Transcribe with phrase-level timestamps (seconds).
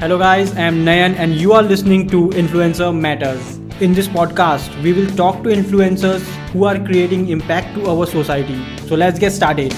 [0.00, 3.56] Hello, guys, I am Nayan, and you are listening to Influencer Matters.
[3.80, 6.20] In this podcast, we will talk to influencers
[6.52, 8.64] who are creating impact to our society.
[8.86, 9.74] So, let's get started.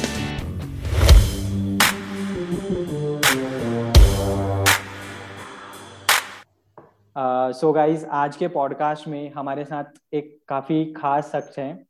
[7.16, 9.84] So uh, guys आज के podcast में हमारे साथ
[10.14, 11.90] एक काफ़ी खास शख्स हैं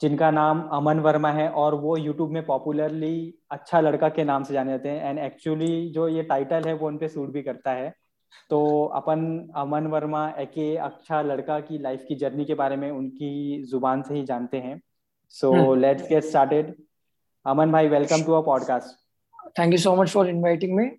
[0.00, 4.54] जिनका नाम अमन वर्मा है और वो यूट्यूब में पॉपुलरली अच्छा लड़का के नाम से
[4.54, 7.72] जाने जाते हैं। एंड एक्चुअली जो ये टाइटल है वो उन पे सूट भी करता
[7.72, 7.92] है।
[8.50, 9.22] तो अपन
[9.56, 14.14] अमन वर्मा एके अच्छा लड़का की लाइफ की जर्नी के बारे में उनकी ज़ुबान से
[14.14, 14.80] ही जानते हैं।
[15.34, 16.74] So let's get started
[17.46, 18.96] Aman भाई welcome to a podcast
[19.58, 20.90] thank you so much for inviting me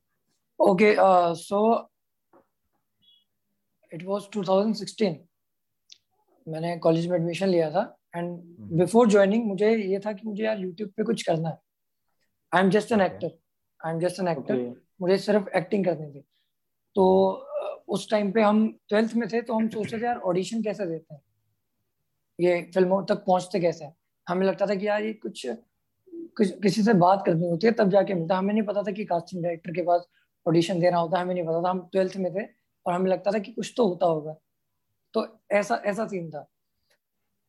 [0.60, 0.96] okay
[1.38, 1.60] so
[3.92, 5.16] it was 2016
[6.48, 7.84] मैंने कॉलेज में एडमिशन लिया था।
[8.14, 8.40] एंड
[8.80, 11.58] बिफोर ज्वाइनिंग मुझे ये था कि मुझे यार यूट्यूब पे कुछ करना है।
[12.52, 13.32] I am just an actor
[13.80, 14.66] I am just an actor
[15.02, 16.24] मुझे सिर्फ़ एक्टिंग करनी थी।
[16.96, 17.06] तो
[17.88, 21.14] उस टाइम पे हम ट्वेल्थ में थे तो हम सोचते थे यार ऑडिशन कैसे देते
[21.14, 21.22] हैं?
[22.40, 23.96] ये फ़िल्मों तक पहुँचते कैसे हैं?
[24.28, 25.46] हमें लगता था कि यार ये कुछ
[26.38, 29.06] कुछ किसी से बात करनी होती है तब जाके मिलता। हमें नहीं पता था कि
[29.06, 30.08] कास्टिंग डायरेक्टर के पास
[30.46, 32.46] ऑडिशन देना होता है हमें नहीं पता था। हम ट्वेल्थ में थे
[32.86, 34.36] और हमें लगता था कि कुछ तो होता होगा।
[35.14, 36.48] तो ऐसा ऐसा सीन था।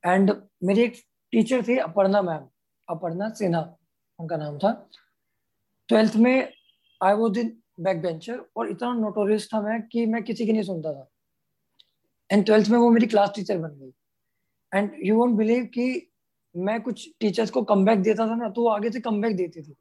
[0.07, 0.31] एंड
[0.65, 0.95] मेरी एक
[1.33, 2.47] टीचर थी अपर्णा मैम
[2.89, 3.77] अपर्णा सिन्हा
[4.19, 4.89] उनका नाम था।
[5.89, 6.53] ट्वेल्थ में
[7.03, 10.63] I was in back bencher और इतना नोटोरियस था मैं कि मैं किसी की नहीं
[10.63, 11.09] सुनता था।
[12.31, 13.93] एंड ट्वेल्थ में वो मेरी क्लास टीचर बन गई।
[14.73, 16.11] एंड यू वोंट बिलीव कि
[16.57, 19.75] मैं कुछ टीचर्स को कम देता था ना तो वो आगे से कम देती थी।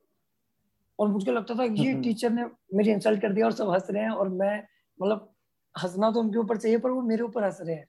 [1.00, 3.88] और मुझको लगता था ये टीचर हम्म। ने मेरी इंसल्ट कर दिया और सब हंस
[3.90, 4.58] रहे हैं और मैं
[5.02, 5.34] मतलब
[5.76, 7.88] हंसना तो उनके ऊपर चाहिए पर वो मेरे ऊपर हंस रहे हैं।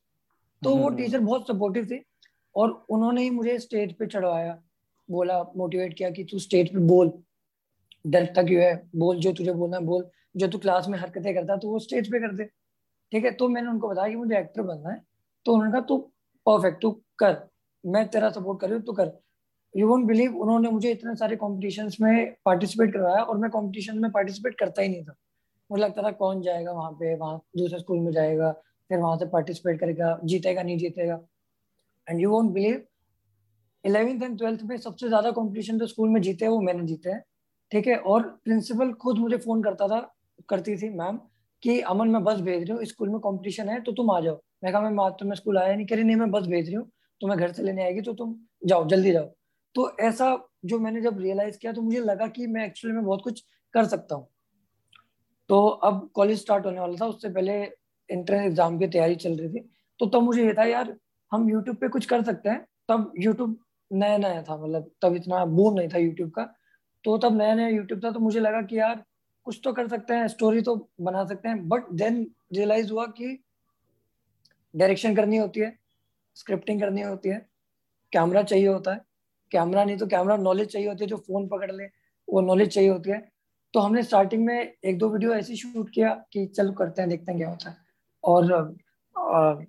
[0.63, 2.05] तो वो टीचर हम्म। बहुत सपोर्टिव थी।
[2.57, 4.59] और उन्होंने ही मुझे स्टेज पे चढ़वाया।
[5.09, 7.13] बोला मोटिवेट किया कि तू स्टेज पे बोल।
[8.07, 11.57] डरता क्यों है, बोल जो तुझे बोलना है, बोल। जो तू क्लास में हरकतें करता
[11.57, 12.45] तो वो स्टेज पे कर दे।
[13.13, 15.03] ठीक है तो मैंने उनको बताया कि मुझे एक्टर बनना है।
[15.47, 15.99] तो उन्होंने कहा, तू
[16.47, 17.37] परफेक्ट तू कर।
[17.85, 19.13] मैं तेरा सपोर्ट कर रही हूँ, तू कर।
[19.75, 24.11] यू वोंट बिलीव उन्होंने मुझे इतने सारे कॉम्पिटिशन में पार्टिसिपेट करवाया और मैं कॉम्पिटिशन में
[24.11, 25.15] पार्टिसिपेट करता ही नहीं था।
[25.71, 27.15] मुझे लगता था, कौन जाएगा वहाँ पे?
[27.15, 28.51] वहाँ दूसरे स्कूल में जाएगा,
[28.91, 31.21] फिर वहाँ से पार्टिसिपेट करेगा, जीतेगा, नहीं जीतेगा।
[32.13, 32.83] And you won't believe
[33.85, 37.11] eleventh and twelfth में सबसे ज़्यादा कॉम्पिटिशन जो स्कूल में जीते हैं, वो मैंने जीते
[37.11, 37.23] हैं।
[37.73, 37.97] ठीक है?
[37.97, 40.01] और प्रिंसिपल खुद मुझे फ़ोन करता था,
[40.49, 41.19] करती थी मैम
[41.63, 44.41] कि अमन, मैं बस भेज रही हूँ स्कूल में कंपटीशन है तो तुम आ जाओ।
[44.65, 46.75] मैं कहा, मैं बात तो मैं स्कूल आया नहीं। करी नहीं, मैं बस भेज रही
[46.75, 46.91] हूँ
[47.21, 48.35] तुम्हें घर से लेने आएगी तो तुम
[48.67, 49.27] जाओ, जल्दी जाओ।
[49.75, 53.23] तो ऐसा जो मैंने जब रियलाइज़ किया तो मुझे लगा कि मैं एक्चुअली में बहुत
[53.25, 54.27] कुछ कर सकता हूँ।
[55.51, 59.49] तो अब कॉलेज स्टार्ट होने वाला था, उससे पहले एंट्रेंस एग्ज़ाम की तैयारी चल रही
[59.49, 59.61] थी।
[60.01, 60.97] तो तब तो मुझे ये था, यार
[61.33, 63.57] हम यूट्यूब पे कुछ कर सकते हैं। तब यूट्यूब
[63.91, 66.45] नया नया था मतलब तब इतना बूम नहीं था यूट्यूब का।
[67.05, 69.03] तो तब नया नया यूट्यूब था तो मुझे लगा कि यार,
[69.47, 72.23] कुछ तो कर सकते हैं स्टोरी तो बना सकते हैं। बट देन
[72.53, 73.39] रियलाइज़ हुआ कि
[74.75, 75.77] डायरेक्शन करनी होती है
[76.37, 77.47] स्क्रिप्टिंग करनी होती है।
[78.13, 79.01] कैमरा चाहिए होता है।
[79.53, 81.85] कैमरा नहीं तो कैमरा नॉलेज चाहिए होती है, जो फ़ोन पकड़ ले,
[82.29, 83.21] वो नॉलेज चाहिए होती है।
[83.75, 87.33] तो हमने स्टार्टिंग में एक दो वीडियो ऐसी शूट किया कि चलो करते हैं, देखते
[87.33, 87.77] हैं क्या होता है।
[88.25, 89.67] और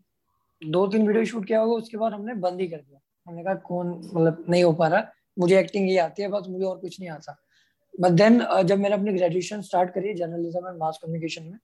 [0.66, 3.54] दो तीन वीडियो शूट किया होगा, उसके बाद हमने बंद ही कर दिया। हमने कहा,
[3.56, 7.00] कौन मतलब नहीं हो पा रहा। मुझे एक्टिंग ही आती है, बस मुझे और कुछ
[7.00, 7.36] नहीं आता।
[7.94, 11.58] बट देन जब मैंने अपनी ग्रेजुएशन स्टार्ट करी जर्नलिज्म एंड मास कम्युनिकेशन में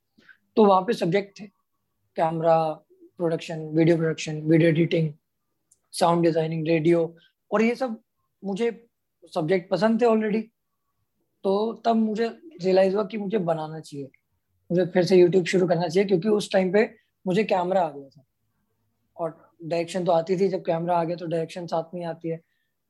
[0.58, 1.46] तो वहाँ पे सब्जेक्ट थे।
[2.18, 2.58] Camera
[3.20, 5.12] production video production video editing
[5.94, 7.04] sound designing radio
[7.52, 8.00] और ये सब
[8.44, 8.70] मुझे
[9.34, 10.42] सब्जेक्ट पसंद थे ऑलरेडी
[11.46, 11.52] तो
[11.86, 12.28] तब मुझे
[12.62, 14.10] रियलाइज़ हुआ कि मुझे बनाना चाहिए।
[14.70, 16.90] मुझे फिर से यूट्यूब शुरू करना चाहिए, क्योंकि उस टाइम पे
[17.26, 18.24] मुझे कैमरा आ गया था।
[19.19, 22.40] और डायरेक्शन तो आती थी, जब कैमरा आ गया तो डायरेक्शन साथ में आती है।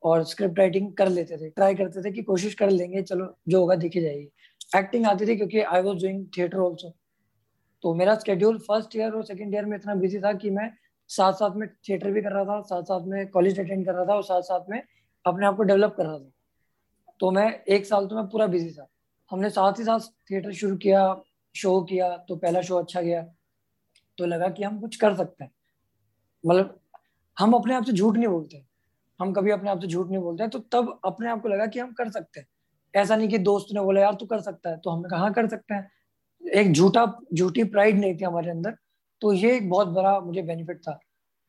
[0.02, 3.60] और स्क्रिप्ट राइटिंग कर लेते थे ट्राई करते थे कि कोशिश कर लेंगे, चलो जो
[3.60, 6.92] होगा दिखी जाएगी। एक्टिंग आती थी क्योंकि I was doing theatre also
[7.84, 10.70] तो मेरा स्केड्यूल फ़र्स्ट ईयर और सेकेंड ईयर में इतना बिज़ी था कि मैं
[11.10, 14.04] साथ साथ में थिएटर भी कर रहा था साथ साथ में कॉलेज अटेंड कर रहा
[14.04, 14.82] था और साथ साथ में
[15.24, 16.30] अपने आप को डेवलप कर रहा था।
[17.20, 18.86] तो मैं एक साल तो मैं पूरा बिज़ी था।
[19.30, 21.22] हमने साथ ही साथ थिएटर शुरू किया
[21.54, 23.22] शो किया तो पहला शो अच्छा गया।
[24.18, 25.52] तो लगा कि हम कुछ कर सकते हैं।
[26.44, 26.78] मतलब
[27.36, 28.62] हम अपने आप से झूठ नहीं बोलते।
[29.20, 31.78] हम कभी अपने आप से झूठ नहीं बोलते तो तब अपने आप को लगा कि
[31.80, 32.46] हम कर सकते हैं।
[32.94, 35.32] ऐसा नहीं कि दोस्त ने बोला यार तू कर सकता है। तो हमने कहा हाँ,
[35.32, 35.90] कर सकते हैं।
[36.42, 37.04] एक झूठा
[37.34, 38.74] झूठी प्राइड नहीं थी हमारे अंदर
[39.22, 40.98] तो ये एक बहुत बड़ा मुझे बेनिफिट था।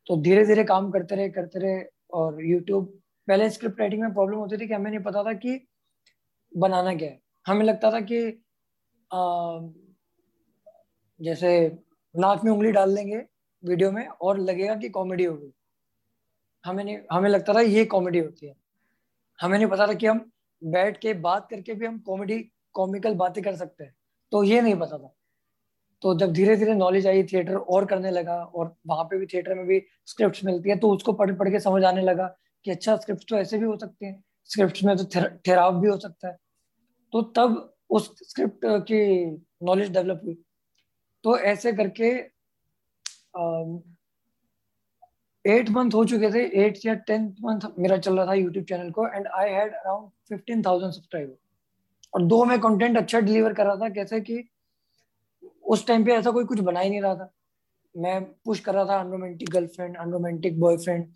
[0.08, 1.84] तो धीरे धीरे काम करते रहे करते रहे
[2.14, 2.86] और यूट्यूब
[3.28, 5.60] पहले स्क्रिप्ट राइटिंग में प्रॉब्लम होती थी कि हमें नहीं पता था कि
[6.52, 8.26] बनाना क्या है। हमें लगता था कि
[9.12, 9.60] आ,
[11.20, 11.50] जैसे
[12.16, 13.18] नाक में उंगली डाल देंगे
[13.64, 15.54] वीडियो में और लगेगा कि कॉमेडी होगी।
[16.66, 18.54] हमें नहीं, हमें लगता था ये कॉमेडी होती है।
[19.42, 20.32] हमें नहीं पता था कि हम
[20.64, 23.96] बैठ के बात करके भी हम कॉमेडी, कॉमिकल बातें कर सकते हैं।
[24.32, 25.14] तो ये नहीं पता था।
[26.02, 29.56] तो जब धीरे धीरे नॉलेज आई थिएटर और करने लगा और वहाँ पे भी थिएटर
[29.56, 32.28] में भी स्क्रिप्ट मिलती है तो उसको पढ़ पढ़ के समझ आने लगा
[32.66, 35.98] कि अच्छा स्क्रिप्ट तो ऐसे भी हो सकते हैं। स्क्रिप्ट में तो ठहराव भी हो
[35.98, 36.38] सकता है।
[37.14, 39.26] तो तब उस स्क्रिप्ट की
[39.64, 40.38] नॉलेज डेवलप हुई।
[41.24, 42.31] तो ऐसे करके
[45.46, 48.92] एट मंथ हो चुके थे एट या टेंथ मंथ मेरा चल रहा था यूट्यूब चैनल
[48.92, 51.38] को and I had around fifteen thousand subscriber
[52.14, 54.44] और दो मैं कंटेंट अच्छा डिलीवर कर रहा था, कैसे कि
[55.66, 57.32] उस टाइम पे ऐसा कोई कुछ बना ही नहीं रहा था।
[57.96, 61.08] मैं पुश कर रहा था अनरोमेंटिक गर्लफ्रेंड अनरोमेंटिक बॉयफ्रेंड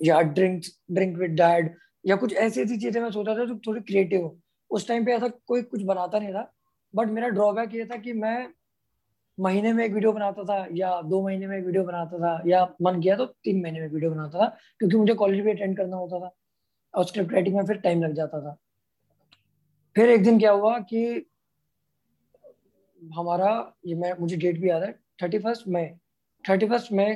[0.00, 0.62] या ड्रिंक
[0.92, 1.74] ड्रिंक विद डैड
[2.04, 4.38] या कुछ ऐसी ऐसी चीज़ें मैं सोचा था जो थोड़ी क्रिएटिव हो।
[4.70, 6.50] उस टाइम पे ऐसा कोई कुछ बनाता नहीं था
[6.94, 8.48] बट मेरा ड्रॉबैक ये था कि मैं
[9.38, 12.62] महीने में एक वीडियो बनाता था या दो महीने में एक वीडियो बनाता था या
[12.82, 14.46] मन किया तो तीन महीने में वीडियो बनाता था
[14.78, 16.34] क्योंकि मुझे कॉलेज भी अटेंड करना होता था
[16.94, 18.56] और स्क्रिप्ट राइटिंग में फिर टाइम लग जाता था।
[19.96, 21.26] फिर एक दिन क्या हुआ कि
[23.00, 23.50] हमारा
[23.86, 24.92] ये मैं मुझे डेट भी याद है
[25.22, 25.86] थर्टी फ़र्स्ट मई
[26.44, 27.14] थर्टी फ़र्स्ट मई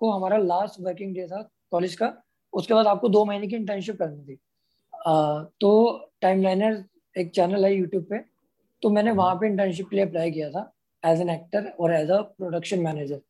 [0.00, 2.12] को हमारा लास्ट वर्किंग डे था कॉलेज का
[2.52, 4.38] उसके बाद आपको दो महीने की इंटर्नशिप करनी थी।
[5.06, 6.84] आ, तो टाइम लाइनर
[7.16, 8.18] एक चैनल है यूट्यूब पे
[8.82, 10.70] तो मैंने वहाँ पे इंटर्नशिप के लिए अप्लाई किया था।
[11.04, 13.20] एज एन एक्टर और एज अ प्रोडक्शन मैनेजर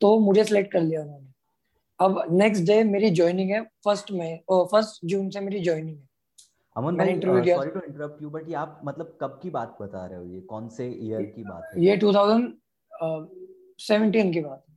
[0.00, 1.32] तो मुझे सिलेक्ट कर लिया उन्होंने।
[2.00, 6.08] अब नेक्स्ट डे मेरी ज्वाइनिंग है फ़र्स्ट में फ़र्स्ट जून से मेरी ज्वाइनिंग है।
[6.76, 10.18] अमन भाई sorry to interrupt you but ये आप मतलब कब की बात बता रहे
[10.18, 10.24] हो?
[10.24, 11.82] ये कौन से ईयर की बात है?
[11.84, 14.74] ये 2017 की बात है।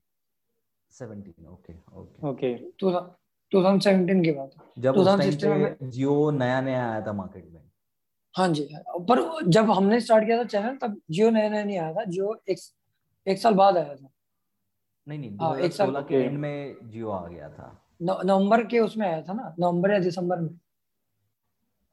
[0.91, 2.53] 17 ओके ओके ओके
[3.51, 7.61] 2017 की बात है। जब उस टाइम पे जियो नया नया आया था मार्केट में।
[8.37, 11.93] हाँ जी। पर जब हमने स्टार्ट किया था चैनल तब जियो नया नया नहीं आया
[11.93, 12.57] था। जियो एक
[13.27, 14.09] एक साल बाद आया था।
[15.07, 19.07] नहीं नहीं हाँ, एक साल के एंड में जियो आ गया था। नवंबर के उसमें
[19.07, 20.59] आया था ना। नवंबर या दिसंबर में।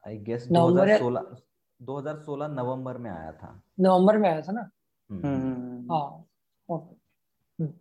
[0.07, 1.25] आई गेस 2016
[1.81, 4.69] 2016 नवंबर में आया था। नवंबर में आया था ना?
[5.11, 6.25] हम्म। हम्म। हाँ
[7.61, 7.73] हम्म।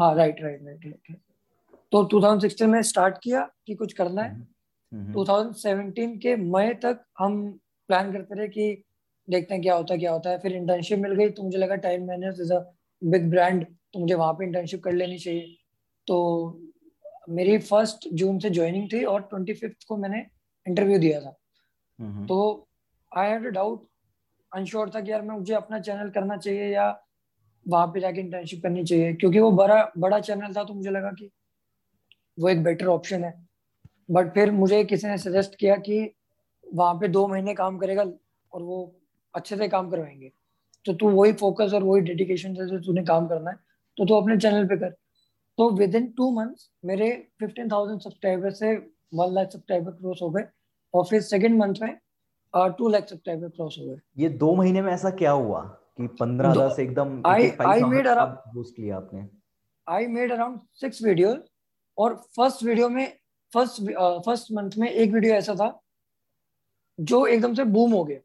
[0.00, 1.16] हाँ राइट राइट राइट
[1.92, 4.53] तो 2016 में स्टार्ट किया कि कुछ करना है?
[5.14, 7.42] 2017 के मई तक हम
[7.88, 8.84] प्लान करते रहे कि
[9.28, 11.76] देखते हैं क्या होता है क्या होता है। फिर इंटर्नशिप मिल गई तो मुझे लगा
[11.76, 12.58] time manage is a
[13.02, 13.64] big brand
[13.94, 15.56] तो मुझे वहाँ पे इंटर्नशिप कर लेनी चाहिए।
[16.06, 16.60] तो
[17.30, 20.26] मेरी फ़र्स्ट जून से ज्वाइनिंग थी और ट्वेंटी फिफ्थ को मैंने
[20.66, 21.36] इंटरव्यू दिया था।
[22.28, 22.38] तो
[23.12, 23.86] आई हैड डाउट
[24.52, 26.88] अनश्योर था कि यार मैं मुझे अपना चैनल करना चाहिए या
[27.66, 31.10] वहाँ पे जाके इंटर्नशिप करनी चाहिए। क्योंकि वो बड़ा बड़ा चैनल था तो मुझे लगा
[31.12, 31.30] कि
[32.38, 33.43] वो एक बेटर ऑप्शन है।
[34.08, 35.98] बट फिर मुझे किसी ने सजेस्ट किया कि
[36.64, 38.02] वहाँ पे दो महीने काम करेगा
[38.52, 38.94] और वो
[39.34, 40.30] अच्छे से काम करवाएँगे।
[40.86, 43.56] तो तू वही फोकस और वही डेडिकेशन से तूने काम करना है
[43.96, 44.90] तो तू अपने चैनल पे कर।
[45.58, 47.10] तो विद इन टू मंथ्स मेरे
[47.40, 48.74] फिफ्टीन थाउज़ेंड सब्सक्राइबर से
[49.14, 50.44] वन लाख सब्सक्राइबर क्रॉस हो गए
[50.94, 51.96] और फिर सेकेंड मंथ में
[52.78, 55.60] टू लाख सब्सक्राइबर क्रॉस हो गए। ये दो महीने में ऐसा क्या हुआ
[55.98, 59.26] कि पंद्रह दस एकदम आई आई मेड बूस्ट किया आपने?
[59.86, 61.36] I made around six video
[61.98, 63.06] और फ़र्स्ट वीडियो में
[63.54, 63.82] फ़र्स्ट
[64.26, 65.68] फ़र्स्ट मंथ में एक वीडियो ऐसा था
[66.98, 68.18] जो एकदम से बूम हो गया।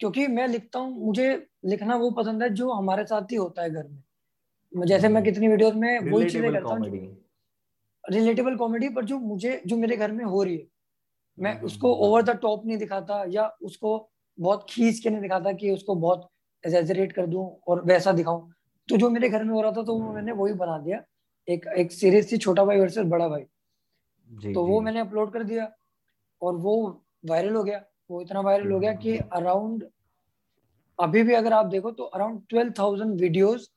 [0.00, 3.70] क्योंकि मैं लिखता हूँ मुझे लिखना वो पसंद है जो हमारे साथ ही होता है
[3.70, 6.86] घर में। जैसे मैं कितनी वीडियोस में वही चीज़ें करता हूँ
[8.04, 10.66] रिलेटेबल कॉमेडी पर जो मुझे जो मेरे घर में हो रही है।
[11.38, 15.52] मैं हम्म, उसको ओवर द टॉप नहीं दिखाता या उसको बहुत खींच के नहीं दिखाता
[15.52, 16.28] कि उसको बहुत
[16.64, 18.52] एजेजरेट कर दूँ और वैसा दिखाऊँ।
[18.88, 21.02] तो जो मेरे घर में हो रहा था तो मैंने वही बना दिया।
[21.48, 23.44] एक एक सीरीज़ थी छोटा भाई वर्सेस बड़ा भाई।
[24.30, 24.72] जी, तो जी.
[24.72, 25.70] वो मैंने अपलोड कर दिया
[26.42, 26.76] और वो
[27.26, 29.84] वायरल हो गया वो इतना वायरल हो गया कि अराउंड
[30.98, 33.68] अभी भी अगर आप देखो तो अराउंड ट्वेल्व थाउज़ेंड वीडियोज़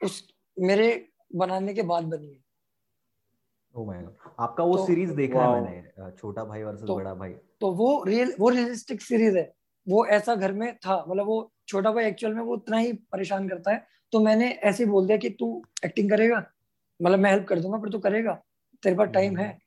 [0.00, 0.22] उस
[0.56, 0.88] मेरे
[1.34, 2.42] बनाने के बाद बनी है।
[3.74, 3.92] Oh
[4.40, 8.02] आपका वो तो, सीरीज़ देखा है मैंने छोटा भाई वर्सेस तो, बड़ा भाई। तो वो
[8.04, 9.52] रियल वो रियलिस्टिक सीरीज़ है।
[9.86, 13.48] वो ऐसा घर में था मतलब वो छोटा भाई एक्चुअल में वो उतना ही परेशान
[13.48, 16.44] करता है। तो मैंने ऐसे ही बोल दिया कि तू एक्टिंग करेगा
[17.00, 18.34] मतलब मैं हेल्प कर दूँगा पर तू करेगा
[18.82, 19.58] तेरे पास टाइम हम्म। है।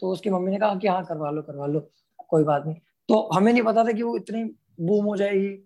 [0.00, 1.80] तो उसकी मम्मी ने कहा कि हाँ करवा लो करवा लो
[2.28, 2.76] कोई बात नहीं।
[3.08, 4.42] तो हमें नहीं पता था कि वो इतनी
[4.80, 5.56] बूम हो जाएगी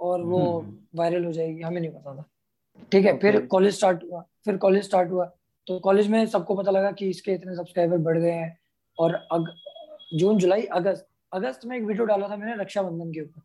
[0.00, 0.40] और वो
[0.96, 2.24] वायरल हम्म। हो जाएगी हमें नहीं पता था।
[2.92, 5.24] ठीक है फिर कॉलेज स्टार्ट हुआ फिर कॉलेज स्टार्ट हुआ।
[5.66, 8.58] तो कॉलेज में सबको पता लगा कि इसके इतने सब्सक्राइबर बढ़ गए हैं।
[8.98, 9.46] और अग,
[10.14, 13.40] जून जुलाई अगस्त अगस्त में एक वीडियो डाला था मैंने रक्षाबंधन के ऊपर।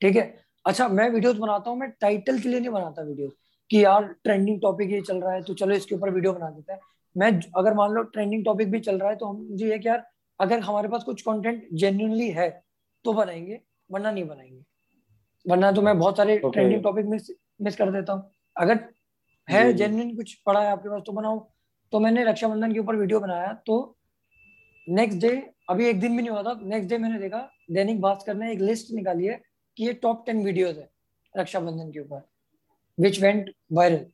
[0.00, 0.34] ठीक है?
[0.64, 3.28] अच्छा मैं वीडियोस बनाता हूँ मैं टाइटल के लिए नहीं बनाता वीडियो
[3.70, 6.72] कि यार ट्रेंडिंग टॉपिक ये चल रहा है तो चलो इसके ऊपर वीडियो बना देते
[6.72, 6.80] हैं।
[7.16, 9.88] मैं अगर मान लो ट्रेंडिंग टॉपिक भी चल रहा है तो हम मुझे ये कि
[9.88, 10.04] यार
[10.40, 12.48] अगर हमारे पास कुछ कंटेंट जेन्यूनली है
[13.04, 14.62] तो बनाएँगे वरना नहीं बनाएँगे।
[15.46, 17.30] वरना तो मैं बहुत सारे ट्रेंडिंग टॉपिक मिस
[17.62, 18.78] मिस कर देता हूँ। अगर
[19.48, 21.38] है जेन्यून कुछ पड़ा है आपके पास तो बनाओ।
[21.92, 23.76] तो मैंने रक्षाबंधन के ऊपर वीडियो बनाया तो
[24.86, 25.30] नेक्स्ट डे
[25.70, 27.38] अभी एक दिन भी नहीं हुआ था नेक्स्ट डे मैंने देखा
[27.70, 29.40] दैनिक भास्कर ने एक लिस्ट निकाली है
[29.76, 30.88] कि ये टॉप टेन वीडियोज़ है
[31.34, 32.22] रक्षाबंधन के ऊपर
[32.98, 34.04] विच वेंट वायरल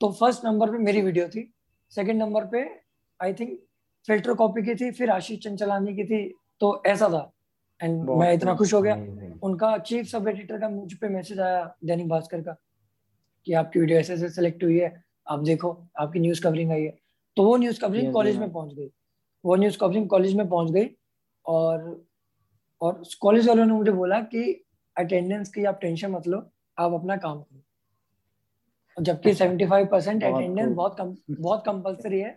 [0.00, 1.42] तो फ़र्स्ट नंबर पे मेरी वीडियो थी
[1.92, 2.64] सेकंड नंबर पे
[3.20, 3.58] आई थिंक
[4.06, 6.22] फ़िल्टर कॉपी की थी फिर आशीष चंचलानी की थी
[6.60, 7.30] तो ऐसा था।
[7.80, 8.94] एंड मैं इतना खुश हो गया।
[9.42, 12.56] उनका चीफ सब एडिटर का मुझ पे मैसेज आया दैनिक भास्कर का
[13.46, 14.92] कि आपकी वीडियो ऐसे ऐसे सेलेक्ट हुई है
[15.26, 16.98] आप देखो आपकी न्यूज़ कवरिंग आई है।
[17.36, 18.90] तो वो न्यूज़ कवरिंग कॉलेज में पहुँच गई।
[19.44, 20.88] वो न्यूज़ कवरिंग कॉलेज में पहुँच गई
[21.46, 22.06] और
[22.80, 24.42] और कॉलेज वालों ने मुझे बोला कि
[24.96, 26.38] अटेंडेंस की आप टेंशन मत लो
[26.78, 27.62] आप अपना काम करो।
[29.00, 32.36] जबकि सेवेंटी फाइव परसेंट अटेंडेंस बहुत कम बहुत कंपलसरी है।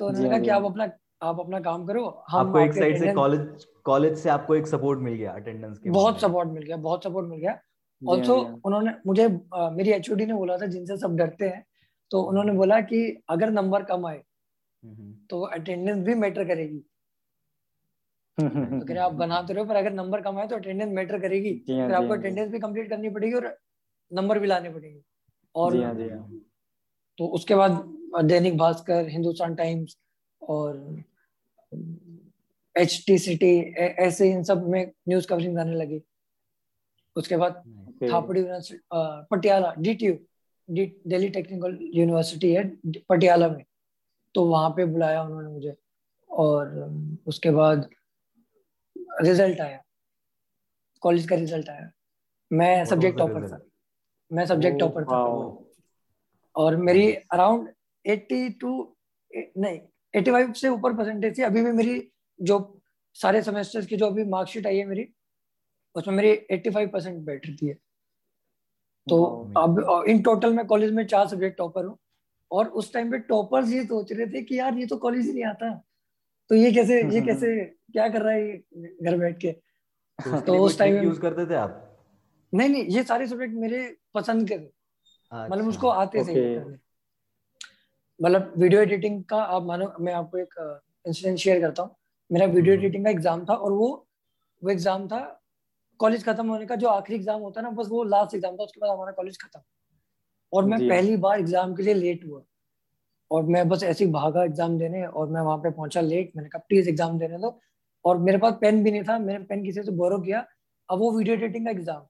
[0.00, 0.90] तो उन्होंने कहा कि आप अपना
[1.22, 5.00] आप अपना काम करो हम आपको एक साइड से कॉलेज कॉलेज से आपको एक सपोर्ट
[5.00, 7.58] मिल गया अटेंडेंस के बहुत सपोर्ट मिल गया बहुत सपोर्ट मिल गया।
[8.02, 11.64] ऑल्सो उन्होंने मुझे आ, मेरी एचओडी ने बोला था जिनसे सब डरते हैं
[12.10, 14.22] तो उन्होंने बोला कि अगर नंबर कम आए
[15.30, 16.78] तो अटेंडेंस भी मैटर करेगी।
[18.38, 22.14] तो आप बनाते रहो पर अगर नंबर कम आए तो अटेंडेंस मैटर करेगी। फिर आपको
[22.14, 23.46] अटेंडेंस भी कंप्लीट करनी पड़ेगी और
[24.10, 25.00] नंबर भी लाने पड़ेंगे।
[25.54, 25.76] और
[27.18, 27.72] तो उसके बाद
[28.24, 29.96] दैनिक भास्कर हिंदुस्तान टाइम्स
[30.42, 31.02] और
[32.76, 33.52] एच टी सी टी
[34.06, 36.00] ऐसे इन सब में न्यूज़ कवरिंग आने लगी।
[37.16, 37.62] उसके बाद
[38.02, 38.80] Thapar university
[39.30, 40.14] Patiala D T U
[40.68, 42.64] Delhi technical university है
[43.08, 43.64] पटियाला में।
[44.34, 45.74] तो वहाँ पे बुलाया उन्होंने मुझे
[46.30, 46.68] और
[47.26, 47.88] उसके बाद
[49.22, 49.82] रिज़ल्ट आया।
[51.02, 51.90] कॉलेज का रिज़ल्ट आया।
[52.50, 53.60] मैं सब्जेक्ट टॉपर था।
[54.32, 55.16] मैं सब्जेक्ट टॉपर था
[56.56, 57.68] और मेरी अराउंड
[58.04, 58.96] एट्टी टू
[59.30, 59.78] नहीं
[60.14, 62.58] एट्टी फाइव से ऊपर परसेंटेज थी। अभी भी मेरी जो
[63.16, 65.08] सारे सेमेस्टर्स की जो अभी मार्कशीट आई है मेरी
[65.94, 67.74] उसमें मेरी एट्टी फाइव परसेंट बैठ रही है
[69.06, 69.22] तो
[69.56, 71.96] अब इन टोटल मैं कॉलेज में चार सब्जेक्ट टॉपर हूँ।
[72.50, 75.32] और उस टाइम पे टॉपर्स ये सोच रहे थे कि यार ये तो कॉलेज ही
[75.32, 75.70] नहीं आता।
[76.50, 78.56] तो ये कैसे ये कैसे क्या कर रहा है
[79.02, 79.52] घर बैठ के?
[79.52, 81.91] तो, तो उस टाइम यूज़ करते थे आप?
[82.52, 84.70] नहीं नहीं ये सारे सब्जेक्ट मेरे पसंद के थे।
[85.32, 86.58] मतलब अच्छा, उसको आते थे
[88.20, 90.54] मतलब वीडियो एडिटिंग का आप मानो मैं आपको एक
[91.06, 91.94] इंसिडेंट शेयर करता हूँ।
[92.30, 93.88] मेरा वीडियो एडिटिंग हम्म। का एग्ज़ाम था और वो
[94.62, 95.20] वो एग्ज़ाम था
[96.00, 98.64] कॉलेज खत्म होने का जो आखिरी एग्ज़ाम होता है ना बस वो लास्ट एग्ज़ाम था
[98.64, 99.60] उसके बाद हमारा कॉलेज खत्म।
[100.52, 102.42] और मैं पहली बार एग्ज़ाम के लिए लेट हुआ।
[103.30, 106.48] और मैं बस ऐसे ही भागा एग्ज़ाम देने और मैं वहाँ पे पहुँचा लेट मैंने
[106.48, 107.58] कहा प्लीज़ एग्ज़ाम देने दो।
[108.04, 110.46] और मेरे पास पेन भी नहीं था मैंने पेन किसी से बोरो किया।
[110.88, 112.06] अब वो वीडियो एडिटिंग का एग्ज़ाम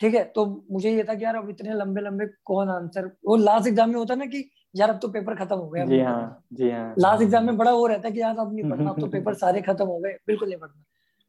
[0.00, 3.36] ठीक है तो मुझे ये था कि यार अब इतने लंबे लंबे कौन आंसर वो
[3.36, 6.46] लास्ट एग्ज़ाम में होता ना कि यार अब तो पेपर खत्म हो गया जी हाँ
[6.52, 9.00] जी हाँ लास्ट एग्ज़ाम में बड़ा वो रहता है कि यार अब नहीं पढ़ना अब
[9.00, 10.84] तो पेपर सारे खत्म हो गए बिल्कुल नहीं पढ़ना।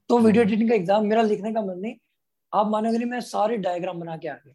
[0.10, 1.96] तो वीडियो एडिटिंग का एग्ज़ाम मेरा लिखने का मन नहीं।
[2.54, 4.54] आप मानोगे नहीं मैं सारे डायग्राम बना के आ गया।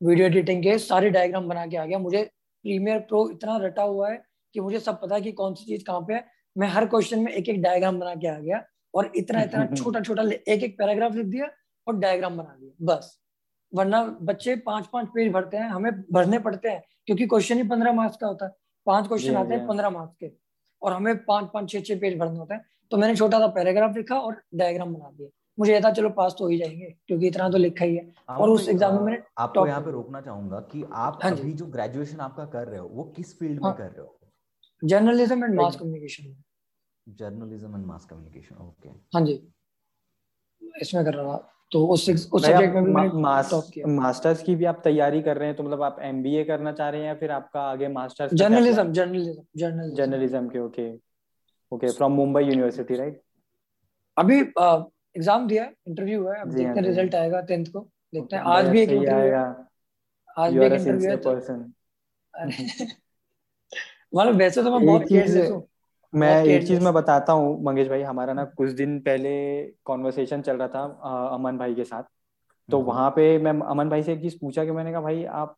[0.00, 2.22] वीडियो एडिटिंग के सारे डायग्राम बना के आ गया। मुझे
[2.64, 4.22] प्रीमियर प्रो इतना रटा हुआ है
[4.54, 6.24] कि मुझे सब पता है कि कौन सी चीज़ कहाँ पे है।
[6.56, 10.00] मैं हर क्वेश्चन में एक एक डायग्राम बना के आ गया और इतना इतना छोटा
[10.00, 11.46] छोटा एक एक पैराग्राफ लिख दिया
[11.86, 13.18] और डायग्राम बना दिया। बस।
[13.72, 17.92] वरना बच्चे पाँच पाँच पेज भरते हैं हमें भरने पड़ते हैं क्योंकि क्वेश्चन ही पंद्रह
[17.92, 18.52] मार्क्स का होता है।
[18.86, 20.30] पाँच क्वेश्चन आते हैं पंद्रह मार्क्स के।
[20.82, 23.96] और हमें पाँच पाँच छह छह पेज भरने होते हैं। तो मैंने छोटा सा पैराग्राफ
[23.96, 27.48] लिखा और डायग्राम बना दिया। मुझे था चलो पास तो हो ही जाएँगे क्योंकि इतना
[27.50, 30.60] तो लिखा ही है। हाँ, और उस एग्ज़ाम में मैंने आपको यहाँ पे रोकना चाहूँगा
[30.72, 33.78] कि आप हाँ अभी जो ग्रेजुएशन आपका कर रहे हो वो किस फ़ील्ड हाँ, में
[33.78, 34.18] कर रहे हो?
[34.82, 36.34] Journalism and mass communication
[37.06, 39.32] journalism and mass communication okay हाँ जी।
[40.62, 43.52] इसमें कर रहा था तो उस उस सब्जेक्ट में भी मैंने मास,
[43.88, 47.00] मास्टर्स की भी आप तैयारी कर रहे हैं तो मतलब आप एमबीए करना चाह रहे
[47.00, 50.88] हैं या फिर आपका आगे masters journalism journalism journalism journalism के okay
[51.72, 53.20] okay from Mumbai university right
[54.16, 57.80] अभी एग्ज़ाम दिया इंटरव्यू है अब देखते हैं रिज़ल्ट आएगा टेंथ को
[58.14, 59.44] देखते हैं। आज भी एक इंटरव्यू है।
[60.38, 61.32] आज भी एक इंटरव्यू है तो
[64.14, 65.66] मतलब वैसे तो मैं बहुत केयरलेस हूँ।
[66.14, 70.56] मैं एक चीज़ मैं बताता हूँ मंगेश भाई हमारा ना कुछ दिन पहले कॉन्वर्सेशन चल
[70.56, 72.02] रहा था आ, अमन भाई के साथ।
[72.68, 75.24] तो हम्म। वहाँ पे मैं अमन भाई से एक चीज़ पूछा कि मैंने कहा भाई
[75.24, 75.56] आप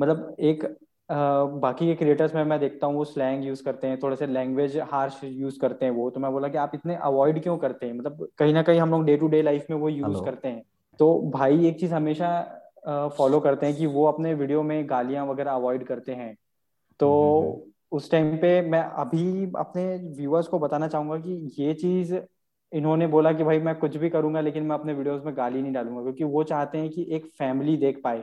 [0.00, 0.64] मतलब एक
[1.10, 4.26] आ, बाकी के क्रिएटर्स में मैं देखता हूँ वो स्लैंग यूज़ करते हैं थोड़े से
[4.26, 7.86] लैंग्वेज हार्श यूज़ करते हैं वो। तो मैं बोला कि आप इतने अवॉइड क्यों करते
[7.86, 7.92] हैं?
[7.92, 10.62] मतलब कहीं ना कहीं हम लोग डे टू डे लाइफ में वो यूज़ करते हैं।
[10.98, 12.30] तो भाई एक चीज़ हमेशा
[13.18, 16.36] फॉलो करते हैं कि वो अपने वीडियो में गालियाँ वगैरह अवॉइड करते हैं।
[17.00, 19.84] तो हम्म, हम्म। उस टाइम पे मैं अभी अपने
[20.16, 22.14] व्यूअर्स को बताना चाहूँगा कि ये चीज़
[22.72, 25.72] इन्होंने बोला कि भाई मैं कुछ भी करूँगा लेकिन मैं अपने वीडियोस में गाली नहीं
[25.72, 28.22] डालूँगा क्योंकि वो चाहते हैं कि एक फैमिली देख पाए।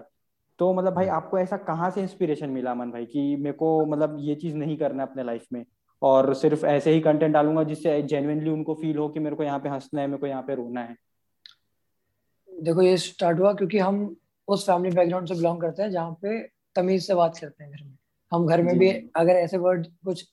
[0.60, 4.16] तो मतलब भाई आपको ऐसा कहाँ से इंस्पिरेशन मिला मन भाई कि मेरे को मतलब
[4.20, 5.66] ये चीज़ नहीं करना अपने लाइफ में?
[6.02, 9.60] और सिर्फ़ ऐसे ही कंटेंट डालूँगा जिससे जेन्युइनली उनको फील हो कि मेरे को यहाँ
[9.60, 10.96] पे हंसना है मेरे को यहाँ पे रोना है?
[12.50, 14.16] देखो ये स्टार्ट हुआ क्योंकि हम
[14.48, 16.42] उस फैमिली बैकग्राउंड से बिलोंग करते हैं जहाँ पे
[16.76, 17.97] तमीज से बात करते हैं घर में।
[18.32, 20.26] हम घर में भी अगर ऐसे वर्ड कुछ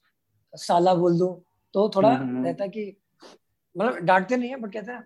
[0.55, 2.97] साला बोल दो तो थोड़ा हम्म, हम्म। रहता कि
[3.77, 5.05] मतलब डांटते नहीं है बट कहते हैं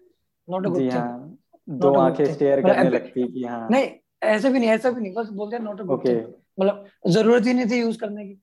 [0.50, 3.90] नॉट अ गुड थिंग दो आँखें स्टेयर करने लगती कि हाँ। नहीं
[4.22, 6.22] ऐसे भी नहीं ऐसा भी नहीं बस बोलते हैं नॉट अ गुड थिंग
[6.60, 8.40] मतलब ज़रूरत ही नहीं थी यूज़ करने की।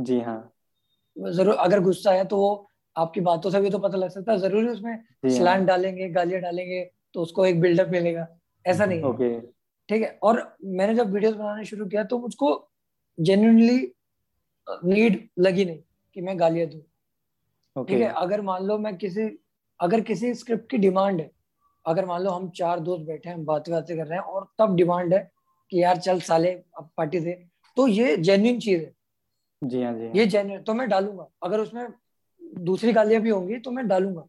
[0.00, 0.52] जी हाँ।
[1.16, 4.38] ज़रूर अगर गुस्सा है तो वो आपकी बातों से भी तो पता लग सकता है
[4.38, 8.26] ज़रूरी उसमें स्लैंग हाँ। डालेंगे गालियाँ डालेंगे तो उसको एक बिल्डअप मिलेगा।
[8.66, 9.40] ऐसा नहीं okay.
[9.88, 12.67] ठीक है और मैंने जब वीडियोस बनाने शुरू किया तो मुझको
[13.18, 13.78] जेन्युइनली
[14.84, 15.78] नीड लगी नहीं
[16.16, 16.80] कि मैं गालियाँ दूँ।
[17.76, 17.86] Okay.
[17.88, 18.08] ठीक है?
[18.08, 19.28] अगर मान लो मैं किसी
[19.80, 21.30] अगर किसी स्क्रिप्ट की डिमांड है
[21.86, 24.74] अगर मान लो हम चार दोस्त बैठे हैं बातें बातें कर रहे हैं और तब
[24.76, 25.30] डिमांड है
[25.72, 27.32] कि यार चल साले अब पार्टी दे
[27.76, 28.92] तो ये जेन्युइन चीज़ है।
[29.62, 31.86] जी हाँ जी हाँ। ये जेन्युइन तो मैं डालूँगा। अगर उसमें
[32.42, 34.26] दूसरी गालियाँ भी होंगी तो मैं डालूँगा।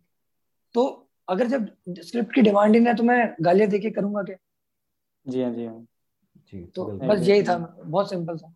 [0.76, 0.86] तो
[1.28, 1.70] अगर जब
[2.00, 4.38] स्क्रिप्ट की डिमांड ही नहीं है तो मैं गालियाँ देके करूँगा क्या?
[5.26, 5.86] जी हाँ जी हाँ।
[6.54, 8.54] जी तो बस यही था बहुत सिंपल था।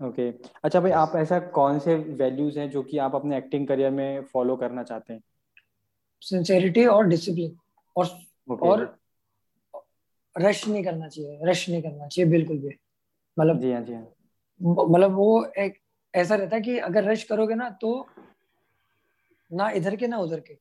[0.00, 0.50] Okay okay.
[0.64, 4.24] अच्छा भाई आप ऐसा कौन से वैल्यूज़ हैं जो कि आप अपने एक्टिंग करियर में
[4.24, 5.22] फॉलो करना चाहते हैं
[6.22, 7.56] सिंसेरिटी और डिसिप्लिन
[7.96, 8.62] और okay.
[8.62, 8.98] और
[10.36, 12.74] रश नहीं करना चाहिए रश नहीं करना चाहिए बिल्कुल भी
[13.36, 14.06] मतलब जी हाँ जी हाँ
[14.60, 15.80] मतलब वो एक
[16.14, 17.94] ऐसा रहता है कि अगर रश करोगे ना तो
[19.50, 20.58] ना इधर के ना उधर के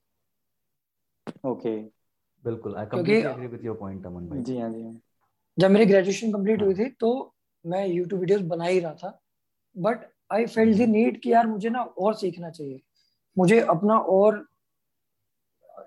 [1.49, 1.77] ओके
[2.45, 4.99] बिल्कुल I completely agree with your point Aman भाई जी हाँ जी हाँ।
[5.57, 9.19] जब मेरी ग्रेजुएशन कंप्लीट हुई हाँ। थी तो मैं YouTube वीडियोस बना ही रहा था
[9.75, 12.79] but I felt the need कि यार मुझे ना और सीखना चाहिए।
[13.37, 14.45] मुझे अपना और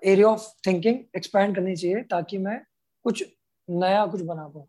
[0.05, 2.59] एरिया ऑफ़ थिंकिंग एक्सपैंड करनी चाहिए ताकि मैं
[3.05, 3.23] कुछ
[3.69, 4.67] नया कुछ बना पाऊँ।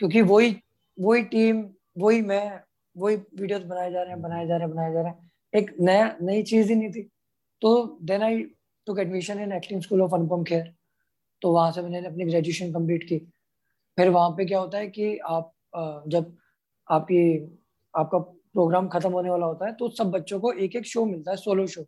[0.00, 0.56] क्योंकि वही
[0.98, 1.64] वही टीम
[1.98, 2.60] वही मैं
[2.96, 5.74] वही वीडियोस बनाए जा रहे हैं बनाए जा रहे हैं बनाए जा रहे हैं। एक
[5.80, 7.02] नया नई चीज़ ही नहीं थी।
[7.62, 8.42] तो then I
[8.86, 10.72] took admission in acting school of Anupam Kher
[11.42, 13.18] तो वहाँ से मैंने अपनी ग्रेजुएशन कंप्लीट की।
[13.98, 15.52] फिर वहाँ पे क्या होता है कि आप
[16.08, 16.36] जब
[16.88, 17.22] आपकी
[17.94, 18.18] आपका
[18.54, 21.36] प्रोग्राम खत्म होने वाला होता है तो सब बच्चों को एक एक शो मिलता है
[21.36, 21.84] सोलो शो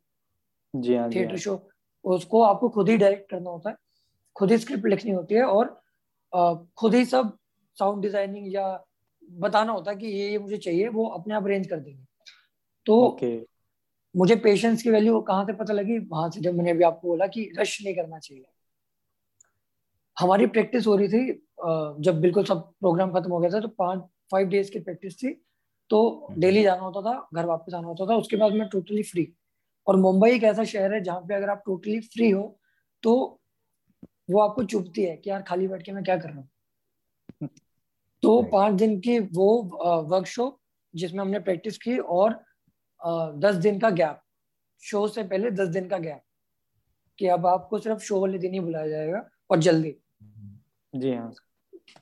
[0.75, 3.77] जी हाँ थिएटर शो हाँ। उसको आपको खुद ही डायरेक्ट करना होता है।
[4.37, 5.81] खुद ही स्क्रिप्ट लिखनी होती है और
[6.79, 7.37] खुद ही सब
[7.77, 8.85] साउंड डिज़ाइनिंग या
[9.23, 12.05] बताना होता है कि ये ये मुझे चाहिए वो अपने आप अरेंज कर देंगे।
[12.87, 13.39] तो okay.
[14.15, 15.99] मुझे पेशेंस की वैल्यू कहाँ से पता लगी?
[16.01, 18.45] वहाँ से जब मैंने अभी आपको बोला कि रश नहीं करना चाहिए।
[20.17, 21.33] हमारी प्रैक्टिस हो रही थी
[22.05, 24.01] जब बिल्कुल सब प्रोग्राम खत्म हो गया था तो पाँच
[24.33, 25.33] फाइव डेज़ की प्रैक्टिस थी।
[25.93, 29.03] तो डेली हम्म। जाना होता था घर वापस आना होता था उसके बाद मैं टोटली
[29.03, 29.27] फ्री
[29.87, 32.59] और मुंबई एक ऐसा शहर है जहाँ पे अगर आप टोटली फ्री हो
[33.03, 33.41] तो
[34.31, 37.49] वो आपको चुभती है कि यार खाली बैठ के मैं क्या कर रहा हूँ?
[38.23, 39.49] तो पाँच दिन की वो
[40.11, 40.59] वर्कशॉप
[40.95, 42.45] जिसमें हमने प्रैक्टिस की और
[43.39, 44.21] दस दिन का गैप
[44.83, 46.23] शो से पहले दस दिन का गैप
[47.19, 49.95] कि अब आपको सिर्फ़ शो वाले दिन ही बुलाया जाएगा और जल्दी।
[50.95, 51.33] जी हाँ।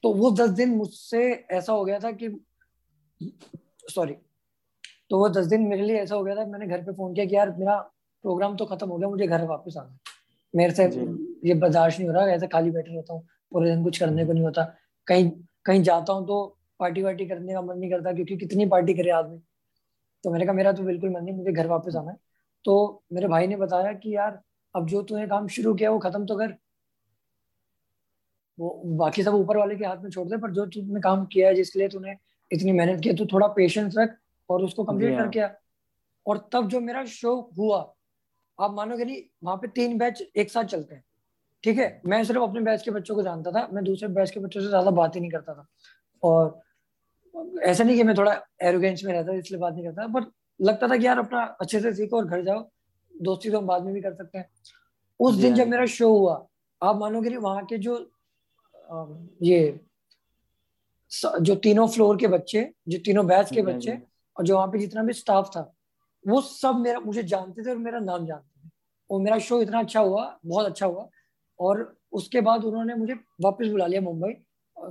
[0.03, 2.29] तो वो दस दिन मुझसे ऐसा हो गया था कि
[3.89, 4.15] सॉरी
[5.11, 7.25] तो वो दस दिन मेरे लिए ऐसा हो गया था मैंने घर पे फ़ोन किया
[7.27, 7.77] कि यार मेरा
[8.25, 9.99] प्रोग्राम तो खत्म हो गया मुझे घर वापस आना
[10.55, 10.85] मेरे से
[11.49, 14.33] ये बर्दाश्त नहीं हो रहा ऐसे खाली बैठे रहता हूँ पूरे दिन कुछ करने को
[14.33, 14.63] नहीं होता।
[15.07, 15.31] कहीं
[15.67, 16.37] कहीं जाता हूँ तो
[16.81, 19.39] पार्टी वार्टी करने का मन नहीं करता क्योंकि कितनी पार्टी करे आदमी।
[20.25, 22.17] तो मैंने कहा मेरा तो बिल्कुल मन नहीं मुझे घर वापस आना है।
[22.65, 24.41] तो मेरे भाई ने बताया कि यार
[24.75, 26.55] अब जो तूने काम शुरू किया वो खत्म तो कर।
[28.59, 31.49] वो बाकी सब ऊपर वाले के हाथ में छोड़ दे पर जो तूने काम किया
[31.49, 32.15] है जिसके लिए तूने
[32.51, 34.17] इतनी मेहनत की तो थोड़ा पेशेंस रख
[34.49, 35.55] और उसको कंप्लीट हाँ। करके
[36.27, 37.79] और तब जो मेरा शो हुआ
[38.59, 41.05] आप मानोगे नहीं वहाँ पे तीन बैच एक साथ चलते हैं।
[41.65, 42.01] ठीक है?
[42.07, 44.69] मैं सिर्फ़ अपने बैच के बच्चों को जानता था मैं दूसरे बैच के बच्चों से
[44.69, 45.67] ज़्यादा बात ही नहीं करता था।
[46.23, 46.61] और
[47.63, 48.33] ऐसा नहीं कि मैं थोड़ा
[48.63, 51.93] एरोगेंस में रहता इसलिए बात नहीं करता पर लगता था कि यार अपना अच्छे से
[51.95, 52.61] सीखो और घर जाओ
[53.15, 54.49] दोस्ती तो हम बाद में भी कर सकते हैं।
[55.21, 56.35] उस दिन जब मेरा शो हुआ
[56.83, 57.99] आप मानोगे नहीं वहाँ के जो
[59.43, 59.81] ये
[61.11, 63.99] जो तीनों फ्लोर के बच्चे जो तीनों बैच के बच्चे
[64.37, 65.73] और जो वहाँ पे जितना भी स्टाफ था
[66.25, 68.71] वो सब मेरा मुझे जानते थे और मेरा नाम जानते थे।
[69.11, 71.09] और मेरा शो इतना अच्छा हुआ बहुत अच्छा हुआ।
[71.61, 74.33] और उसके बाद उन्होंने मुझे वापस बुला लिया मुंबई।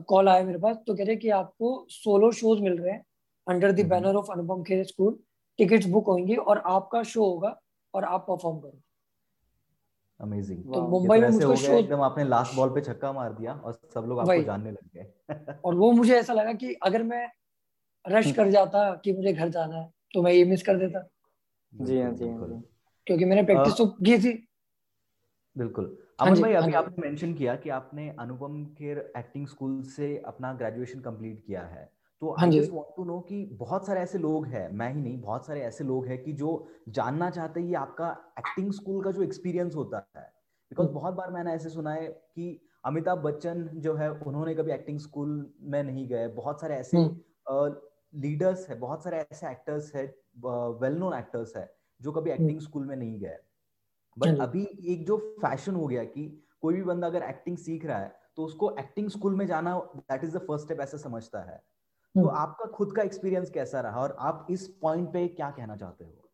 [0.09, 3.03] कॉल आया मेरे पास तो कह रहे कि आपको सोलो शोज़ मिल रहे हैं
[3.47, 5.17] under the banner of Anupam Kher school
[5.59, 7.59] tickets book होंगी और आपका शो होगा
[7.93, 8.81] और आप परफॉर्म करो
[10.19, 13.73] अमेजिंग तो मुंबई में मुझको शो एकदम आपने लास्ट बॉल पे छक्का मार दिया और
[13.93, 15.11] सब लोग आपको जानने लग गए।
[15.65, 17.29] और वो मुझे ऐसा लगा कि अगर मैं
[18.07, 21.07] रश कर जाता कि मुझे घर जाना है तो मैं ये मिस कर देता।
[21.75, 22.63] जी हाँ जी हाँ
[23.07, 24.47] क्योंकि मैंने प्रैक्टिस तो की थी।
[25.57, 29.83] बिल्कुल। अमन हाँ भाई अभी हाँ आपने मेंशन किया कि आपने अनुपम खेर एक्टिंग स्कूल
[29.83, 34.01] से अपना ग्रेजुएशन कंप्लीट किया है। तो I just want to know कि बहुत सारे
[34.01, 36.49] ऐसे लोग हैं मैं ही नहीं बहुत सारे ऐसे लोग हैं कि जो
[36.91, 40.23] जानना चाहते हैं आपका एक्टिंग स्कूल का जो एक्सपीरियंस होता है
[40.71, 44.71] बिकॉज़ हम्म। बहुत बार मैंने ऐसे सुना है कि अमिताभ बच्चन जो है उन्होंने कभी
[44.71, 45.29] एक्टिंग स्कूल
[45.63, 46.97] में नहीं गए बहुत सारे ऐसे
[48.17, 50.05] लीडर्स हम्म। है बहुत सारे ऐसे एक्टर्स है
[50.81, 51.69] वेल नोन एक्टर्स है
[52.01, 53.37] जो कभी एक्टिंग हम्म। स्कूल में नहीं गए
[54.17, 56.27] बट अभी एक जो फ़ैशन हो गया कि
[56.61, 60.23] कोई भी बंदा अगर एक्टिंग सीख रहा है तो उसको एक्टिंग स्कूल में जाना that
[60.23, 61.61] is the first step ऐसा समझता है
[62.15, 65.75] तो हम्म। आपका खुद का एक्सपीरियंस कैसा रहा और आप इस पॉइंट पे क्या कहना
[65.75, 66.29] चाहते हो?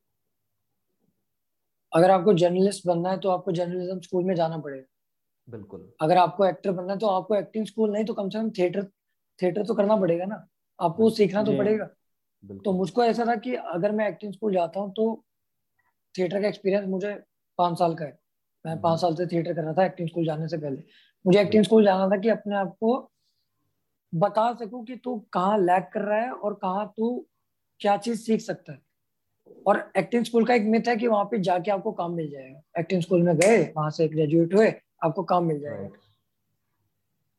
[1.92, 4.86] अगर आपको जर्नलिस्ट बनना है तो आपको जर्नलिज्म स्कूल में जाना पड़ेगा।
[5.48, 8.50] बिल्कुल। अगर आपको एक्टर बनना है तो आपको एक्टिंग स्कूल नहीं तो कम से कम
[8.50, 8.84] थिएटर
[9.40, 10.48] थिएटर तो करना पड़ेगा ना।
[10.80, 11.86] आपको सीखना तो पड़ेगा।
[12.66, 15.24] तो मुझको ऐसा था कि अगर मैं एक्टिंग स्कूल जाता हूँ तो
[16.16, 17.14] थिएटर का एक्सपीरियंस मुझे
[17.60, 18.18] पाँच साल का है।
[18.66, 20.84] मैं हम्म। पाँच साल से थिएटर कर रहा था एक्टिंग स्कूल जाने से पहले।
[21.26, 22.98] मुझे एक्टिंग स्कूल जाना था कि अपने आप को
[24.16, 27.26] बता सकूँ कि तू कहाँ लैक कर रहा है और कहाँ तू
[27.80, 28.82] क्या चीज़ सीख सकता है?
[29.68, 32.62] और एक्टिंग स्कूल का एक मिथ है कि वहाँ पे जाके आपको काम मिल जाएगा।
[32.80, 35.90] एक्टिंग स्कूल में गए वहाँ से ग्रेजुएट हुए आपको काम मिल जाएगा।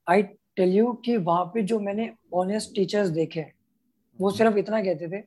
[0.08, 4.44] आई टेल यू कि वहाँ पे जो मैंने ऑनेस्ट टीचर्स देखे वो mm-hmm.
[4.44, 5.24] सिर्फ़ इतना कहते थे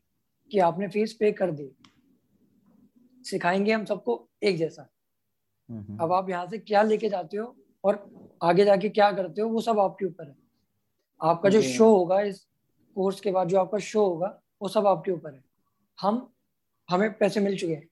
[0.51, 1.71] कि आपने फ़ीस पे कर दी।
[3.23, 4.89] सिखाएँगे हम सबको एक जैसा।
[5.71, 6.01] Mm-hmm.
[6.01, 8.09] अब आप यहाँ से क्या लेके जाते हो और
[8.43, 10.48] आगे जाके क्या करते हो वो सब आपके ऊपर है।
[11.21, 12.45] आपका जो शो होगा इस
[12.95, 14.27] कोर्स के बाद जो आपका शो होगा
[14.61, 15.43] वो सब आपके ऊपर है।
[15.99, 16.27] हम
[16.89, 17.87] हमें पैसे मिल चुके हैं।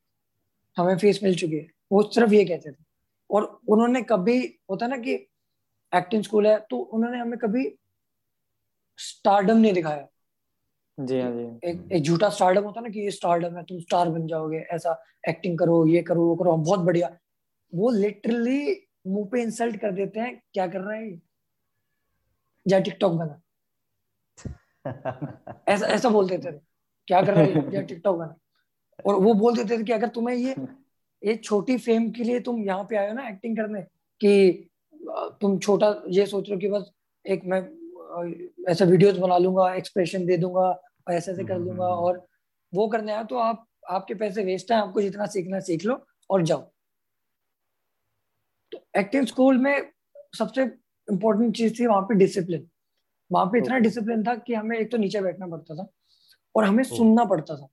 [0.77, 2.83] हमें फ़ीस मिल चुकी है। वो सिर्फ़ ये कहते थे।
[3.29, 4.37] और उन्होंने कभी
[4.69, 5.13] होता ना कि
[5.91, 7.67] एक्टिंग स्कूल है तो उन्होंने हमें कभी
[8.99, 10.07] स्टारडम नहीं दिखाया।
[10.97, 14.09] जी हाँ जी। एक एक झूठा स्टारडम होता ना कि ये स्टारडम है तुम स्टार
[14.09, 17.09] बन जाओगे ऐसा एक्टिंग करो ये करो वो करो बहुत बढ़िया।
[17.73, 21.21] वो लिटरली मुँह पे इंसल्ट कर देते हैं क्या कर रहे हैं
[22.67, 23.41] जा टिकटॉक बना।
[25.67, 26.59] ऐसा ऐसा बोल देते थे।
[27.07, 27.69] क्या कर रहे हैं?
[27.71, 28.35] जा टिकटॉक बना।
[29.05, 30.55] और वो बोल देते थे कि अगर तुम्हें ये
[31.21, 33.81] ये छोटी फेम के लिए तुम यहाँ पे आए हो ना एक्टिंग करने
[34.21, 34.69] कि
[35.41, 36.91] तुम छोटा ये सोच रहे हो कि बस
[37.25, 37.61] एक मैं
[38.71, 42.25] ऐसा वीडियोस बना लूँगा एक्सप्रेशन दे दूँगा और ऐसे ऐसे कर लूँगा हम्म। और
[42.73, 45.99] वो करने आया तो आप आपके पैसे वेस्ट है आपको जितना सीखना सीख लो
[46.29, 46.61] और जाओ।
[48.71, 49.91] तो एक्टिंग स्कूल में
[50.37, 50.65] सबसे
[51.07, 52.67] इम्पोर्टेंट चीज़ थी वहाँ पे डिसिप्लिन
[53.31, 55.87] वहाँ पे इतना डिसिप्लिन था कि हमें एक तो नीचे बैठना पड़ता था
[56.55, 57.67] और हमें सुनना पड़ता था।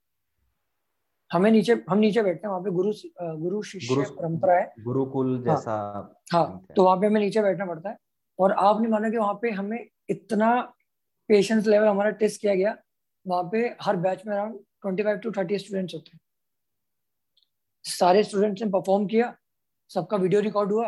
[1.30, 2.92] हमें नीचे हम नीचे बैठते हैं वहाँ पे गुरु
[3.40, 5.74] गुरु शिष्य परंपरा है गुरुकुल हाँ। जैसा
[6.32, 7.96] हाँ तो वहाँ पे हमें नीचे बैठना पड़ता है
[8.38, 9.78] और आप नहीं माना कि वहाँ पे हमें
[10.10, 10.50] इतना
[11.28, 12.76] पेशेंस लेवल हमारा टेस्ट किया गया
[13.26, 16.20] वहाँ पे हर बैच में around twenty five to thirty students होते हैं।
[17.84, 19.34] सारे स्टूडेंट्स ने परफॉर्म किया
[19.90, 20.86] सबका वीडियो रिकॉर्ड हुआ।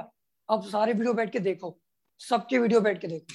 [0.48, 1.76] अब सारे वीडियो बैठ के देखो।
[2.20, 3.34] सबके वीडियो बैठ के देखो।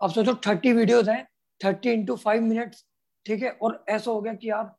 [0.00, 1.26] अब सोचो थर्टी वीडियोज़ हैं
[1.60, 2.84] थर्टी इंटू फाइव मिनट्स
[3.26, 3.50] ठीक है?
[3.52, 4.78] और ऐसा हो गया कि आप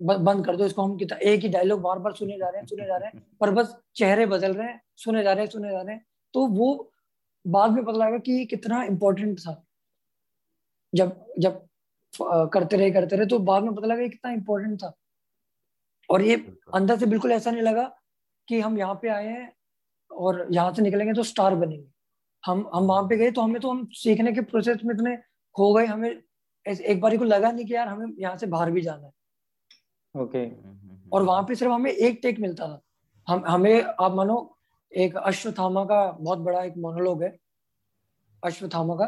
[0.00, 2.66] बंद कर दो इसको। हम कितना एक ही डायलॉग बार बार सुने जा रहे हैं
[2.66, 5.70] सुने जा रहे हैं पर बस चेहरे बदल रहे हैं सुने जा रहे हैं सुने
[5.70, 6.92] जा रहे हैं। तो वो
[7.44, 9.62] बाद में पता लगा कि कितना इम्पोर्टेंट था।
[10.92, 11.66] जब जब
[12.52, 14.92] करते रहे करते रहे तो बाद में पता लगा कितना इम्पोर्टेंट था।
[16.08, 16.36] और ये
[16.74, 17.84] अंदर से बिल्कुल ऐसा नहीं लगा
[18.48, 19.52] कि हम यहाँ पे आए हैं
[20.10, 21.86] और यहाँ से निकलेंगे तो स्टार बनेंगे।
[22.44, 25.16] हम हम वहाँ पे गए तो हमें तो हम सीखने के प्रोसेस में इतने
[25.56, 26.10] खो गए हमें
[26.66, 29.12] एक बार को लगा नहीं कि यार हमें यहाँ से बाहर भी जाना है।
[30.14, 32.80] ओके हम्म, और वहाँ पे सिर्फ़ हमें एक टेक मिलता था।
[33.28, 34.36] हम हमें आप मानो
[34.92, 37.36] एक अश्वथामा का बहुत बड़ा एक मोनोलॉग है
[38.42, 39.06] अश्वथामा का।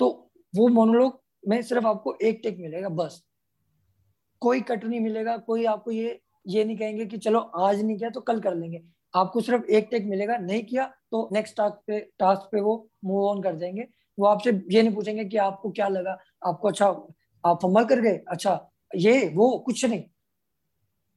[0.00, 0.08] तो
[0.54, 3.22] वो मोनोलॉग में सिर्फ़ आपको एक टेक मिलेगा बस।
[4.42, 8.10] कोई कट नहीं मिलेगा कोई आपको ये ये नहीं कहेंगे कि चलो आज नहीं किया
[8.10, 8.82] तो कल कर लेंगे।
[9.14, 13.26] आपको सिर्फ़ एक टेक मिलेगा नहीं किया तो नेक्स्ट टास्क पे टास्क पे वो मूव
[13.28, 13.86] ऑन कर जाएँगे
[14.18, 16.86] वो आपसे ये नहीं पूछेंगे कि आपको क्या लगा आपको अच्छा
[17.44, 18.58] आप फंबल कर गए अच्छा
[18.96, 20.02] ये वो कुछ नहीं।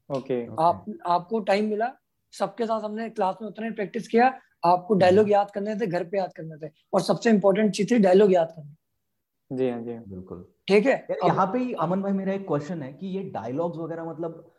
[0.09, 1.91] ओके आप आपको टाइम मिला
[2.33, 4.27] सबके साथ हमने क्लास में उतने प्रैक्टिस किया
[4.65, 7.91] आपको डायलॉग हम्म। याद करने थे घर पे याद करने थे और सबसे इम्पोर्टेंट चीज़
[7.91, 11.05] थी डायलॉग याद करने। जी हाँ जी हाँ। बिल्कुल। ठीक है?
[11.25, 14.51] यहाँ पे अमन भाई मेरा एक क्वेश्चन है कि ये डायलॉग्स वगैरह मतलब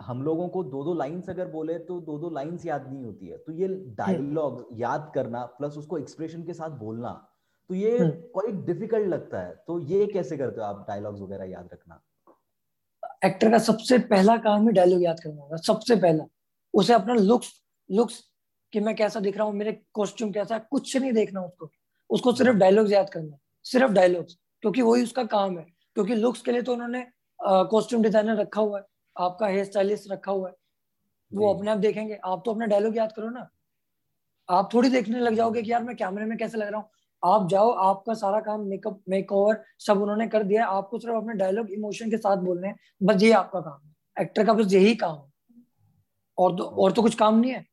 [0.00, 3.26] हम लोगों को दो दो लाइंस अगर बोले तो दो दो लाइंस याद नहीं होती
[3.26, 7.10] है। तो ये डायलॉग हम्म। याद करना प्लस उसको एक्सप्रेशन के साथ बोलना
[7.70, 11.44] तो ये क्वाइट हम्म। डिफ़िकल्ट लगता है। तो ये कैसे करते हो आप डायलॉग्स वगैरह
[11.44, 12.00] याद रखना?
[13.24, 16.24] एक्टर का सबसे पहला काम ही डायलॉग याद करना होगा सबसे पहला।
[16.74, 17.52] उसे अपना लुक्स
[17.90, 18.22] लुक्स
[18.72, 21.70] कि मैं कैसा दिख रहा हूँ मेरे कॉस्ट्यूम कैसा है कुछ नहीं देखना उसको।
[22.10, 26.52] उसको सिर्फ़ डायलॉग्स याद करना सिर्फ़ डायलॉग्स क्योंकि वही उसका काम है। क्योंकि लुक्स के
[26.52, 27.06] लिए तो उन्होंने
[27.40, 28.84] कॉस्ट्यूम डिज़ाइनर रखा हुआ है।
[29.18, 30.54] आपका हेयर स्टाइलिस्ट रखा हुआ है।
[31.32, 33.48] वो अपने आप देखेंगे। आप तो अपना डायलॉग याद करो ना।
[34.50, 36.90] आप थोड़ी देखने लग जाओगे कि यार मैं कैमरे में कैसे लग रहा हूँ।
[37.24, 41.34] आप जाओ आपका सारा काम मेकअप मेक ओवर सब उन्होंने कर दिया आपको सिर्फ़ अपने
[41.34, 44.94] डायलॉग इमोशन के साथ बोलने हैं। बस ये आपका काम है। एक्टर का बस यही
[44.94, 45.32] काम है।
[46.38, 47.66] और तो और तो कुछ काम नहीं है।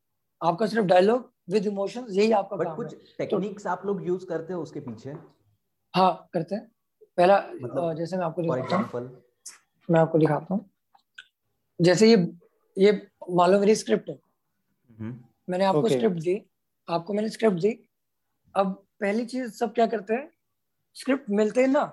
[0.44, 4.54] आपका सिर्फ़ डायलॉग विद इमोशन यही आपका काम कुछ टेक्निक्स तो, आप लोग यूज़ करते
[4.54, 5.16] हो उसके पीछे?
[5.94, 6.72] हाँ करते हैं।
[7.18, 9.24] पहला मतलब, जैसे मैं आपको दिखाता हूँ।
[9.90, 10.70] मैं आपको दिखाता हूँ।
[11.80, 12.18] जैसे ये
[12.78, 12.92] ये
[13.32, 14.18] मान लो मेरी स्क्रिप्ट है।
[14.90, 15.98] हम्म। मैंने आपको okay.
[15.98, 16.42] स्क्रिप्ट दी
[16.88, 17.72] आपको मैंने स्क्रिप्ट दी।
[18.56, 20.30] अब पहली चीज़ सब क्या करते हैं?
[20.96, 21.92] स्क्रिप्ट मिलते हैं ना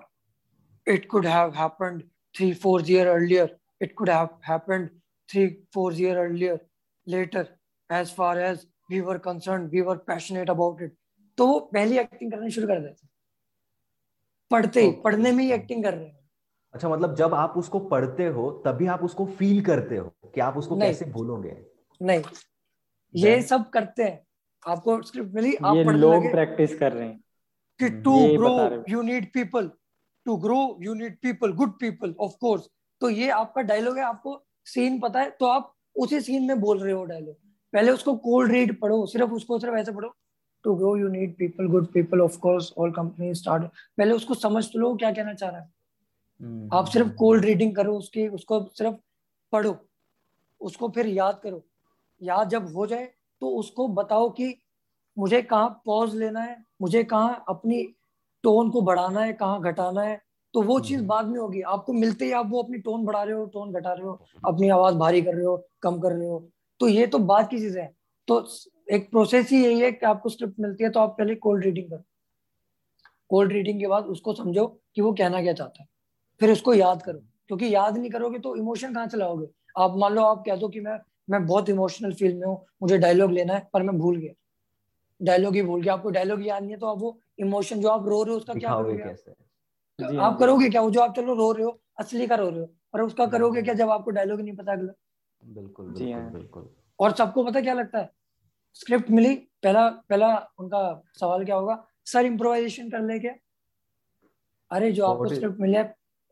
[0.87, 2.01] it could have happened
[2.35, 4.89] three four year earlier it could have happened
[5.29, 6.59] three four year earlier
[7.07, 7.47] later
[7.89, 10.95] as far as we were concern we were passionate about it
[11.37, 13.07] तो वो पहली एक्टिंग करना शुरू कर देते
[14.51, 16.19] पढ़ते ही पढ़ने में ही एक्टिंग कर रहे हैं।
[16.73, 20.57] अच्छा मतलब जब आप उसको पढ़ते हो तभी आप उसको फील करते हो कि आप
[20.57, 21.57] उसको कैसे बोलोगे
[22.01, 22.23] नहीं।
[23.15, 24.19] ये सब करते हैं।
[24.63, 27.19] आपको स्क्रिप्ट मिली आप ये लोग प्रैक्टिस कर रहे हैं।
[27.79, 29.69] कि to grow you need people
[30.25, 32.67] to grow you need people good people of course
[33.01, 36.79] तो ये आपका डायलॉग है आपको सीन पता है तो आप उसी सीन में बोल
[36.79, 37.35] रहे हो डायलॉग
[37.73, 40.09] पहले उसको कोल्ड रीड पढ़ो सिर्फ़ उसको सिर्फ़ ऐसे पढ़ो।
[40.65, 43.63] To grow you need people good people of course all company start
[43.97, 45.69] पहले उसको समझ तो लो क्या कहना चाह रहा है.
[46.73, 48.95] आप सिर्फ़ कोल्ड रीडिंग करो उसकी उसको सिर्फ़
[49.53, 49.75] पढ़ो
[50.61, 51.63] उसको फिर याद करो।
[52.21, 53.09] याद जब हो जाए
[53.41, 54.55] तो उसको बताओ कि
[55.17, 57.83] मुझे कहाँ पॉज लेना है मुझे कहाँ अपनी
[58.43, 60.21] टोन को बढ़ाना है कहाँ घटाना है
[60.53, 61.09] तो वो चीज़ hmm.
[61.09, 63.93] बाद में होगी। आपको मिलते ही आप वो अपनी टोन बढ़ा रहे हो टोन घटा
[63.93, 64.13] रहे हो
[64.47, 67.59] अपनी आवाज़ भारी कर रहे हो कम कर रहे हो। तो ये तो बात की
[67.59, 67.93] चीज़ है।
[68.27, 68.45] तो
[68.91, 71.89] एक प्रोसेस ही यही है कि आपको स्क्रिप्ट मिलती है तो आप पहले कोल्ड रीडिंग
[71.89, 72.03] करो।
[73.29, 75.87] कोल्ड रीडिंग के बाद उसको समझो कि वो कहना क्या चाहता है।
[76.43, 80.21] फिर उसको याद करो। क्योंकि याद नहीं करोगे तो इमोशन कहाँ चलाओगे आप मान लो
[80.23, 80.97] आप कह दो कि मैं
[81.29, 84.33] मैं बहुत इमोशनल फील में हूँ मुझे डायलॉग लेना है पर मैं भूल गया।
[85.21, 88.07] डायलॉग ही भूल गया। आपको डायलॉग याद नहीं है तो आप वो इमोशन जो आप
[88.07, 89.13] रो रहे हो उसका क्या करोगे
[89.99, 90.81] तो आप करोगे क्या?
[90.81, 93.61] वो जो आप चलो रो रहे हो असली का रो रहे हो पर उसका करोगे
[93.61, 94.93] क्या जब आपको डायलॉग नहीं पता अगला?
[95.41, 98.09] बिल्कुल बिल्कुल बिल्कुल। और सबको पता क्या लगता है?
[98.75, 101.83] स्क्रिप्ट मिली पहला पहला उनका सवाल क्या होगा?
[102.05, 103.33] सर इम्प्रोवाइजेशन कर ले क्या?
[104.71, 105.83] अरे जो आपको स्क्रिप्ट मिले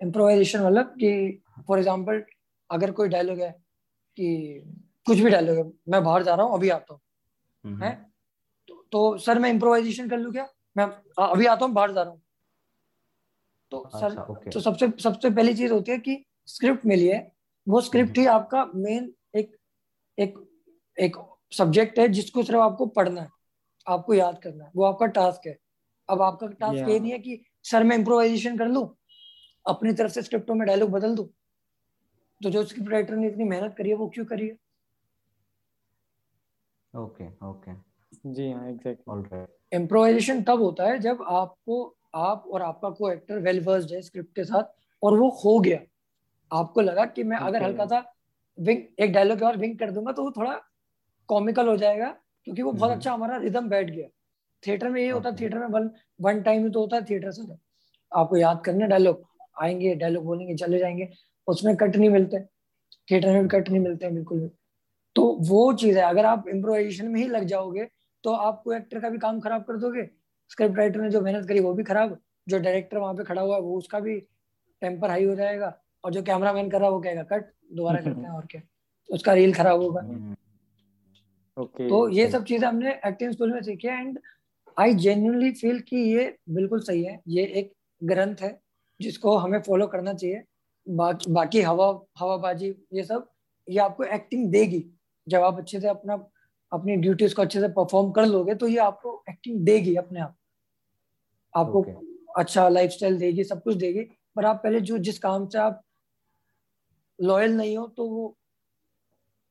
[0.01, 2.23] इम्प्रोवाइजेशन मतलब कि फॉर एग्जांपल
[2.69, 3.51] अगर कोई डायलॉग है
[4.17, 4.61] कि
[5.05, 7.01] कुछ भी डायलॉग है मैं बाहर जा रहा हूँ अभी आता हूँ।
[7.63, 7.91] हम्म। है?
[8.67, 10.47] तो, तो सर मैं इम्प्रोवाइजेशन कर लू क्या?
[10.77, 10.85] मैं
[11.19, 12.21] अभी आता हूँ बाहर जा रहा हूँ।
[13.71, 17.19] तो अच्छा, सर तो सबसे सबसे पहली चीज़ होती है कि स्क्रिप्ट मिली है
[17.67, 19.55] वो स्क्रिप्ट ही आपका मेन एक
[20.17, 20.37] एक
[20.97, 21.15] एक
[21.51, 23.29] सब्जेक्ट है जिसको सिर्फ़ आपको पढ़ना है
[23.87, 25.57] आपको याद करना है वो आपका टास्क है।
[26.09, 28.83] अब आपका टास्क ये नहीं है कि सर मैं इम्प्रोवाइजेशन कर लू
[29.65, 31.23] अपनी तरफ़ से स्क्रिप्टों में डायलॉग बदल दू।
[32.41, 34.57] तो जो स्क्रिप्ट राइटर ने इतनी मेहनत करी है वो क्यों करी है?
[36.93, 37.73] ओके ओके
[38.25, 41.83] जी हाँ एग्जैक्टली ऑलराइट इम्प्रोवाइजेशन तब होता है जब आपको
[42.15, 44.63] आप और आपका को एक्टर वेल वर्स्ड है स्क्रिप्ट के साथ
[45.03, 45.79] और वो हो गया।
[46.51, 47.47] आपको लगा कि मैं okay.
[47.47, 48.03] अगर हल्का सा
[48.57, 50.59] विंग एक डायलॉग के बाद विंग कर दूँगा तो वो थोड़ा
[51.29, 52.09] कॉमिकल हो जाएगा
[52.47, 54.07] क्योंकि वो बहुत हम्म। अच्छा हमारा रिदम बैठ गया।
[54.63, 55.89] थिएटर में ये होता है थिएटर में वन
[56.21, 57.43] वन टाइम तो होता है थिएटर से।
[58.11, 61.09] आपको याद करना डायलॉग आएँगे डायलॉग बोलेंगे चले जाएँगे
[61.47, 62.39] उसमें कट नहीं मिलते
[63.07, 64.49] थिएटर में कट नहीं मिलते बिल्कुल भी।
[65.15, 67.87] तो वो चीज़ है अगर आप इम्प्रोवाइजेशन में ही लग जाओगे
[68.23, 70.09] तो आप कोई एक्टर का भी काम खराब कर दोगे
[70.51, 73.55] स्क्रिप्ट राइटर ने जो मेहनत करी वो भी खराब जो डायरेक्टर वहाँ पे खड़ा हुआ
[73.55, 74.19] है वो उसका भी
[74.81, 78.01] टेम्पर हाई हो जाएगा और जो कैमरा मैन कर रहा है वो कहेगा कट दोबारा
[78.05, 78.61] करते हैं और क्या
[79.09, 80.35] उसका रील खराब होगा। हम्म।
[81.57, 84.19] okay, तो ये सब चीज़ें हमने एक्टिंग स्कूल में सीखी है एंड
[84.77, 88.59] आई जेन्यूनली फील कि ये बिल्कुल सही है ये एक ग्रंथ है
[89.01, 90.43] जिसको हमें फॉलो करना चाहिए।
[90.87, 91.87] बा, बाकी हवा
[92.17, 93.29] हवाबाजी ये सब
[93.67, 94.83] ये आपको एक्टिंग देगी।
[95.27, 96.13] जब आप अच्छे से अपना
[96.71, 100.35] अपनी ड्यूटीज़ को अच्छे से परफॉर्म कर लोगे तो ये आपको एक्टिंग देगी अपने आप।
[101.53, 101.95] आपको okay.
[102.37, 104.03] अच्छा लाइफस्टाइल देगी सब कुछ देगी।
[104.35, 105.81] पर आप पहले जो जिस काम से आप
[107.19, 108.35] लॉयल नहीं हो तो वो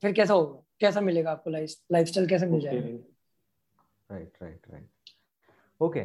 [0.03, 0.63] फिर कैसा होगा?
[0.81, 2.89] कैसा मिलेगा आपको लाइफ लाइफस्टाइल कैसे मिल जाएगा?
[4.11, 4.89] Right right right
[5.81, 6.01] okay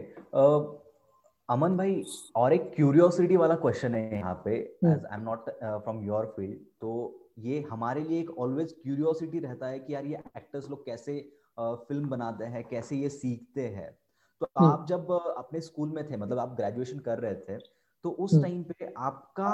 [1.49, 2.03] Aman भाई
[2.35, 6.57] और एक क्यूरियोसिटी वाला क्वेश्चन है यहाँ पे as I am not from your field
[6.81, 6.93] तो
[7.39, 11.19] ये हमारे लिए एक ऑलवेज क्यूरियोसिटी रहता है कि यार ये एक्टर्स लोग कैसे
[11.59, 13.91] फ़िल्म uh, बनाते हैं कैसे ये सीखते हैं
[14.41, 14.65] तो hmm.
[14.65, 17.57] आप जब uh, अपने स्कूल में थे मतलब आप ग्रेजुएशन कर रहे थे
[18.05, 18.73] तो उस टाइम hmm.
[18.73, 19.51] पे आपका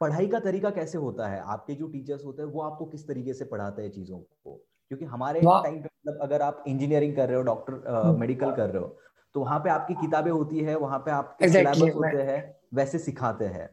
[0.00, 3.34] पढ़ाई का तरीका कैसे होता है आपके जो टीचर्स होते हैं वो आपको किस तरीके
[3.34, 7.36] से पढ़ाते हैं चीज़ों को क्योंकि हमारे टाइम पे मतलब अगर आप इंजीनियरिंग कर रहे
[7.36, 8.96] हो डॉक्टर मेडिकल हम्म। कर रहे हो
[9.38, 12.38] तो वहाँ पे आपकी किताबें होती है वहाँ पे आपके सिलेबस होते हैं
[12.74, 13.68] वैसे सिखाते हैं।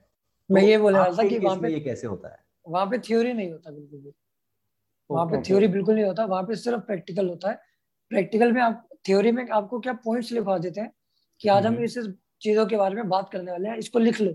[0.50, 2.38] मैं ये बोल रहा था कि वहाँ पे ये कैसे होता है?
[2.66, 4.12] वहाँ पे थ्योरी नहीं होता बिल्कुल भी।
[5.10, 7.60] वहाँ पे थ्योरी बिल्कुल नहीं होता वहाँ पे सिर्फ़ प्रैक्टिकल होता है।
[8.12, 10.92] प्रैक्टिकल में आप थ्योरी में आपको क्या पॉइंट्स लिखवा देते हैं
[11.42, 11.98] कि आज हम हम्म। इस
[12.42, 14.32] चीज़ों के बारे में बात करने वाले हैं इसको लिख लो।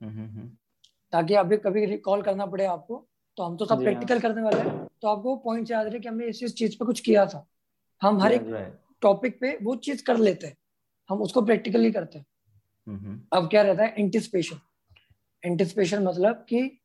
[0.00, 0.48] हम्म,
[1.12, 3.04] ताकि अभी कभी रिकॉल करना पड़े आपको
[3.38, 6.26] तो हम तो सब प्रैक्टिकल। करने वाले हैं। तो आपको पॉइंट याद रहे कि हमने
[6.26, 7.46] इस चीज़ पे कुछ किया था।
[8.02, 8.42] हम हर एक
[9.02, 10.56] टॉपिक पे वो चीज़ कर लेते हैं।
[11.10, 12.26] हम उसको प्रैक्टिकली करते हैं।
[13.32, 13.94] अब क्या रहता है?
[13.98, 14.58] एंटिसिपेशन
[15.42, 16.80] एंटिसिपेशन मतलब कि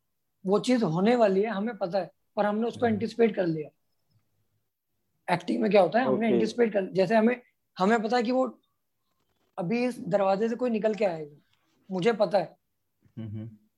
[0.46, 5.34] वो चीज़ होने वाली है हमें पता है पर हमने उसको एंटिसिपेट हम्म। कर लिया।
[5.34, 6.06] एक्टिंग में क्या होता है?
[6.06, 7.42] हमने एंटिसिपेट कर जैसे हमें
[7.78, 8.60] हमें पता है कि वो
[9.58, 11.36] अभी इस दरवाजे से कोई निकल के आएगा।
[11.92, 12.58] मुझे पता है।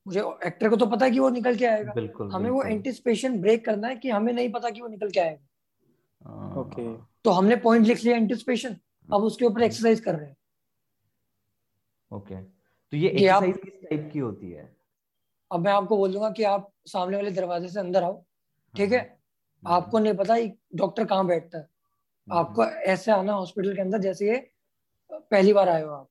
[0.08, 2.64] मुझे एक्टर को तो पता है कि वो निकल के आएगा। बिल्कुल हमें बिल्कुल.
[2.64, 5.45] वो एंटिसिपेशन ब्रेक करना है कि हमें नहीं पता कि वो निकल के आएगा।
[6.26, 8.76] ओके। तो हमने पॉइंट लिख लिया एंटिसिपेशन
[9.10, 10.36] अब उसके ऊपर एक्सरसाइज कर रहे हैं।
[12.12, 14.74] ओके। तो ये एक्सरसाइज किस टाइप की होती है?
[15.52, 18.24] अब मैं आपको बोल दूँगा कि आप सामने वाले दरवाजे से अंदर आओ
[18.74, 19.00] ठीक है?
[19.64, 20.36] हाँ। आपको नहीं पता
[20.76, 24.38] डॉक्टर कहाँ बैठता है। हम्म। आपको ऐसे आना हॉस्पिटल के अंदर जैसे ये
[25.12, 26.10] पहली बार आए हो आप।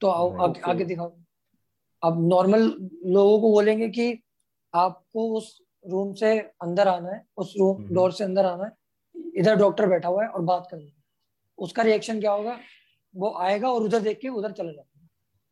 [0.00, 1.12] तो आओ आगे, आगे दिखाओ।
[2.02, 2.62] अब नॉर्मल
[3.06, 4.22] लोगों को बोलेंगे कि
[4.74, 8.72] आपको उस रूम से अंदर आना है उस रूम डोर से अंदर आना है।
[9.38, 10.92] इधर डॉक्टर बैठा हुआ है और बात करनी है।
[11.58, 12.58] उसका रिएक्शन क्या होगा?
[13.14, 15.08] वो आएगा और उधर देख के उधर चला जाएगा।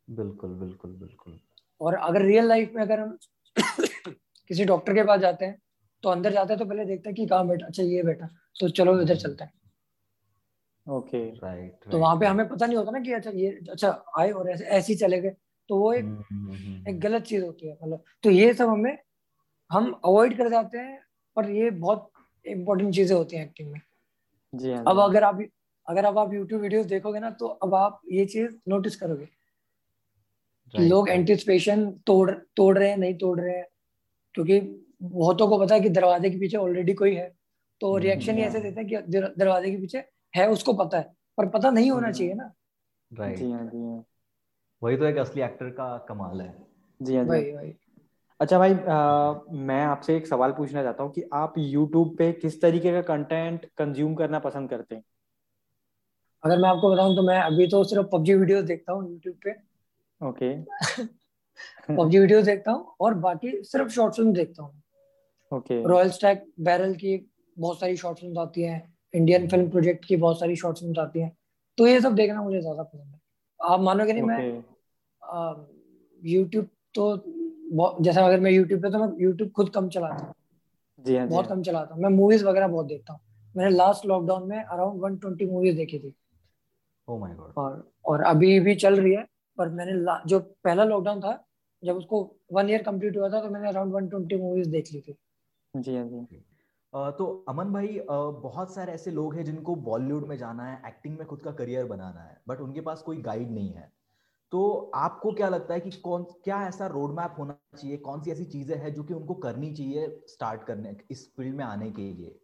[0.07, 1.39] बिल्कुल बिल्कुल बिल्कुल।
[1.81, 3.17] और अगर रियल लाइफ में अगर हम
[4.49, 5.61] किसी डॉक्टर के पास जाते हैं
[6.03, 8.27] तो अंदर जाते हैं तो पहले देखते हैं कि कहाँ बैठा अच्छा ये बैठा
[8.59, 9.51] तो चलो इधर चलते हैं।
[10.85, 14.31] ओके राइट तो वहाँ पे हमें पता नहीं होता ना कि अच्छा ये अच्छा आए
[14.31, 15.35] और ऐसे ऐसे ही चले गए।
[15.69, 18.69] तो वो एक हम्म, हम्म, हम्म, एक गलत चीज़ होती है मतलब। तो ये सब
[18.69, 18.97] हमें
[19.71, 20.99] हम अवॉइड कर जाते हैं
[21.37, 22.09] पर ये बहुत
[22.47, 23.81] इम्पोर्टेंट चीज़ें होती हैं एक्टिंग में।
[24.53, 25.41] जी हाँ अब अगर आप
[25.87, 29.27] अगर अब आप यूट्यूब वीडियोस देखोगे ना तो अब आप ये चीज़ नोटिस करोगे।
[30.73, 33.67] लोग एंटिसिपेशन तोड़ तोड़ रहे हैं नहीं तोड़ रहे हैं।
[34.33, 34.59] क्योंकि
[35.01, 37.35] बहुतों को पता है कि दरवाजे के पीछे ऑलरेडी कोई है।
[37.81, 38.97] तो रिएक्शन ही ऐसे देते हैं कि
[39.37, 40.03] दरवाजे के पीछे
[40.35, 42.53] है उसको पता है। पर पता नहीं होना चाहिए ना।
[43.13, 44.05] राइट जी हाँ जी हाँ।
[44.83, 46.53] वही तो एक असली एक्टर का कमाल है।
[47.01, 47.63] जी हाँ जी हाँ।
[48.39, 52.61] अच्छा भाई आ, मैं आपसे एक सवाल पूछना चाहता हूँ कि आप YouTube पे किस
[52.61, 55.03] तरीके का कंटेंट कंज्यूम करना पसंद करते हैं?
[56.43, 59.51] अगर मैं आपको बताऊँ तो मैं अभी तो सिर्फ़ पबजी वीडियोस देखता हूँ यूट्यूब पे।
[60.27, 60.55] ओके।
[61.97, 64.81] पबजी वीडियोस देखता हूँ और बाकी सिर्फ़ शॉर्ट फ़िल्म देखता हूँ।
[65.51, 70.15] ओके। रॉयल स्टैक बैरल की बहुत सारी शॉर्ट फ़िल्म आती हैं। इंडियन फ़िल्म प्रोजेक्ट की
[70.15, 71.37] बहुत सारी शॉर्ट फ़िल्म आती हैं।
[71.77, 73.19] तो ये सब देखना मुझे ज़्यादा पसंद है।
[73.59, 74.37] आप मानोगे नहीं okay.
[74.37, 77.15] मैं यूट्यूब तो
[78.01, 80.33] जैसा अगर मैं यूट्यूब पे तो मैं यूट्यूब खुद कम चलाता हूँ।
[80.99, 83.19] जी हाँ बहुत कम चलाता हूँ। मैं मूवीज़ वगैरह बहुत देखता हूँ।
[83.55, 86.13] मैंने लास्ट लॉकडाउन में अराउंड वन ट्वेंटी मूवीज़ देखी थी।
[87.07, 87.53] Oh my God.
[87.57, 89.25] और और अभी भी चल रही है
[89.57, 89.93] पर मैंने
[90.27, 91.43] जो पहला लॉकडाउन था
[91.83, 92.19] जब उसको
[92.53, 95.17] वन ईयर कंप्लीट हुआ था तो मैंने अराउंड वन ट्वेंटी मूवीज़ देख ली थी।
[95.73, 96.43] जी हाँ जी।
[97.17, 101.27] तो अमन भाई बहुत सारे ऐसे लोग हैं जिनको बॉलीवुड में जाना है एक्टिंग में
[101.27, 103.91] खुद का करियर बनाना है बट उनके पास कोई गाइड नहीं है।
[104.51, 107.97] तो आपको क्या लगता है कि कौन क्या ऐसा रोड मैप होना चाहिए?
[107.97, 111.63] कौन सी ऐसी चीज़ें हैं जो कि उनको करनी चाहिए स्टार्ट करने इस फ़ील्ड में
[111.65, 112.39] आने के लिए?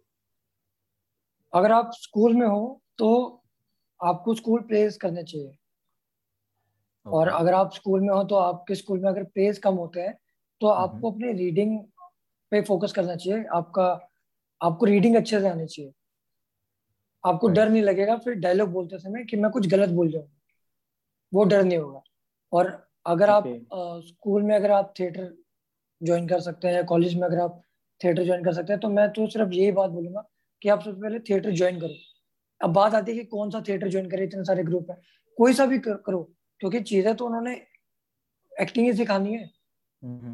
[1.54, 3.42] अगर आप स्कूल में हो तो
[4.00, 5.48] आपको स्कूल प्रेज करने चाहिए।
[7.06, 7.14] Okay.
[7.14, 10.14] और अगर आप स्कूल में हो तो आपके स्कूल में अगर प्रेज कम होते हैं
[10.62, 11.80] तो आपको अपने रीडिंग
[12.52, 13.88] पे फोकस करना चाहिए। आपका
[14.62, 15.92] आपको रीडिंग अच्छे से आनी चाहिए।
[17.24, 20.33] आपको डर नहीं लगेगा फिर डायलॉग बोलते समय कि मैं कुछ गलत बोल जाऊँगा
[21.34, 22.02] वो डर नहीं होगा।
[22.54, 22.68] और
[23.06, 23.44] अगर आप
[24.08, 25.34] स्कूल में अगर आप थिएटर
[26.02, 27.62] ज्वाइन कर सकते हैं या कॉलेज में अगर आप
[28.02, 30.24] थिएटर ज्वाइन कर सकते हैं तो मैं तो सिर्फ़ यही बात बोलूँगा
[30.62, 31.96] कि आप सबसे पहले थिएटर ज्वाइन करो।
[32.62, 35.02] अब बात आती है कि कौन सा थिएटर ज्वाइन करे इतने सारे ग्रुप है।
[35.38, 36.22] कोई सा भी करो
[36.62, 37.54] क्योंकि चीज़ें तो उन्होंने
[38.52, 39.44] एक्टिंग ही सिखानी है।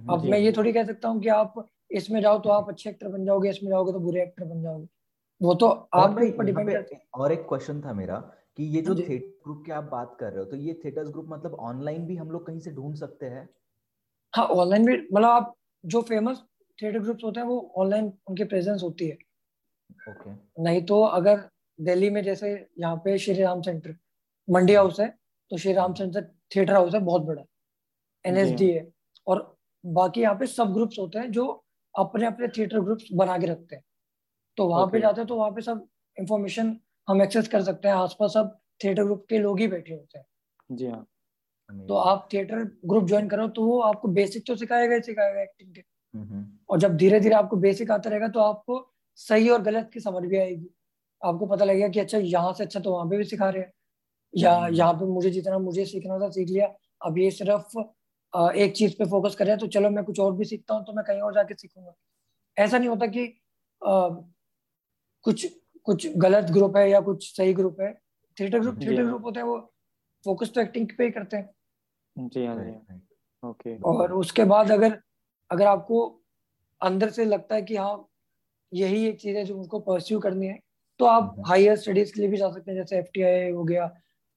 [0.10, 1.54] अब मैं ये थोड़ी कह सकता हूँ कि आप
[1.92, 4.88] इसमें जाओ तो आप अच्छे एक्टर बन जाओगे इसमें जाओगे तो बुरे एक्टर बन जाओगे।
[5.42, 8.18] वो तो आपके ऊपर डिपेंड करते हैं। और एक क्वेश्चन था मेरा
[8.60, 11.26] कि ये जो थिएटर ग्रुप की आप बात कर रहे हो तो ये थिएटर्स ग्रुप
[11.30, 13.48] मतलब ऑनलाइन भी हम लोग कहीं से ढूंढ सकते हैं?
[14.34, 16.42] हाँ ऑनलाइन भी मतलब आप जो फ़ेमस
[16.80, 20.36] थिएटर ग्रुप्स होते हैं वो ऑनलाइन उनकी प्रेजेंस होती है। Okay okay.
[20.60, 21.48] नहीं तो अगर
[21.80, 23.96] दिल्ली में जैसे यहाँ पे श्री राम सेंटर
[24.48, 25.08] मंडी हाउस है
[25.52, 27.44] तो Shri Ram centre theatre house है बहुत बड़ा।
[28.26, 28.86] एनएसडी है।
[29.28, 31.48] और बाकी यहाँ पे सब ग्रुप्स होते हैं जो
[31.96, 33.84] अपने अपने थिएटर ग्रुप्स बना के रखते हैं।
[34.58, 34.94] तो वहाँ okay.
[34.94, 36.78] पे जाते हैं तो वहाँ पे सब इंफॉर्मेशन
[37.10, 40.26] हम एक्सेस कर सकते हैं। आसपास सब थिएटर ग्रुप के लोग ही बैठे होते हैं।
[40.70, 41.06] जी हाँ।
[41.70, 45.74] तो आप थिएटर ग्रुप ज्वाइन करो तो वो आपको बेसिक तो सिखाएगा ही सिखाएगा एक्टिंग
[45.76, 45.82] के।
[46.70, 48.86] और जब धीरे धीरे आपको बेसिक आता रहेगा तो आपको
[49.20, 50.70] सही और गलत की समझ भी आएगी।
[51.22, 53.72] आपको पता लगेगा कि अच्छा यहाँ से अच्छा तो वहाँ पे भी सिखा रहे हैं।
[54.34, 56.68] या हम्म। यहाँ पे मुझे जितना मुझे सीखना था सीख लिया।
[57.02, 57.78] अब ये सिर्फ़
[58.34, 60.84] एक चीज़ पे फोकस कर रहे हैं तो चलो मैं कुछ और भी सीखता हूँ
[60.86, 61.94] तो मैं कहीं और जाके सीखूँगा।
[62.58, 63.26] ऐसा नहीं होता कि
[63.82, 64.10] आ,
[65.26, 65.48] कुछ
[65.86, 67.94] कुछ गलत ग्रुप है या कुछ सही ग्रुप है
[68.38, 69.60] थिएटर ग्रुप थिएटर ग्रुप होते हैं वो
[70.26, 73.00] फोकस तो एक्टिंग पे ही करते हैं। जी हाँ जी।
[73.44, 75.00] ओके और उसके बाद अगर
[75.52, 76.02] अगर आपको
[76.82, 78.10] अंदर से लगता है कि हाँ
[78.72, 80.60] यही एक चीज़ है जो उनको परस्यू करनी है
[81.00, 83.92] तो आप हायर हम्म। स्टडीज़ के लिए भी जा सकते हैं जैसे एफ़ हो गया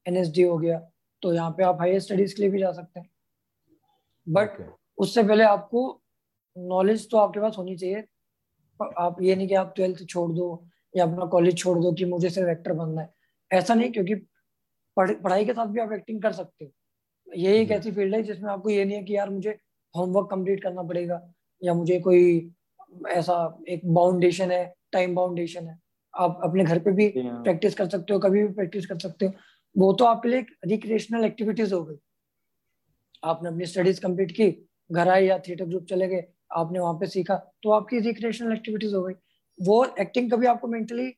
[0.06, 0.78] एनएसडी हो गया
[1.22, 3.10] तो यहाँ पे आप हायर स्टडीज़ के लिए भी जा सकते हैं।
[4.26, 4.70] But okay.
[4.98, 6.02] उससे पहले आपको
[6.56, 8.04] नॉलेज तो आपके पास होनी चाहिए
[8.80, 10.64] आप ये नहीं कि आप ट्वेल्थ छोड़ दो
[10.94, 13.12] या अपना कॉलेज छोड़ दो कि मुझे सिर्फ़ एक्टर बनना है।
[13.50, 14.14] ऐसा नहीं क्योंकि
[14.96, 16.72] पढ़, पढ़ाई के साथ भी आप एक्टिंग कर सकते हो।
[17.26, 19.50] ये एक ऐसी फ़ील्ड है जिसमें आपको ये नहीं है कि यार मुझे
[19.94, 21.20] होमवर्क कंप्लीट करना पड़ेगा
[21.62, 22.50] या मुझे कोई
[23.10, 23.36] ऐसा
[23.68, 25.78] एक बाउंडेशन है टाइम बाउंडेशन है।
[26.14, 27.08] आप अपने घर पे भी
[27.44, 29.32] प्रैक्टिस कर सकते हो कभी भी प्रैक्टिस कर सकते हो।
[29.76, 31.96] वो तो आपके लिए रिक्रिएशनल एक्टिविटीज़ हो गई।
[33.22, 34.50] आपने अपनी स्टडीज़ कंप्लीट की
[34.90, 36.24] घर आए या थिएटर ग्रुप चले गए
[36.56, 39.14] आपने वहाँ पे सीखा तो आपकी रिक्रिएशनल एक्टिविटीज़ हो गई।
[39.62, 41.08] वो एक्टिंग कभी आपको मेंटली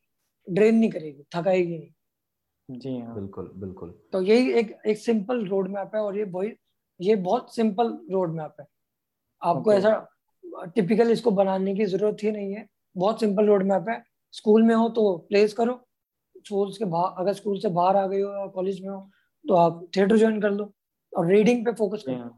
[0.46, 5.68] ड्रेन नहीं करेगी थकाएगी नहीं। जी हाँ। बिल्कुल बिल्कुल। तो यही एक एक सिंपल रोड
[5.70, 6.56] मैप है और ये बहुत
[7.00, 8.66] ये बहुत सिंपल रोड मैप है।
[9.42, 9.78] आपको okay.
[9.78, 12.66] ऐसा टिपिकल इसको बनाने की ज़रूरत ही नहीं है।
[12.96, 14.02] बहुत सिंपल रोड मैप है।
[14.34, 15.80] स्कूल में हो तो प्लेस करो।
[16.36, 19.00] स्कूल के बाहर अगर स्कूल से बाहर आ गए हो या कॉलेज में हो
[19.44, 20.72] तो आप थिएटर ज्वाइन कर लो
[21.12, 22.30] और रीडिंग पे फोकस करो।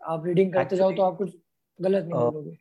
[0.00, 1.36] आप रीडिंग करते जाओ तो आप कुछ
[1.78, 2.56] गलत नहीं बोलोगे।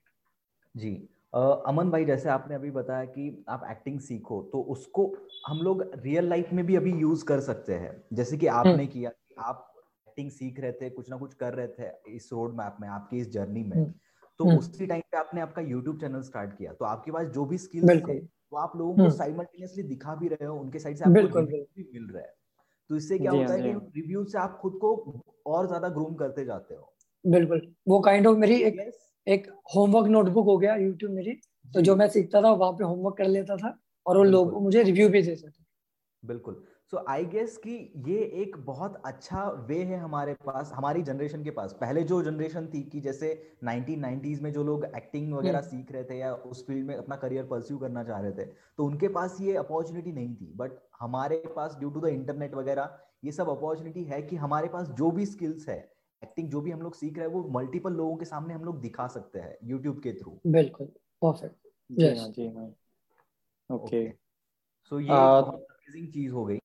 [0.75, 0.91] जी।
[1.33, 5.15] अमन भाई जैसे आपने अभी बताया कि आप एक्टिंग सीखो तो उसको
[5.47, 8.87] हम लोग रियल लाइफ में भी अभी यूज़ कर सकते हैं। जैसे कि आपने हम्म।
[8.87, 9.73] किया कि आप
[10.07, 13.17] एक्टिंग सीख रहे थे कुछ ना कुछ कर रहे थे इस रोड मैप में आपकी
[13.17, 13.93] इस जर्नी में हम्म।
[14.39, 17.45] तो हम्म। उसी टाइम पे आपने आपका यूट्यूब चैनल स्टार्ट किया। तो आपके पास जो
[17.45, 21.03] भी स्किल्स थे वो आप लोगों को साइमल्टेनियसली दिखा भी रहे हो उनके साइड से
[21.03, 22.33] आपको भी मिल रहा है।
[22.89, 26.15] तो इससे क्या होता है हाँ, कि रिव्यू से आप खुद को और ज़्यादा ग्रूम
[26.15, 26.93] करते जाते हो।
[27.25, 28.79] बिल्कुल। वो काइंड ऑफ़ मेरी एक
[29.29, 31.33] एक होमवर्क नोटबुक हो गया यूट्यूब मेरी
[31.65, 34.83] तो जो। मैं सीखता था वहाँ पे होमवर्क कर लेता था और वो लोग मुझे
[34.83, 35.63] रिव्यू भी देते थे।
[36.23, 37.73] बिल्कुल। सो आई गेस कि
[38.07, 42.67] ये एक बहुत अच्छा वे है हमारे पास हमारी जनरेशन के पास। पहले जो जनरेशन
[42.67, 43.29] थी कि जैसे
[43.63, 47.15] 1990s में जो लोग एक्टिंग वगैरह हम्म। सीख रहे थे या उस फ़ील्ड में अपना
[47.15, 51.37] करियर परस्यू करना चाह रहे थे तो उनके पास ये अपॉर्चुनिटी नहीं थी। बट हमारे
[51.55, 55.25] पास ड्यू टू द इंटरनेट वगैरह ये सब अपॉर्चुनिटी है कि हमारे पास जो भी
[55.25, 55.79] स्किल्स है
[56.23, 58.81] एक्टिंग जो भी हम लोग सीख रहे हैं वो मल्टीपल लोगों के सामने हम लोग
[58.81, 60.87] दिखा सकते हैं यूट्यूब के थ्रू बिल्कुल
[61.21, 61.55] परफेक्ट
[61.91, 62.75] जी हाँ जी हाँ।
[63.69, 64.09] ओके
[64.83, 66.59] सो ये अमेजिंग चीज़ हो गई।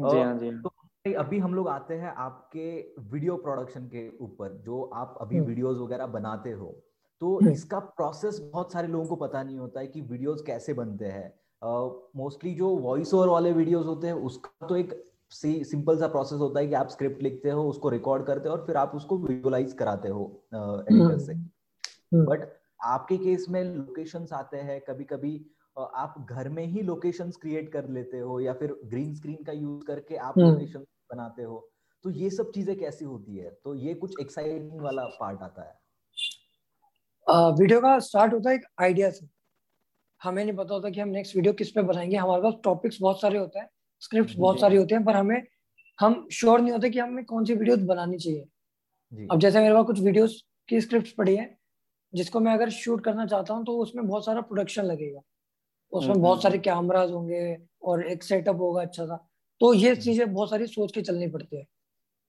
[0.00, 0.72] जी हाँ जी हाँ। तो
[1.20, 5.84] अभी हम लोग आते हैं आपके वीडियो प्रोडक्शन के ऊपर जो आप अभी वीडियोस हम्म।
[5.84, 6.82] वगैरह बनाते हो।
[7.20, 10.72] तो हम्म। इसका प्रोसेस बहुत सारे लोगों को पता नहीं होता है कि वीडियोस कैसे
[10.72, 11.34] बनते हैं।
[12.16, 16.38] मोस्टली uh, जो वॉइस ओवर वाले वीडियोस होते हैं उसका तो एक सिंपल सा प्रोसेस
[16.38, 19.18] होता है कि आप स्क्रिप्ट लिखते हो उसको रिकॉर्ड करते हो और फिर आप उसको
[19.18, 20.24] विजुअलाइज कराते हो
[20.54, 25.34] एडिटर से। But hmm. आपके केस में लोकेशंस आते हैं कभी कभी
[25.78, 29.84] आप घर में ही लोकेशंस क्रिएट कर लेते हो या फिर ग्रीन स्क्रीन का यूज़
[29.84, 31.68] करके आप लोकेशन हम्म। बनाते हो
[32.04, 33.50] तो ये सब चीज़ें कैसी होती है?
[33.64, 35.80] तो ये कुछ एक्साइटिंग वाला पार्ट आता है।
[37.52, 39.26] वीडियो का स्टार्ट होता है एक आइडिया से।
[40.20, 43.20] हमें नहीं पता होता कि हम नेक्स्ट वीडियो किस पे बनाएँगे हमारे पास टॉपिक्स बहुत
[43.20, 43.68] सारे होते हैं।
[44.02, 45.42] स्क्रिप्ट बहुत सारी होती हैं पर हमें
[45.98, 49.84] हम श्योर नहीं होते कि हमें कौन सी वीडियो बनानी चाहिए। अब जैसे मेरे पास
[49.86, 51.48] कुछ वीडियोस की स्क्रिप्ट पड़ी है
[52.12, 55.20] जिसको मैं अगर शूट करना चाहता हूँ तो उसमें बहुत सारा प्रोडक्शन लगेगा।
[55.92, 59.16] उसमें हम्म, बहुत हम्म, सारे कैमराज हम्म। होंगे और एक सेटअप होगा अच्छा सा।
[59.60, 61.64] तो ये चीज़ें बहुत सारी सोच के चलनी पड़ती है।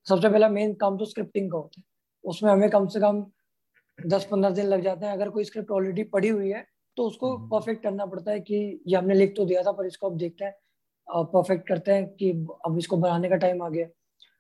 [0.08, 1.84] सबसे पहला मेन काम तो स्क्रिप्टिंग का होता है।
[2.24, 3.26] उसमें हमें कम से कम
[4.00, 6.66] दस पंद्रह दिन लग जाते हैं। अगर कोई स्क्रिप्ट ऑलरेडी पड़ी हुई है
[6.98, 8.56] तो उसको परफेक्ट करना पड़ता है कि
[8.88, 10.54] ये हमने लिख तो दिया था पर इसको अब देखते हैं।
[11.08, 12.32] परफेक्ट करते हैं कि
[12.66, 13.86] अब इसको बनाने का टाइम आ गया।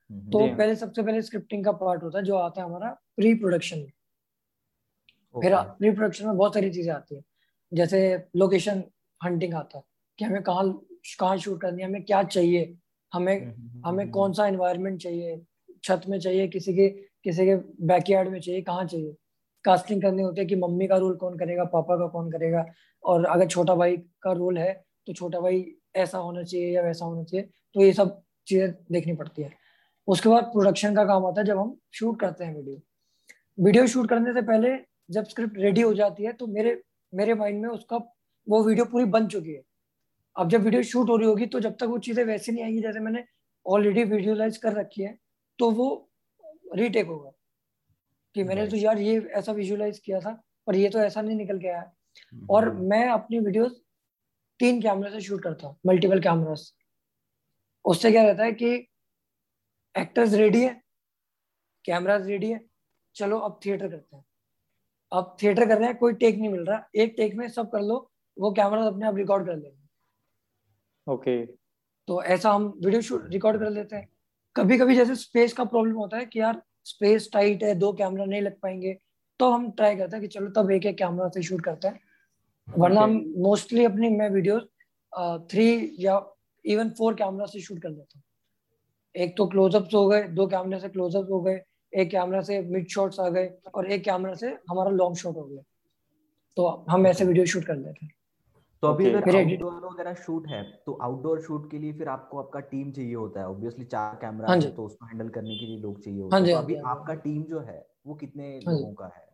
[0.09, 3.79] तो पहले सबसे पहले स्क्रिप्टिंग का पार्ट होता है जो आता है हमारा प्री प्रोडक्शन
[3.79, 3.91] में।
[5.35, 7.21] फिर प्री प्रोडक्शन में बहुत सारी चीज़ें आती है।
[7.71, 8.83] जैसे लोकेशन
[9.23, 9.83] हंटिंग आता है
[10.19, 10.85] कि हमें कहाँ
[11.19, 12.77] कहाँ शूट करनी है हमें क्या चाहिए
[13.13, 15.41] हमें हम्म, हम्म, हम्म, हमें कौन सा एनवायरनमेंट चाहिए
[15.83, 16.87] छत में चाहिए किसी के
[17.23, 17.55] किसी के
[17.85, 19.15] बैकयार्ड में चाहिए कहाँ चाहिए।
[19.65, 22.65] कास्टिंग करनी होती है कि मम्मी का रोल कौन करेगा पापा का कौन करेगा
[23.03, 25.65] और अगर छोटा भाई का रोल है तो छोटा भाई
[25.95, 29.51] ऐसा होना चाहिए या वैसा होना चाहिए तो ये सब चीज़ें देखनी पड़ती है।
[30.07, 32.81] उसके बाद प्रोडक्शन का काम आता है जब हम शूट करते हैं वीडियो
[33.57, 34.77] वीडियो शूट करने से पहले
[35.09, 36.81] जब स्क्रिप्ट रेडी हो जाती है तो मेरे
[37.13, 37.97] मेरे माइंड में उसका
[38.47, 39.61] वो वीडियो पूरी बन चुकी है।
[40.35, 42.81] अब जब वीडियो शूट हो रही होगी तो जब तक वो चीज़ें वैसे नहीं आएँगी
[42.81, 43.23] जैसे मैंने
[43.65, 45.17] ऑलरेडी विजुअलाइज कर रखी है
[45.59, 45.87] तो वो
[46.75, 47.31] रीटेक होगा।
[48.35, 50.31] कि मैंने तो यार ये ऐसा विजुअलाइज किया था
[50.67, 51.91] पर ये तो ऐसा नहीं निकल के आया।
[52.49, 53.81] और हम्म। मैं अपनी वीडियोस
[54.59, 56.73] तीन कैमरे से शूट करता हूँ मल्टीपल कैमरास
[57.85, 58.73] उससे क्या रहता है कि
[59.95, 60.81] एक्टर्स रेडी है
[61.85, 62.59] कैमराज रेडी है
[63.15, 64.23] चलो अब थिएटर करते हैं।
[65.11, 67.81] अब थिएटर कर रहे हैं कोई टेक नहीं मिल रहा एक टेक में सब कर
[67.81, 67.97] लो
[68.37, 69.81] वो कैमरा अपने आप रिकॉर्ड कर लेंगे।
[71.07, 71.45] ओके
[72.07, 74.07] तो ऐसा हम वीडियो शूट रिकॉर्ड कर लेते हैं।
[74.55, 78.25] कभी कभी जैसे स्पेस का प्रॉब्लम होता है कि यार स्पेस टाइट है दो कैमरा
[78.25, 78.97] नहीं लग पाएँगे
[79.39, 81.99] तो हम ट्राई करते हैं कि चलो तब एक एक कैमरा से शूट करते हैं।
[82.67, 84.59] वरना हम मोस्टली अपनी मैं वीडियो
[85.51, 86.21] थ्री या
[86.65, 88.23] इवन फोर कैमरा से शूट कर लेता हूँ।
[89.15, 91.61] एक तो क्लोजअप्स हो गए दो कैमरे से क्लोजअप हो गए
[91.93, 95.43] एक कैमरा से मिड शॉट्स आ गए और एक कैमरा से हमारा लॉन्ग शॉट हो
[95.43, 95.61] गया।
[96.57, 98.11] तो हम ऐसे वीडियो शूट कर लेते हैं।
[98.83, 102.59] तो अभी अगर आउटडोर वगैरह शूट है तो आउटडोर शूट के लिए फिर आपको आपका
[102.61, 105.77] टीम चाहिए होता है। ऑब्वियसली चार कैमरा हाँ है तो उसको हैंडल करने के लिए
[105.77, 108.93] लोग चाहिए होते हाँ। हैं तो हाँ अभी आपका टीम जो है वो कितने लोगों
[108.93, 109.31] का है?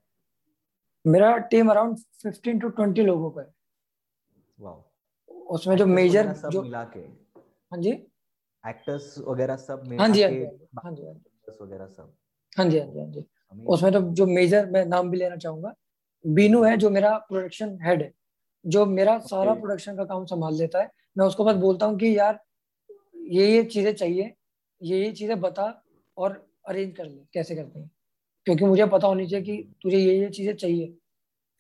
[1.06, 3.54] मेरा टीम अराउंड 15 टू 20 लोगों का है।
[4.60, 4.84] वाओ
[5.48, 7.00] उसमें जो मेजर जो मिला के?
[7.00, 7.92] हाँ जी।
[8.64, 10.44] एक्टर्स वगैरह सब हाँ जी हाँ जी
[10.84, 11.04] हाँ जी
[11.62, 12.14] वगैरह सब?
[12.58, 13.26] हाँ जी हाँ जी हाँ जी।
[13.66, 15.74] उसमें तो जो मेजर मैं नाम भी लेना चाहूँगा
[16.26, 18.12] बीनू है जो मेरा प्रोडक्शन हेड है
[18.66, 19.30] जो मेरा okay.
[19.30, 22.40] सारा प्रोडक्शन का काम संभाल लेता है। मैं उसको बस बोलता हूँ कि यार
[23.30, 24.34] ये ये चीज़ें चाहिए
[24.82, 25.84] ये ये चीज़ें बता
[26.18, 26.32] और
[26.68, 27.92] अरेंज कर ले कैसे करते हैं।
[28.46, 30.94] क्योंकि मुझे पता होनी चाहिए कि तुझे ये ये चीज़ें चाहिए।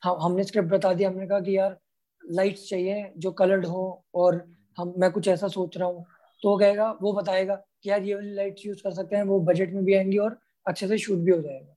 [0.04, 1.78] हाँ हमने स्क्रिप्ट बता दिया हमने कहा कि यार
[2.24, 4.44] लाइट्स चाहिए जो कलर्ड हो और
[4.78, 6.06] हम, मैं कुछ ऐसा सोच रहा हूँ।
[6.44, 9.74] तो कहेगा, वो बताएगा कि यार ये वाली लाइट्स यूज़ कर सकते हैं, वो बजट
[9.74, 11.76] में भी आएँगी और अच्छे से शूट भी हो जाएगा।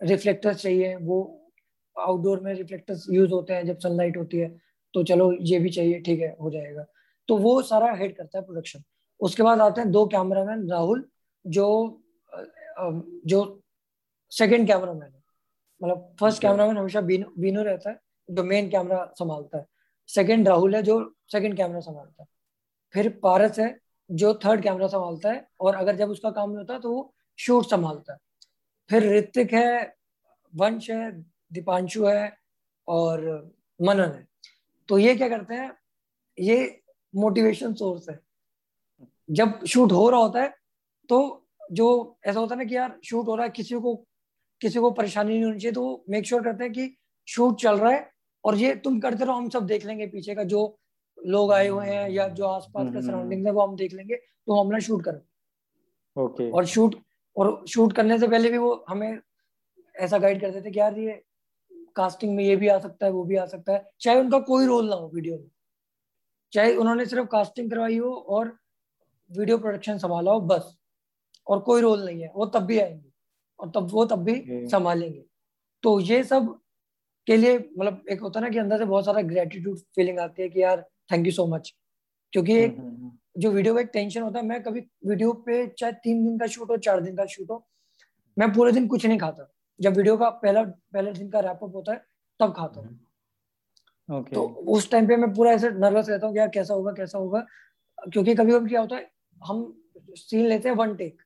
[0.00, 1.38] रिफ्लेक्टर्स चाहिए, वो
[1.96, 4.48] आउटडोर में रिफ्लेक्टर्स यूज़ होते हैं जब सनलाइट होती है
[4.94, 6.84] तो चलो ये भी चाहिए, ठीक है, हो जाएगा।
[7.28, 8.82] तो वो सारा हेड करता है प्रोडक्शन
[9.20, 11.04] उसके बाद आते हैं दो कैमरामैन राहुल,
[11.44, 12.00] जो
[13.26, 13.61] जो
[14.32, 15.22] सेकंड कैमरामैन है
[15.80, 19.66] मतलब फ़र्स्ट कैमरा मैन हमेशा बीनो रहता है जो मेन कैमरा संभालता है।
[20.08, 20.98] सेकेंड राहुल है जो
[21.32, 22.28] सेकेंड कैमरा संभालता है।
[22.94, 23.76] फिर पारस है
[24.10, 27.66] जो थर्ड कैमरा संभालता है और अगर जब उसका काम नहीं होता तो वो शूट
[27.66, 28.18] संभालता है।
[28.90, 29.94] फिर ऋतिक है
[30.54, 31.10] वंश है
[31.52, 32.32] दीपांशु है
[32.88, 33.20] और
[33.80, 34.26] मनन है।
[34.88, 35.72] तो ये क्या करते हैं
[36.38, 36.80] ये
[37.14, 38.18] मोटिवेशन सोर्स है।
[39.30, 40.54] जब शूट हो रहा होता है
[41.10, 43.94] तो जो ऐसा होता है ना कि यार शूट हो रहा है किसी को
[44.62, 46.94] किसी को परेशानी नहीं होनी चाहिए तो मेक श्योर करते हैं कि
[47.28, 48.10] शूट चल रहा है
[48.44, 50.60] और ये तुम करते रहो हम सब देख लेंगे पीछे का जो
[51.18, 54.16] लोग आए हुए हैं या जो आसपास का सराउंडिंग हम्म। है वो हम देख लेंगे
[54.16, 55.20] तो हम अपना शूट करें।
[56.16, 56.96] ओके और शूट
[57.36, 59.18] और शूट करने से पहले भी वो हमें
[59.96, 61.22] ऐसा गाइड करते थे कि यार ये
[61.96, 64.66] कास्टिंग में ये भी आ सकता है वो भी आ सकता है। चाहे उनका कोई
[64.66, 65.50] रोल ना हो वीडियो में।
[66.52, 68.56] चाहे उन्होंने सिर्फ़ कास्टिंग करवाई हो और
[69.30, 70.76] वीडियो प्रोडक्शन संभाला हो बस।
[71.46, 73.11] और कोई रोल नहीं है वो तब भी आएँगे।
[73.62, 74.34] और तब वो तब भी
[74.68, 75.24] संभालेंगे।
[75.82, 76.58] तो ये सब
[77.26, 80.42] के लिए मतलब एक होता है ना कि अंदर से बहुत सारा ग्रेटिट्यूड फीलिंग आती
[80.42, 80.80] है कि यार
[81.12, 81.72] थैंक यू सो मच
[82.32, 85.32] क्योंकि एक हम्म, हम्म, हम्म। जो वीडियो का एक टेंशन होता है मैं कभी वीडियो
[85.46, 87.64] पे चाहे तीन दिन का शूट हो चार दिन का शूट हो
[88.36, 89.48] मैं पूरे दिन कुछ नहीं खाता।
[89.80, 92.04] जब वीडियो का पहला पहले दिन का रैपअप होता है
[92.40, 92.98] तब खाता हूँ।
[94.08, 94.34] okay.
[94.34, 97.18] तो उस टाइम पे मैं पूरा ऐसे नर्वस रहता हूँ कि यार कैसा होगा कैसा
[97.18, 97.46] होगा।
[97.98, 99.62] क्योंकि कभी कभी क्या होता है हम
[100.16, 101.22] सीन लेते हैं वन टेक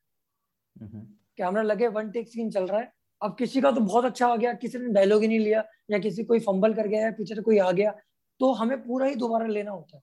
[1.38, 4.36] कैमरा लगे वन टेक सीन चल रहा है अब किसी का तो बहुत अच्छा आ
[4.36, 7.40] गया किसी ने डायलॉग ही नहीं लिया या किसी कोई फंबल कर गया या पीछे
[7.42, 7.94] कोई आ गया
[8.40, 10.02] तो हमें पूरा ही दोबारा लेना होता है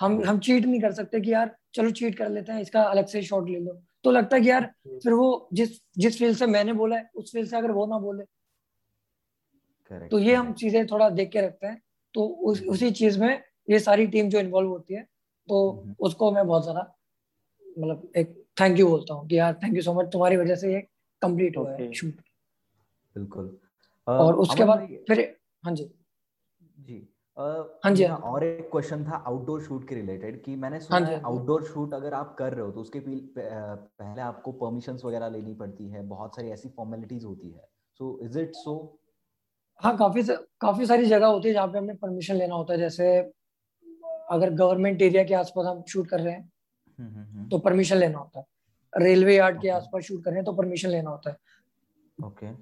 [0.00, 3.06] हम हम चीट नहीं कर सकते कि यार चलो चीट कर लेते हैं इसका अलग
[3.06, 6.46] से शॉट ले लो तो लगता है कि यार फिर वो जिस जिस फ़ील्ड से
[6.46, 8.24] मैंने बोला है उस फ़ील्ड से अगर वो ना बोले
[9.90, 10.10] Correct.
[10.10, 11.80] तो ये हम चीज़ें थोड़ा देख के रखते हैं
[12.14, 15.02] तो उस, हम्म। उसी चीज़ में ये सारी टीम जो इन्वॉल्व होती है
[15.48, 16.80] तो हम्म। उसको मैं बहुत ज़्यादा
[17.66, 20.72] मतलब एक थैंक यू बोलता हूँ कि यार थैंक यू सो मच तुम्हारी वजह से
[20.74, 20.80] ये
[21.22, 22.20] कंप्लीट हुआ है शूट
[23.16, 23.56] बिल्कुल।
[24.06, 25.20] और उसके बाद फिर
[25.64, 25.90] हाँ जी।
[26.80, 30.98] जी। हाँ जी हाँ और एक क्वेश्चन था आउटडोर शूट के रिलेटेड कि मैंने सुना
[30.98, 35.04] हाँ है आउटडोर हाँ शूट अगर आप कर रहे हो तो उसके पहले आपको परमिशंस
[35.04, 37.64] वगैरह लेनी पड़ती है बहुत सारी ऐसी फॉर्मेलिटीज होती है।
[38.00, 38.74] सो इज़ इट सो
[39.80, 40.22] हाँ काफ़ी
[40.60, 43.08] काफ़ी सारी जगह होती है जहाँ पे हमें परमिशन लेना होता है जैसे
[44.30, 46.51] अगर गवर्नमेंट एरिया के आसपास हम शूट कर रहे हैं।
[47.50, 50.88] तो परमिशन लेना होता है। रेलवे यार्ड के आसपास शूट कर रहे हैं तो परमिशन
[50.88, 51.36] लेना होता है।
[52.18, 52.52] ओके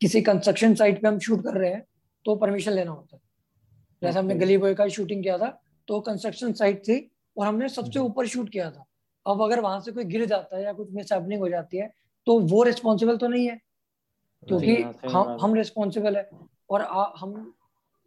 [0.00, 1.84] किसी कंस्ट्रक्शन साइट पे हम शूट कर रहे हैं
[2.24, 3.22] तो परमिशन लेना होता है।
[4.02, 5.48] जैसे हमने गली बॉय का शूटिंग किया था
[5.88, 6.98] तो कंस्ट्रक्शन साइट थी
[7.36, 8.84] और हमने सबसे ऊपर शूट किया था।
[9.26, 11.90] अब अगर वहाँ से कोई गिर जाता है या कुछ मिस हो जाती है
[12.26, 13.60] तो वो रिस्पॉन्सिबल तो नहीं है।
[14.42, 14.74] क्योंकि
[15.08, 16.28] हम हम रिस्पॉन्सिबल है
[16.70, 17.54] और आ, हम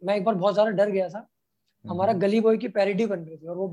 [0.02, 1.26] मैं एक बार बहुत ज़्यादा डर गया था।
[1.84, 3.68] हमारा गली बॉय की पैरिडी बन रही थी और वो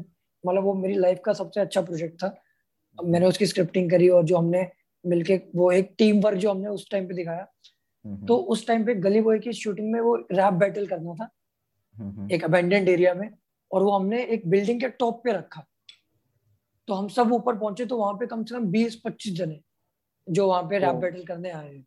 [0.45, 2.35] मतलब वो मेरी लाइफ का सबसे अच्छा प्रोजेक्ट था।
[2.97, 4.67] मैंने उसकी स्क्रिप्टिंग करी और जो हमने
[5.05, 7.47] मिलके वो एक टीम वर्क जो हमने उस टाइम पे दिखाया।
[8.27, 11.29] तो उस टाइम पे गली बॉय की शूटिंग में वो रैप बैटल करना था।
[12.31, 13.29] एक अबेंडेंट एरिया में
[13.71, 15.65] और वो हमने एक बिल्डिंग के टॉप पे रखा।
[16.87, 19.59] तो हम सब ऊपर पहुँचे तो वहाँ पे कम से कम बीस पच्चीस जने
[20.27, 21.85] जो वहाँ पे रैप बैटल करने आए हैं।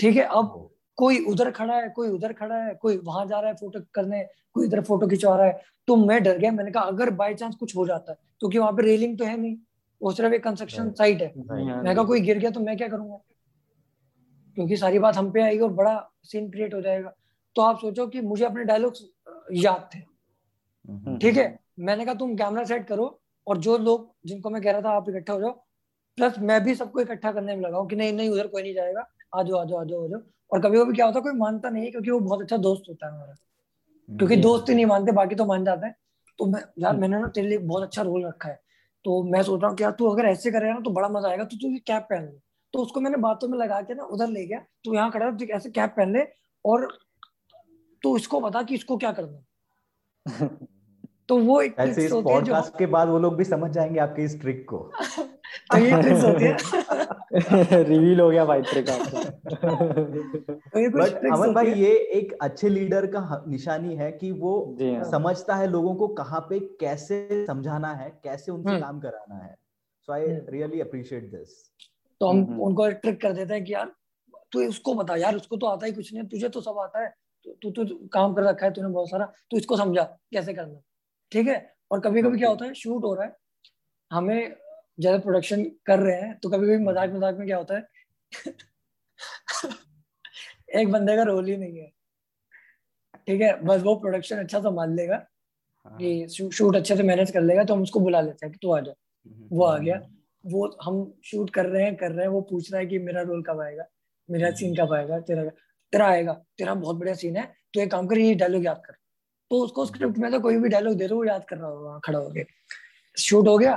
[0.00, 0.68] ठीक है अब
[0.98, 4.22] कोई उधर खड़ा है कोई उधर खड़ा है कोई वहाँ जा रहा है फ़ोटो करने
[4.54, 7.54] कोई इधर फ़ोटो खिंचवा रहा है तो मैं डर गया। मैंने कहा अगर बाई चांस
[7.56, 9.56] कुछ हो जाता है क्योंकि वहाँ पे रेलिंग तो है नहीं
[10.00, 13.16] वो सिर्फ़ एक कंस्ट्रक्शन साइट है। मैं कहा कोई गिर गया तो मैं क्या करूँगा?
[14.56, 17.12] क्योंकि सारी बात हम पे आएगी और बड़ा सीन क्रिएट हो जाएगा।
[17.56, 19.02] तो आप सोचो कि मुझे अपने डायलॉग्स
[19.54, 21.58] याद थे। हम्म। ठीक है?
[21.78, 25.08] मैंने कहा तुम कैमरा सेट करो और जो लोग जिनको मैं कह रहा था आप
[25.08, 25.50] इकट्ठा हो जाओ।
[26.18, 29.06] प्लस मैं भी सबको इकट्ठा करने में लगाऊ कि नहीं नहीं उधर कोई नहीं जाएगा।
[29.34, 30.20] आ जाओ आ जाओ आ जाओ आ जाओ
[30.52, 33.06] और कभी कभी क्या होता है कोई मानता नहीं क्योंकि वो बहुत अच्छा दोस्त होता
[33.06, 33.34] है हमारा।
[34.08, 35.94] क्योंकि दोस्त ही नहीं मानते बाकी तो मान जाते हैं।
[36.38, 38.60] तो मैं यार मैंने ना तेरे लिए बहुत अच्छा रोल रखा है।
[39.04, 41.28] तो मैं सोच रहा हूँ कि यार तू अगर ऐसे करेगा ना तो बड़ा मज़ा
[41.28, 42.38] आएगा। तो तू ये कैप पहन ले।
[42.72, 45.46] तो उसको मैंने बातों में लगा के ना उधर ले गया। तू यहाँ खड़ा है
[45.46, 46.24] ऐसे कैप पहन ले
[46.64, 46.98] और
[48.02, 50.48] तो इसको बता कि इसको क्या करना
[51.28, 54.40] तो वो एक ऐसे इस पॉडकास्ट के बाद वो लोग भी समझ जाएँगे आपके इस
[54.40, 54.92] ट्रिक को।
[55.72, 55.82] तो
[57.82, 59.18] रिवील हो गया। भाई ट्रिक आपको
[60.90, 65.66] बट अमन भाई ये एक अच्छे लीडर का निशानी है कि वो हाँ। समझता है
[65.66, 69.54] लोगों को कहाँ पे कैसे समझाना है कैसे उनसे हम्म। काम कराना है।
[70.08, 71.48] So I really appreciate this
[72.20, 73.92] तो हम हम्म, उनको ट्रिक कर देते हैं कि यार
[74.52, 77.12] तू उसको बता यार उसको तो आता ही कुछ नहीं तुझे तो सब आता है।
[77.62, 80.80] तू तो काम कर रखा है तूने बहुत सारा तू इसको समझा कैसे करना।
[81.32, 81.58] ठीक है?
[81.90, 83.36] और कभी कभी क्या होता है शूट हो रहा है।
[84.10, 84.56] हमें
[84.98, 87.88] ज़्यादा प्रोडक्शन कर रहे हैं तो कभी कभी मज़ाक मज़ाक में क्या होता है?
[90.74, 91.90] एक बंदे का रोल ही नहीं है।
[93.26, 95.16] ठीक है बस वो प्रोडक्शन अच्छा संभाल लेगा
[95.86, 98.58] हाँ। कि शूट अच्छे से मैनेज कर लेगा तो हम उसको बुला लेते हैं कि
[98.62, 102.10] तू आ जा। हम्म, वो आ गया। हम्म। वो हम शूट कर रहे हैं कर
[102.10, 103.84] रहे हैं वो पूछ रहा है कि मेरा रोल कब आएगा?
[104.28, 105.18] मेरा सीन हम्म। कब आएगा?
[105.20, 105.42] तेरा
[105.92, 108.92] तेरा आएगा। तेरा बहुत बढ़िया सीन है तो एक काम कर ये डायलॉग याद कर।
[109.50, 111.98] तो उसको स्क्रिप्ट में तो कोई भी डायलॉग दे दो वो याद कर रहा होगा
[112.04, 112.44] खड़ा होके।
[113.16, 113.76] शूट हो गया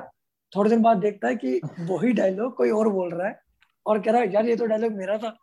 [0.56, 3.40] थोड़े दिन बाद देखता है कि वही डायलॉग कोई और बोल रहा है
[3.86, 5.36] और कह रहा है यार ये तो डायलॉग मेरा था।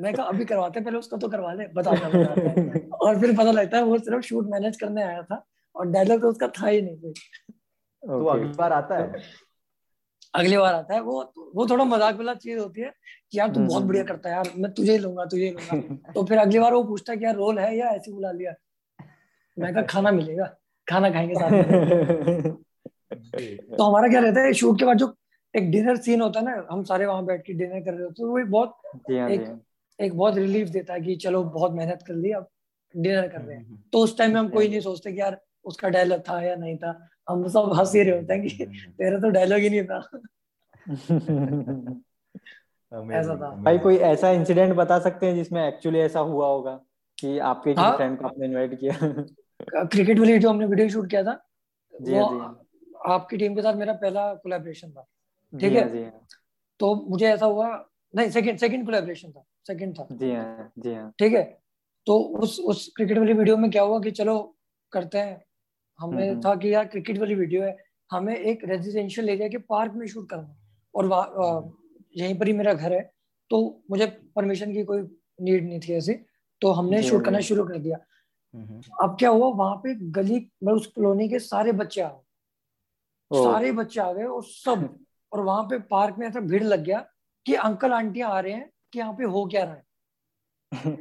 [0.00, 1.90] मैं कहा अभी करवाते पहले उसका तो करवा ले बता
[3.00, 5.44] और फिर पता लगता है वो सिर्फ़ शूट मैनेज करने आया था
[5.74, 7.12] और डायलॉग तो उसका था ही नहीं कोई।
[8.02, 9.22] तो अगली बार आता है?
[10.34, 12.92] अगली बार आता है वो वो थोड़ा मज़ाक वाला चीज़ होती है
[13.30, 15.50] कि यार तू बहुत बढ़िया हम्म। करता है यार मैं तुझे ही लूँगा तुझे ही
[15.50, 18.32] लूँगा। तो फिर अगली बार वो पूछता है कि यार रोल है या ऐसे बुला
[18.32, 18.54] लिया?
[19.56, 20.44] मैं कहा खाना मिलेगा
[20.86, 22.56] खाना खाएँगे साथ
[23.14, 25.16] तो हमारा क्या रहता है शूट के बाद जो
[25.56, 28.22] एक डिनर सीन होता है ना हम सारे वहाँ बैठ के डिनर कर रहे होते
[28.22, 29.60] हैं वो एक बहुत हाँ, एक हाँ।
[30.00, 32.48] एक बहुत रिलीफ देता है कि चलो बहुत मेहनत कर ली अब
[32.96, 35.20] डिनर कर रहे हैं। हम्म, हम्म। तो उस टाइम में हम कोई नहीं सोचते कि
[35.20, 38.64] यार उसका डायलॉग था या नहीं था। हम सब हंस ही रहे होते हैं कि
[38.64, 39.98] हम्म, तेरा तो डायलॉग ही नहीं था।
[43.20, 46.80] ऐसा था। भाई कोई ऐसा इंसिडेंट बता सकते हैं जिसमें एक्चुअली ऐसा हुआ होगा
[47.18, 47.96] कि आपके हाँ?
[47.96, 48.98] फ्रेंड को आपने इनवाइट किया?
[49.84, 51.46] क्रिकेट वाली जो हमने वीडियो शूट किया था
[52.02, 52.65] जी वो जी
[53.06, 55.06] आपकी टीम के साथ मेरा पहला कोलैबोरेशन था
[55.52, 56.10] ठीक है
[56.80, 57.68] तो मुझे ऐसा हुआ
[58.14, 61.42] नहीं सेकंड सेकंड कोलैबोरेशन था सेकंड था। जी हाँ जी हाँ। ठीक है?
[62.06, 64.36] तो उस उस क्रिकेट वाली वीडियो में क्या हुआ कि चलो
[64.92, 65.42] करते हैं।
[65.98, 67.76] हमें हम्म, हम्म। था कि यार क्रिकेट वाली वीडियो है
[68.10, 70.56] हमें एक रेजिडेंशियल एरिया के पार्क में शूट करना
[70.94, 71.72] और
[72.16, 73.00] यहीं पर ही मेरा घर है।
[73.50, 73.58] तो
[73.90, 75.00] मुझे परमिशन की कोई
[75.40, 76.14] नीड नहीं थी ऐसी
[76.62, 77.98] तो हमने शूट करना शुरू कर दिया।
[78.54, 82.24] हम्म, अब क्या हुआ वहाँ पे गली में उस कॉलोनी के सारे बच्चे आ गए।
[83.30, 84.88] सारे बच्चे आ गए और सब।
[85.32, 86.98] और वहाँ पे पार्क में ऐसा भीड़ लग गया
[87.46, 89.84] कि अंकल आंटियाँ आ रहे हैं कि यहाँ पे हो क्या रहा है।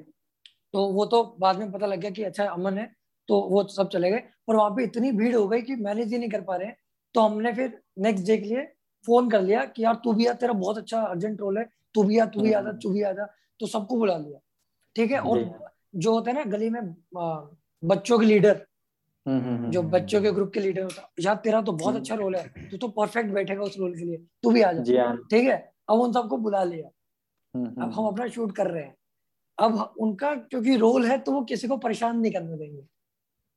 [0.73, 2.85] तो वो तो बाद में पता लग गया कि अच्छा अमन है
[3.29, 6.17] तो वो सब चले गए। और वहाँ पे इतनी भीड़ हो गई कि मैनेज ही
[6.17, 6.77] नहीं कर पा रहे हैं।
[7.15, 8.63] तो हमने फिर नेक्स्ट डे के लिए
[9.05, 12.03] फ़ोन कर लिया कि यार तू भी आ तेरा बहुत अच्छा अर्जेंट रोल है। तू
[12.03, 13.25] भी आ तू भी आ जा तू भी आ जा।
[13.59, 14.39] तो सबको बुला लिया।
[14.95, 15.19] ठीक है?
[15.19, 16.81] और जो। होता है ना गली में
[17.83, 18.65] बच्चों के लीडर
[19.27, 22.77] जो बच्चों के ग्रुप के लीडर होता यार तेरा तो बहुत अच्छा रोल है। तू
[22.77, 25.71] तो परफेक्ट बैठेगा उस रोल के लिए। तू भी आ जा। हाँ। ठीक है?
[25.89, 26.87] अब उन सबको बुला लिया।
[27.55, 28.95] अब हम अपना शूट कर रहे हैं।
[29.57, 32.81] अब उनका क्योंकि रोल है तो वो किसी को परेशान नहीं करने देंगे।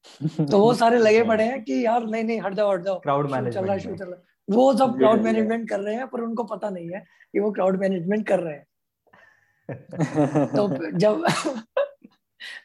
[0.50, 3.30] तो वो सारे लगे पड़े हैं कि यार नहीं नहीं हट जाओ हट जाओ। क्राउड
[3.30, 6.06] मैनेजमेंट चल रहा है शूट चल रहा है। वो सब क्राउड मैनेजमेंट कर रहे हैं
[6.06, 7.00] पर उनको पता नहीं है
[7.32, 8.66] कि वो क्राउड मैनेजमेंट कर रहे हैं।
[10.56, 11.24] तो जब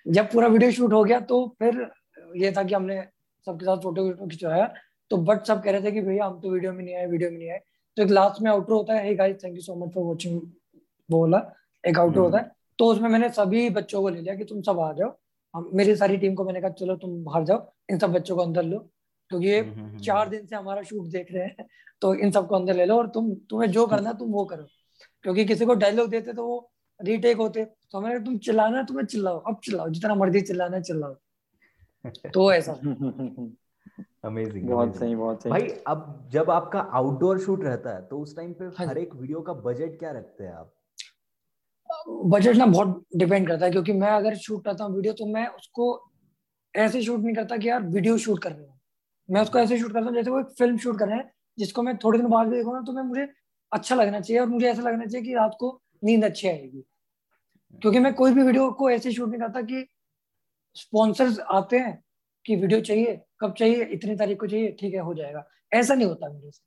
[0.08, 1.92] जब पूरा वीडियो शूट हो गया तो फिर
[2.36, 3.08] ये था कि हमने
[3.46, 4.74] सबके साथ फ़ोटो वीटो खिंचवाया।
[5.10, 7.32] तो बट सब कह रहे थे कि भैया हम तो वीडियो में नहीं आए वीडियो
[7.32, 7.62] में नहीं आए।
[7.96, 10.42] तो एक लास्ट में आउटर होता है। Guys thank you so much for watching
[11.12, 11.54] बोला
[11.88, 14.80] एक आउटर होता है। तो उसमें मैंने सभी बच्चों को ले लिया कि तुम सब
[14.80, 15.18] आ जाओ।
[15.56, 18.42] हम मेरी सारी टीम को मैंने कहा चलो तुम बाहर जाओ। इन सब बच्चों को
[18.42, 18.90] अंदर लो।
[19.30, 21.56] क्योंकि ये हम्म, हम्म, हम्म, चार दिन से हमारा शूट देख रहे हैं।
[22.02, 24.66] तो इन सबको अंदर ले लो और तुम तुम्हें जो करना है तुम वो करो।
[25.24, 26.72] क्योंकि किसी को डायलॉग देते तो वो
[27.02, 30.84] रीटेक होते। तो हमें तुम चिल्लाना है तुम्हें चिल्लाओ। अब चिल्लाओ। जितना मर्ज़ी चिल्लाना है
[30.84, 31.16] चिल्लाओ।
[32.06, 32.74] तो ऐसा।
[34.26, 38.36] अमेजिंग बहुत सही बहुत सही। भाई अब जब आपका आउटडोर शूट रहता है तो उस
[38.36, 40.74] टाइम पे हाँ हर एक वीडियो का बजट क्या रखते हैं आप?
[42.08, 45.48] बजट ना बहुत डिपेंड करता है क्योंकि मैं अगर शूट करता हूँ वीडियो तो मैं
[45.48, 45.88] उसको
[46.76, 48.80] ऐसे शूट नहीं करता कि यार वीडियो शूट कर रहे हैं।
[49.30, 51.82] मैं उसको ऐसे शूट करता हूँ जैसे वो एक फ़िल्म शूट कर रहे हैं जिसको
[51.82, 53.28] मैं थोड़े दिन बाद देखूँगा तो मैं मुझे
[53.72, 56.84] अच्छा लगना चाहिए और मुझे ऐसा लगना चाहिए कि रात को नींद अच्छी आएगी।
[57.82, 59.88] क्योंकि मैं कोई भी वीडियो को ऐसे शूट नहीं करता कि
[60.76, 62.02] स्पॉन्सर्स आते हैं
[62.46, 66.08] कि वीडियो चाहिए कब चाहिए इतनी तारीख को चाहिए ठीक है हो जाएगा। ऐसा नहीं
[66.08, 66.62] होता मेरे से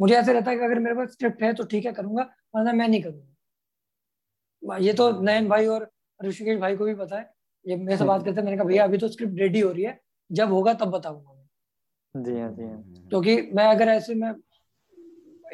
[0.00, 2.22] मुझे ऐसा रहता है कि अगर मेरे पास स्क्रिप्ट है तो ठीक है करूँगा
[2.54, 5.90] वरना मैं नहीं करूँगा। ये तो नयन भाई और
[6.20, 7.32] ऋषिकेश भाई को भी पता है।
[7.66, 9.84] ये मेरे से बात करते हैं मैंने कहा भैया अभी तो स्क्रिप्ट रेडी हो रही
[9.84, 9.98] है
[10.30, 14.28] जब होगा तब बताऊँगा मैं। जी हाँ जी हाँ। क्योंकि मैं अगर ऐसे में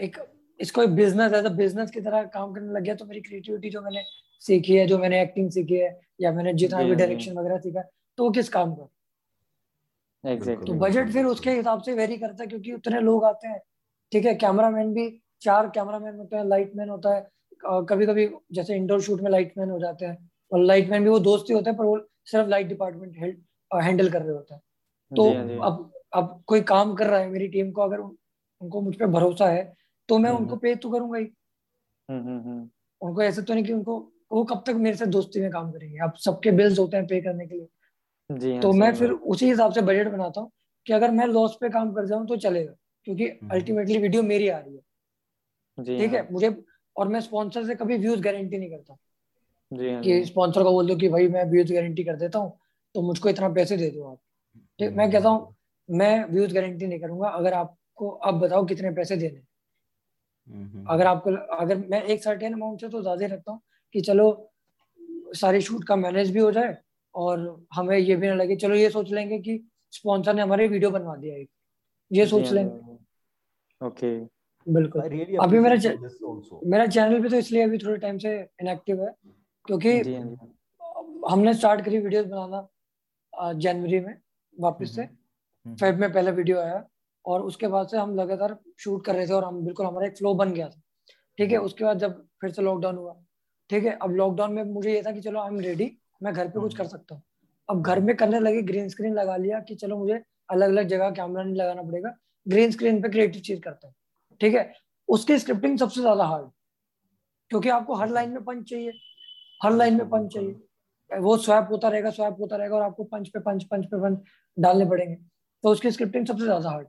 [0.01, 0.17] एक
[0.61, 3.81] इसको एक बिज़नेस एज बिज़नेस की तरह काम करने लग गया तो मेरी क्रिएटिविटी जो
[3.83, 4.03] मैंने
[4.43, 7.83] सीखी है जो मैंने एक्टिंग सीखी है या मैंने जितना भी डायरेक्शन वगैरह सीखा
[8.19, 8.89] तो किस काम का?
[10.25, 10.67] Exactly.
[10.67, 13.61] तो बजट फिर उसके हिसाब से वेरी करता है क्योंकि उतने लोग आते हैं
[14.13, 14.35] ठीक है?
[14.35, 15.09] कैमरामैन भी
[15.43, 17.29] चार कैमरामैन होते हैं लाइटमैन होता है
[17.89, 21.51] कभी कभी जैसे इंडोर शूट में लाइटमैन हो जाते हैं और लाइटमैन भी वो दोस्त
[21.51, 23.17] ही होते हैं पर वो सिर्फ़ लाइट डिपार्टमेंट
[23.71, 24.61] हैंडल कर रहे होते हैं।
[25.13, 25.25] तो
[25.63, 29.49] अब अब कोई काम कर रहा है मेरी टीम को अगर उनको मुझ पर भरोसा
[29.49, 29.63] है
[30.09, 32.69] तो मैं उनको पे तो करूँगा ही। हम्म, हम्म, हम्म।
[33.01, 34.01] उनको ऐसे तो नहीं कि उनको
[34.31, 35.99] वो कब तक मेरे से दोस्ती में काम करेंगे?
[35.99, 37.67] अब सबके बिल्स होते हैं पे करने के लिए।
[38.31, 40.51] जी हाँ, तो मैं फिर उसी हिसाब से बजट बनाता हूँ
[40.87, 42.73] कि अगर मैं लॉस पे काम कर जाऊँ तो चलेगा
[43.07, 44.81] क्योंकि अल्टीमेटली वीडियो मेरी आ रही है।
[45.99, 46.19] ठीक है?
[46.19, 46.55] हाँ। मुझे
[46.97, 48.97] और मैं स्पॉन्सर से कभी व्यूज़ गारंटी नहीं करता।
[49.73, 52.59] जी हाँ, कि स्पॉन्सर को बोल दो कि भाई मैं व्यूज़ गारंटी कर देता हूँ
[52.95, 54.19] तो मुझको इतना पैसे दे दो आप।
[54.81, 54.93] ठीक?
[54.93, 55.55] मैं कहता हूँ
[55.89, 59.41] मैं व्यूज़ गारंटी नहीं करूँगा। अगर आपको आप बताओ कितने पैसे देने
[60.87, 63.61] अगर आपको अगर मैं एक सर्टेन अमाउंट से तो ज़्यादा रखता हूँ।
[63.95, 64.27] कि चलो
[65.37, 66.77] सारी शूट का मैनेज भी हो जाए
[67.15, 69.59] और हमें ये भी ना लगे चलो ये सोच लेंगे कि
[69.93, 71.49] स्पॉन्सर ने हमारे वीडियो बनवा दिया एक।
[72.11, 74.19] ये सोच लेंगे। ओके।
[74.67, 75.03] बिल्कुल।
[75.41, 75.77] अभी मेरा
[76.67, 79.15] मेरा चैनल भी तो इसलिए अभी थोड़े टाइम से इनएक्टिव है
[79.67, 79.93] क्योंकि
[81.31, 84.15] हमने स्टार्ट करी वीडियोस बनाना जनवरी में
[84.57, 85.07] वापस से।
[85.67, 86.85] फेब में पहला वीडियो आया
[87.25, 90.17] और उसके बाद से हम लगातार शूट कर रहे थे और हम बिल्कुल हमारा एक
[90.19, 90.81] फ्लो बन गया था।
[91.39, 93.13] ठीक है उसके बाद जब फिर से लॉकडाउन हुआ
[93.71, 95.91] ठीक है अब लॉकडाउन में मुझे ये था कि चलो आई एम रेडी
[96.23, 97.23] मैं घर पे कुछ कर सकता हूँ।
[97.69, 101.11] अब घर में करने लगे ग्रीन स्क्रीन लगा लिया कि चलो मुझे अलग अलग जगह
[101.11, 102.15] कैमरा नहीं लगाना पड़ेगा
[102.47, 103.95] ग्रीन स्क्रीन पे क्रिएटिव चीज़ करता हूँ।
[104.41, 104.73] ठीक है
[105.09, 106.49] उसकी स्क्रिप्टिंग सबसे ज़्यादा हार्ड
[107.51, 108.93] क्योंकि आपको हर लाइन में पंच चाहिए
[109.61, 113.29] हर लाइन में पंच चाहिए। वो स्वैप होता रहेगा स्वैप होता रहेगा और आपको पंच
[113.29, 114.19] पे पंच पंच पे पंच
[114.57, 115.15] डालने पड़ेंगे।
[115.65, 116.89] तो उसकी स्क्रिप्टिंग सबसे ज़्यादा हार्ड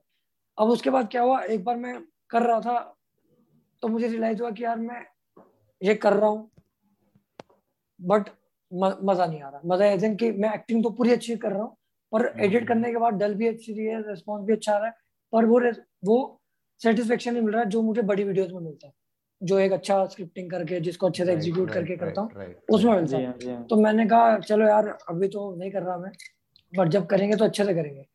[0.57, 2.77] अब उसके बाद क्या हुआ एक बार मैं कर रहा था
[3.83, 5.05] तो मुझे रियलाइज़ हुआ कि यार मैं
[5.81, 6.49] ये कर रहा हूँ
[8.01, 8.29] बट
[8.71, 11.75] मज़ा नहीं आ रहा। मज़ा एज कि मैं एक्टिंग तो पूरी अच्छी कर रहा हूँ
[12.11, 14.77] और एडिट हम्म। करने के बाद डल भी अच्छी रही है रिस्पॉन्स भी अच्छा आ
[14.77, 14.93] रहा है
[15.33, 15.61] पर वो
[16.05, 16.17] वो
[16.81, 18.93] सेटिस्फेक्शन नहीं मिल रहा है जो मुझे बड़ी वीडियोस में मिलता है।
[19.41, 23.63] जो एक अच्छा स्क्रिप्टिंग करके जिसको अच्छे से एग्जीक्यूट करके करता हूँ उसमें मिलता है।
[23.67, 26.11] तो मैंने कहा चलो यार अभी तो नहीं कर रहा मैं
[26.73, 28.05] बट जब करेंगे तो अच्छे से करेंगे।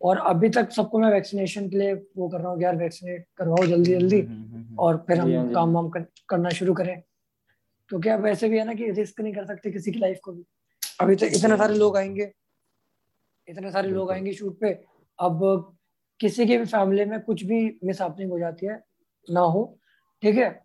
[0.00, 3.64] और अभी तक सबको मैं वैक्सीनेशन के लिए वो कर रहा हूँ यार वैक्सीनेट करवाओ
[3.64, 7.02] जल्दी हम्म, जल्दी हम्म, हम्म, और फिर हम काम वाम करना शुरू करें।
[7.88, 10.32] क्योंकि अब वैसे भी है ना कि रिस्क नहीं कर सकते किसी की लाइफ को
[10.32, 10.44] भी।
[11.00, 12.32] अभी तो इतने सारे लोग आएँगे।
[13.48, 14.70] इतने सारे लोग आएँगे शूट पे।
[15.18, 15.76] अब
[16.20, 18.82] किसी की भी फैमिली में कुछ भी मिस हो जाती है
[19.30, 19.78] ना हो
[20.22, 20.64] ठीक है?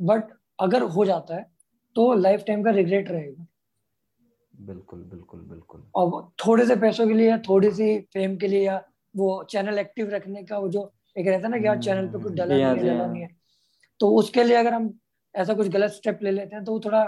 [0.00, 0.22] बट
[0.60, 1.50] अगर हो जाता है
[1.96, 3.46] तो लाइफ टाइम का रिग्रेट रहेगा।
[4.60, 8.82] बिल्कुल बिल्कुल बिल्कुल। और थोड़े से पैसों के लिए थोड़ी सी फेम के लिए या
[9.16, 12.18] वो चैनल एक्टिव रखने का वो जो एक रहता है ना कि यार चैनल पे
[12.18, 13.28] कुछ डला नहीं डला नहीं है।
[14.00, 14.98] तो उसके लिए अगर हम
[15.34, 17.04] ऐसा कुछ गलत स्टेप ले लेते हैं तो वो थोड़ा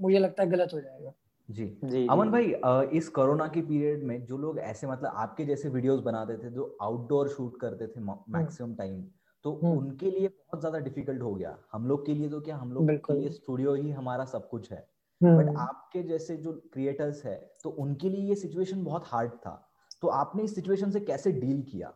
[0.00, 1.12] मुझे लगता है गलत हो जाएगा।
[1.48, 2.52] जी। जी अमन भाई
[2.98, 6.76] इस कोरोना के पीरियड में जो लोग ऐसे मतलब आपके जैसे वीडियोस बनाते थे जो
[6.82, 9.02] आउटडोर शूट करते थे मैक्सिमम टाइम
[9.44, 12.56] तो हम्म। उनके लिए बहुत ज़्यादा डिफ़िकल्ट हो गया। हम लोग के लिए तो क्या
[12.56, 14.86] हम लोग के लिए स्टूडियो ही हमारा सब कुछ है।
[15.20, 19.54] But hmm. आपके जैसे जो क्रिएटर्स है तो उनके लिए ये सिचुएशन बहुत हार्ड था।
[20.02, 21.88] तो आपने इस सिचुएशन से कैसे डील किया?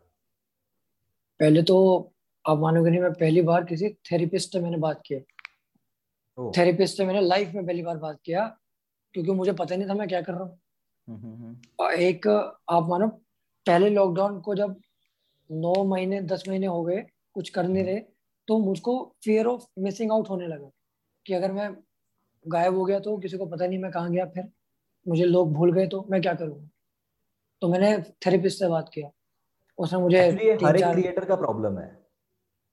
[1.40, 1.76] पहले तो
[2.44, 5.18] आप मानोगे नहीं मैं पहली बार किसी थेरेपिस्ट से मैंने बात किया।
[6.39, 8.47] थेरेपिस्ट से मैंने लाइफ में पहली बार बात किया
[9.14, 10.59] क्योंकि मुझे पता नहीं था मैं क्या कर रहा हूँ।
[11.09, 12.26] हम्म, हम्म, एक
[12.68, 13.09] आप मानो
[13.66, 14.80] पहले लॉकडाउन को जब
[15.51, 17.05] नौ महीने दस महीने हो गए
[17.35, 18.01] कुछ कर नहीं रहे
[18.49, 20.70] तो मुझको फियर ऑफ़ मिसिंग आउट होने लगा
[21.26, 21.70] कि अगर मैं
[22.49, 24.49] गायब हो गया तो किसी को पता नहीं मैं कहाँ गया फिर
[25.09, 26.68] मुझे लोग भूल गए तो मैं क्या करूँगा
[27.62, 29.11] तो मैंने थेरेपिस्ट से बात किया।
[29.78, 32.01] उसने मुझे हर एक क्रिएटर का प्रॉब्लम है। हम्म।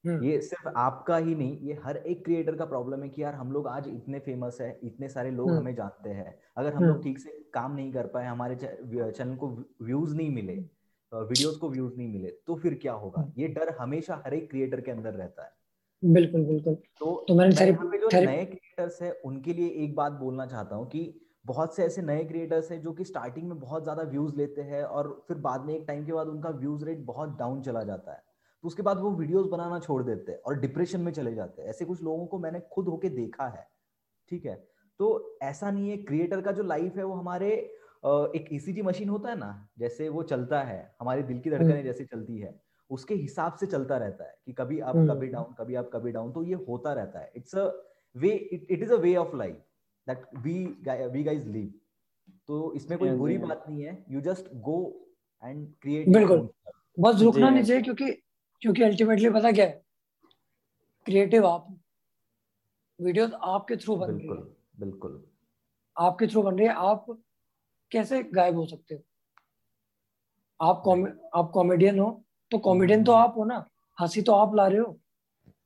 [0.03, 3.51] ये सिर्फ़ आपका ही नहीं ये हर एक क्रिएटर का प्रॉब्लम है कि यार हम
[3.51, 6.91] लोग आज इतने फ़ेमस है इतने सारे लोग हम्म। हमें जानते हैं। अगर हम लोग
[6.91, 9.47] हम्म। ठीक से काम नहीं कर पाए हमारे चैनल को
[9.81, 10.53] व्यूज़ नहीं मिले
[11.11, 13.31] वीडियोस को व्यूज़ नहीं मिले तो फिर क्या होगा?
[13.37, 15.51] ये डर हमेशा हर एक क्रिएटर के अंदर रहता है।
[16.03, 20.45] बिल्कुल बिल्कुल। तो तो मैंने सारे जो नए क्रिएटर्स है उनके लिए एक बात बोलना
[20.45, 21.01] चाहता हूँ कि
[21.45, 24.83] बहुत से ऐसे नए क्रिएटर्स हैं जो कि स्टार्टिंग में बहुत ज़्यादा व्यूज़ लेते हैं
[24.83, 28.11] और फिर बाद में एक टाइम के बाद उनका व्यूज़ रेट बहुत डाउन चला जाता
[28.11, 28.23] है।
[28.63, 31.69] तो उसके बाद वो वीडियोस बनाना छोड़ देते हैं और डिप्रेशन में चले जाते हैं।
[31.69, 33.67] ऐसे कुछ लोगों को मैंने खुद होके देखा है
[34.31, 34.55] ठीक है?
[34.99, 37.51] तो ऐसा नहीं है क्रिएटर का जो लाइफ है वो हमारे
[38.35, 41.83] एक ईसीजी मशीन होता है ना जैसे वो चलता है हमारे दिल की धड़कनें हम्म।
[41.83, 45.53] जैसे चलती है उसके हिसाब से चलता रहता है कि कभी आप हम्म। कभी डाउन
[45.59, 47.65] कभी आप कभी डाउन तो ये होता रहता है। It's a
[48.15, 49.55] way it is a way of life
[50.07, 50.53] that we
[51.13, 51.73] we guys live
[52.47, 54.79] तो इसमें कोई बुरी बात नहीं है you just go
[55.43, 56.49] and create बिल्कुल।
[56.99, 58.11] बस रुकना नहीं चाहिए क्योंकि
[58.61, 59.81] क्योंकि अल्टीमेटली पता क्या है?
[61.05, 61.67] क्रिएटिव आप
[62.99, 64.35] वीडियो आपके थ्रू बन रही है।
[64.79, 65.23] बिल्कुल।
[65.97, 67.05] आपके थ्रू बन रही है। आप
[67.91, 69.01] कैसे गायब हो सकते हो?
[70.59, 72.09] आप कॉमे आप कॉमेडियन हो
[72.51, 73.65] तो कॉमेडियन तो आप हो ना।
[73.97, 74.99] हँसी तो आप ला रहे हो।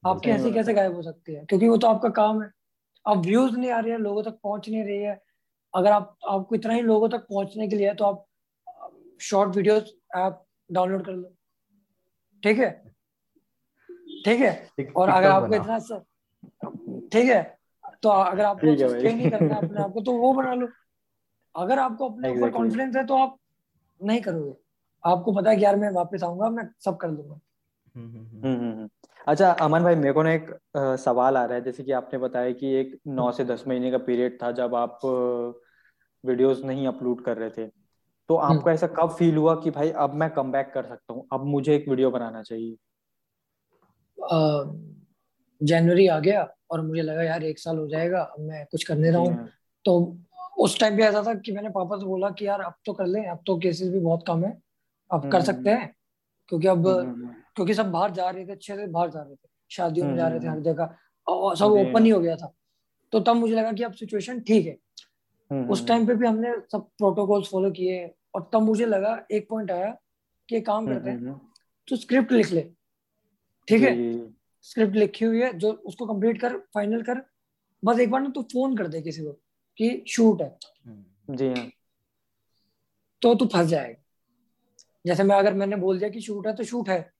[0.04, 1.44] आपकी हँसी कैसे गायब हो सकती है?
[1.46, 2.52] क्योंकि वो तो आपका काम है।
[3.06, 5.22] अब व्यूज़ नहीं आ रहे हैं लोगों तक पहुँच नहीं रही है।
[5.74, 8.26] अगर आप आपको इतना ही लोगों तक पहुँचने के लिए है तो आप
[9.22, 11.34] शॉर्ट वीडियोस ऐप डाउनलोड कर लो।
[12.44, 12.70] ठीक है?
[14.26, 14.52] ठीक है?
[14.96, 15.78] और अगर आपको इतना
[17.14, 17.41] ठीक है?
[18.04, 18.68] तो अगर आपको
[19.04, 20.68] नहीं करना अपने आपको तो वो बना लो।
[21.56, 23.38] अगर आपको अपने ऊपर कॉन्फिडेंस है तो आप
[24.02, 24.54] नहीं करोगे।
[25.04, 27.39] आपको पता है कि यार मैं वापस आऊँगा मैं सब कर लूँगा।
[27.96, 28.89] हम्म, हम्म, हम्म,
[29.28, 32.20] अच्छा अमन भाई मेरे को ना एक आ, सवाल आ रहा है। जैसे कि आपने
[32.20, 35.00] बताया कि एक नौ से दस महीने का पीरियड था जब आप
[36.24, 37.72] वीडियोस नहीं अपलोड कर रहे थे।
[38.30, 41.28] तो आपको ऐसा कब फील हुआ कि भाई अब मैं कम कर सकता हूँ?
[41.34, 42.76] अब मुझे एक वीडियो बनाना चाहिए।
[45.61, 49.11] जनवरी आ गया और मुझे लगा यार एक साल हो जाएगा अब मैं कुछ करने
[49.11, 49.47] रहा। हूँ।
[49.86, 50.17] तो
[50.57, 53.05] उस टाइम पे ऐसा था कि मैंने पापा से बोला कि यार अब तो कर
[53.05, 54.57] ले अब तो केसेस भी बहुत कम है
[55.11, 55.93] अब कर सकते हैं।
[56.49, 56.84] क्योंकि अब
[57.55, 60.28] क्योंकि सब बाहर जा रहे थे अच्छे से बाहर जा रहे थे। शादियों में जा
[60.28, 60.95] रहे थे हर जगह।
[61.28, 62.53] और सब ओपन ही। हो गया था।
[63.13, 64.78] तो तब मुझे लगा कि अब सिचुएशन ठीक है।
[65.62, 69.72] उस टाइम पे भी हमने सब प्रोटोकॉल्स फॉलो किए और तब मुझे लगा एक पॉइंट
[69.72, 69.97] आया
[70.49, 71.20] कि काम करते हैं।
[71.88, 72.62] तो स्क्रिप्ट लिख ले
[73.68, 74.28] ठीक है?
[74.62, 77.26] स्क्रिप्ट लिखी हुई है जो उसको कंप्लीट कर फाइनल कर
[77.86, 79.32] बस एक बार ना तू फ़ोन कर दे किसी को
[79.78, 81.70] कि शूट है। हम्म। जी हाँ।
[83.22, 84.04] तो तू फंस जाएगा।
[85.06, 87.14] जैसे मैं अगर मैंने बोल दिया कि शूट है तो शूट है।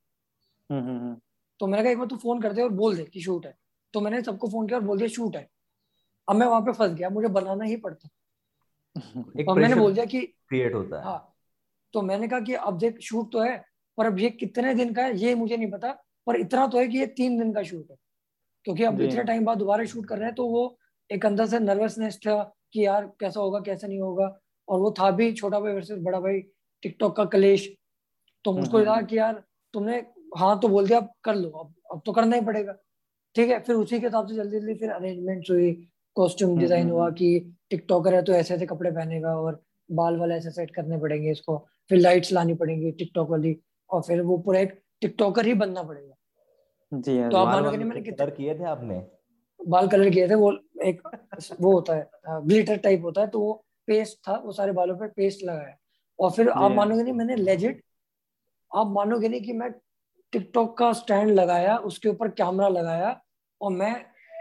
[0.72, 1.18] हम्म, हम्म,
[1.60, 3.58] तो मैंने कहा एक बार तू फ़ोन कर दे और बोल दे कि शूट है।
[3.94, 5.50] तो मैंने सबको फ़ोन किया और बोल दिया शूट है।
[6.30, 8.10] अब मैं वहाँ पे फंस गया मुझे बनाना ही पड़ता।
[9.40, 11.36] एक और मैंने बोल दिया कि क्रिएट होता है। हाँ
[11.94, 13.58] तो मैंने कहा कि अब देख शूट तो है
[13.98, 15.92] पर अब ये कितने दिन का है ये मुझे नहीं पता
[16.28, 17.98] पर इतना तो है कि ये तीन दिन का शूट है।
[18.66, 20.78] क्योंकि अब इतने टाइम बाद दोबारा शूट कर रहे हैं तो वो
[21.10, 24.28] एक अंदर से नर्वसनेस था कि यार कैसा होगा कैसा नहीं होगा
[24.68, 26.40] और वो था भी छोटा भाई वर्सेस बड़ा भाई
[26.84, 27.68] टिकटॉक का कलेश।
[28.46, 29.98] तो मुझको हम्म, लगा हम्म। कि यार तुमने
[30.38, 32.74] हाँ तो बोल दिया अब कर लो अब अब तो करना ही पड़ेगा।
[33.36, 35.72] ठीक है फिर उसी के हिसाब से जल्दी जल्दी फिर अरेंजमेंट हुई
[36.16, 37.28] कॉस्ट्यूम डिज़ाइन हुआ कि
[37.70, 41.58] टिकटॉकर है तो ऐसे ऐसे कपड़े पहनेगा और बाल वाले ऐसे सेट करने पड़ेंगे इसको
[41.90, 43.56] फिर लाइट्स लानी पड़ेंगी टिकटॉक वाली
[43.90, 46.16] और फिर वो पूरा एक टिकटॉकर ही बनना पड़ेगा।
[46.92, 49.02] जी हाँ तो आप मानोगे नहीं मैंने कितने किए थे आपने?
[49.60, 50.52] बाल कलर किए थे वो
[50.86, 51.02] एक
[51.62, 52.08] वो होता है
[52.48, 53.54] ग्लिटर टाइप होता है तो वो
[53.88, 55.76] पेस्ट था वो सारे बालों पे पेस्ट लगाया।
[56.20, 57.84] और फिर आप हाँ। मानोगे नहीं मैंने लेजिट
[58.72, 59.72] आप मानोगे नहीं कि मैं
[60.34, 63.20] टिकटॉक का स्टैंड लगाया उसके ऊपर कैमरा लगाया
[63.62, 63.94] और मैं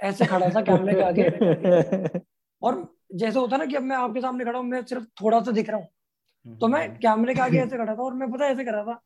[0.02, 2.20] ऐसे खड़ा था कैमरे के आगे
[2.62, 5.50] और जैसे होता ना कि अब मैं आपके सामने खड़ा हूँ मैं सिर्फ़ थोड़ा सा
[5.50, 8.64] दिख रहा हूँ। तो मैं कैमरे के आगे ऐसे खड़ा था और मैं पता ऐसे
[8.64, 9.00] कर रहा था।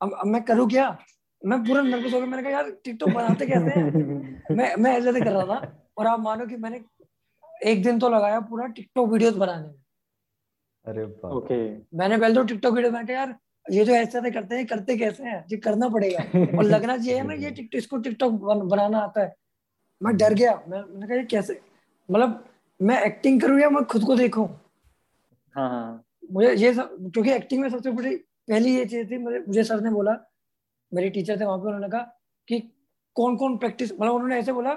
[0.00, 0.98] अब, अब मैं करूँ क्या?
[1.46, 4.42] मैं पूरा नर्वस हो गया मैंने कहा यार टिकटॉक बनाते कैसे हैं?
[4.50, 6.80] मैं मैं ऐसे कर रहा था और आप मानो कि मैंने
[7.70, 9.74] एक दिन तो लगाया पूरा टिकटॉक वीडियोस बनाने में।
[10.86, 11.56] अरे ओके।
[11.98, 14.96] मैंने पहले तो टिकटॉक वीडियो मैंने कहा यार ये जो ऐसे ऐसे करते हैं करते
[14.96, 15.44] कैसे हैं?
[15.52, 16.22] ये करना पड़ेगा।
[16.58, 18.32] और लगना चाहिए ना ये इसको टिकटॉक
[18.64, 19.34] बनाना आता है।
[20.02, 21.60] मैं डर गया। मैं मैंने कहा ये कैसे?
[22.10, 22.44] मतलब
[22.80, 24.46] मैं एक्टिंग करूँ या मैं खुद को देखूँ?
[25.56, 29.38] हाँ, हाँ। मुझे ये सब क्योंकि एक्टिंग में सबसे बड़ी पहली ये चीज़ थी मुझे
[29.38, 30.16] मुझे सर ने बोला
[30.94, 32.00] मेरे टीचर थे वहाँ पे उन्होंने कहा
[32.48, 32.58] कि
[33.16, 34.74] कौन कौन प्रैक्टिस मतलब उन्होंने ऐसे बोला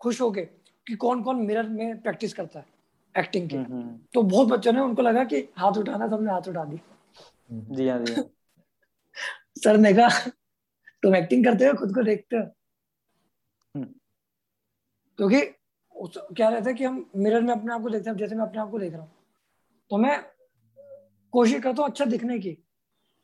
[0.00, 0.40] खुश होके
[0.86, 2.66] कि कौन कौन मिरर में प्रैक्टिस करता है
[3.14, 6.48] एक्टिंग की। हम्म, हम्म। तो बहुत बच्चों ने उनको लगा कि हाथ उठाना सबने हाथ
[6.48, 6.80] उठा दी
[7.50, 8.24] जी हाँ जी हाँ।
[9.58, 10.08] सर ने कहा
[11.02, 12.42] तुम एक्टिंग करते हो खुद को देखते हो?
[13.74, 13.86] हम्म।
[15.18, 15.40] क्योंकि
[16.34, 18.60] क्या रहता है कि हम मिरर में अपने आप को देखते हैं जैसे मैं अपने
[18.60, 19.10] आप को देख रहा हूँ।
[19.90, 20.20] तो मैं
[21.32, 22.56] कोशिश करता हूँ अच्छा दिखने की।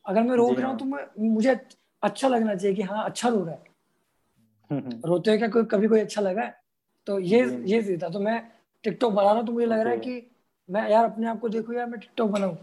[0.04, 1.54] अगर मैं रोक रहा हूँ हाँ। तो मैं मुझे
[2.02, 3.70] अच्छा लगना चाहिए कि हाँ अच्छा रो रहा है।
[5.06, 6.54] रोते हुए क्या कोई कभी कोई अच्छा लगा है?
[7.06, 8.40] तो ये ये सीधा तो मैं
[8.84, 10.30] टिकटॉक बना रहा हूँ तो मुझे लग रहा है कि
[10.68, 12.56] मैं यार अपने आप को देखू यार मैं टिकटॉक बनाऊ।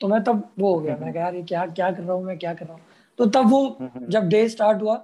[0.00, 2.38] तो मैं तब वो हो गया। मैं यार ये क्या क्या कर रहा हूँ मैं?
[2.38, 2.82] क्या कर रहा हूँ?
[3.18, 3.78] तो तब वो
[4.08, 4.94] जब डे स्टार्ट हुआ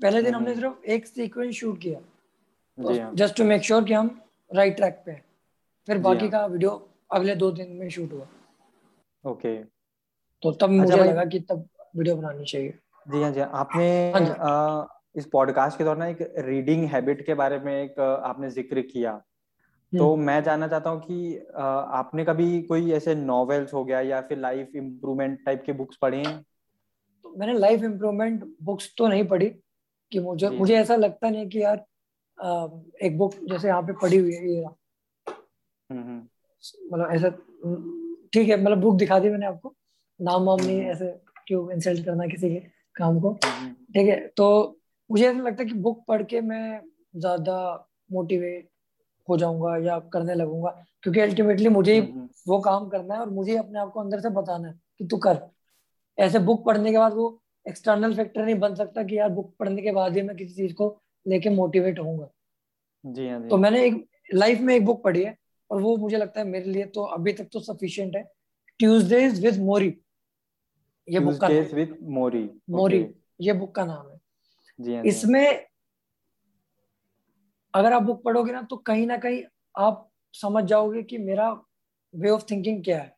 [0.00, 4.10] पहले दिन हमने सिर्फ़ एक सीक्वेंस शूट किया। जस्ट टू मेक श्योर कि हम
[4.50, 5.22] राइट ट्रैक पे हैं।
[5.88, 6.70] फिर बाकी का वीडियो
[7.12, 8.26] अगले दो दिन में शूट हुआ।
[9.24, 9.56] ओके।
[10.42, 12.74] तो तब अच्छा मुझे लगा कि तब वीडियो बनानी चाहिए।
[13.06, 17.58] जी हाँ जी हाँ। आपने हाँ इस पॉडकास्ट के दौरान एक रीडिंग हैबिट के बारे
[17.58, 19.20] में एक आपने ज़िक्र किया।
[19.98, 24.20] तो हम्म। मैं जानना चाहता हूँ कि आपने कभी कोई ऐसे नॉवेल्स हो गया या
[24.20, 26.40] फिर लाइफ इम्प्रूवमेंट टाइप के बुक्स पढ़े हैं?
[27.24, 29.48] तो मैंने लाइफ इम्प्रूवमेंट बुक्स तो नहीं पढ़ी
[30.12, 31.84] कि मुझे मुझे ऐसा लगता नहीं कि यार
[33.02, 34.64] एक बुक जैसे यहाँ पे पढ़ी हुई है ये
[35.90, 37.28] मतलब ऐसा
[38.32, 39.74] ठीक है मतलब बुक दिखा दी मैंने आपको।
[40.20, 41.06] नाम वाम नहीं ऐसे
[41.46, 42.60] क्यों इंसल्ट करना किसी के
[42.96, 44.46] काम को। ठीक है तो
[45.10, 46.80] मुझे ऐसा लगता है कि बुक पढ़ के मैं
[47.16, 47.56] ज़्यादा
[48.12, 48.68] मोटिवेट
[49.28, 50.70] हो जाऊँगा या करने लगूँगा।
[51.02, 52.00] क्योंकि अल्टीमेटली मुझे ही
[52.48, 55.16] वो काम करना है और मुझे अपने आप को अंदर से बताना है कि तू
[55.16, 55.38] कर।
[56.18, 59.82] ऐसे बुक पढ़ने के बाद वो एक्सटर्नल फैक्टर नहीं बन सकता कि यार बुक पढ़ने
[59.82, 60.96] के बाद ही मैं किसी चीज़ को
[61.26, 62.28] लेके मोटिवेट होऊँगा।
[63.04, 65.36] जी हाँ तो मैंने एक लाइफ में एक बुक पढ़ी है
[65.70, 68.22] और वो मुझे लगता है मेरे लिए तो अभी तक तो सफिशियंट है।
[68.80, 69.94] ट्यूजडेज विद मोरी
[71.08, 73.06] ये बुक का विद मोरी मोरी
[73.40, 74.20] ये बुक का नाम है।
[74.80, 75.66] जी हाँ, इसमें
[77.74, 79.42] अगर आप बुक पढ़ोगे ना तो कहीं ना कहीं
[79.74, 81.50] आप समझ जाओगे कि मेरा
[82.14, 83.16] वे ऑफ़ थिंकिंग क्या है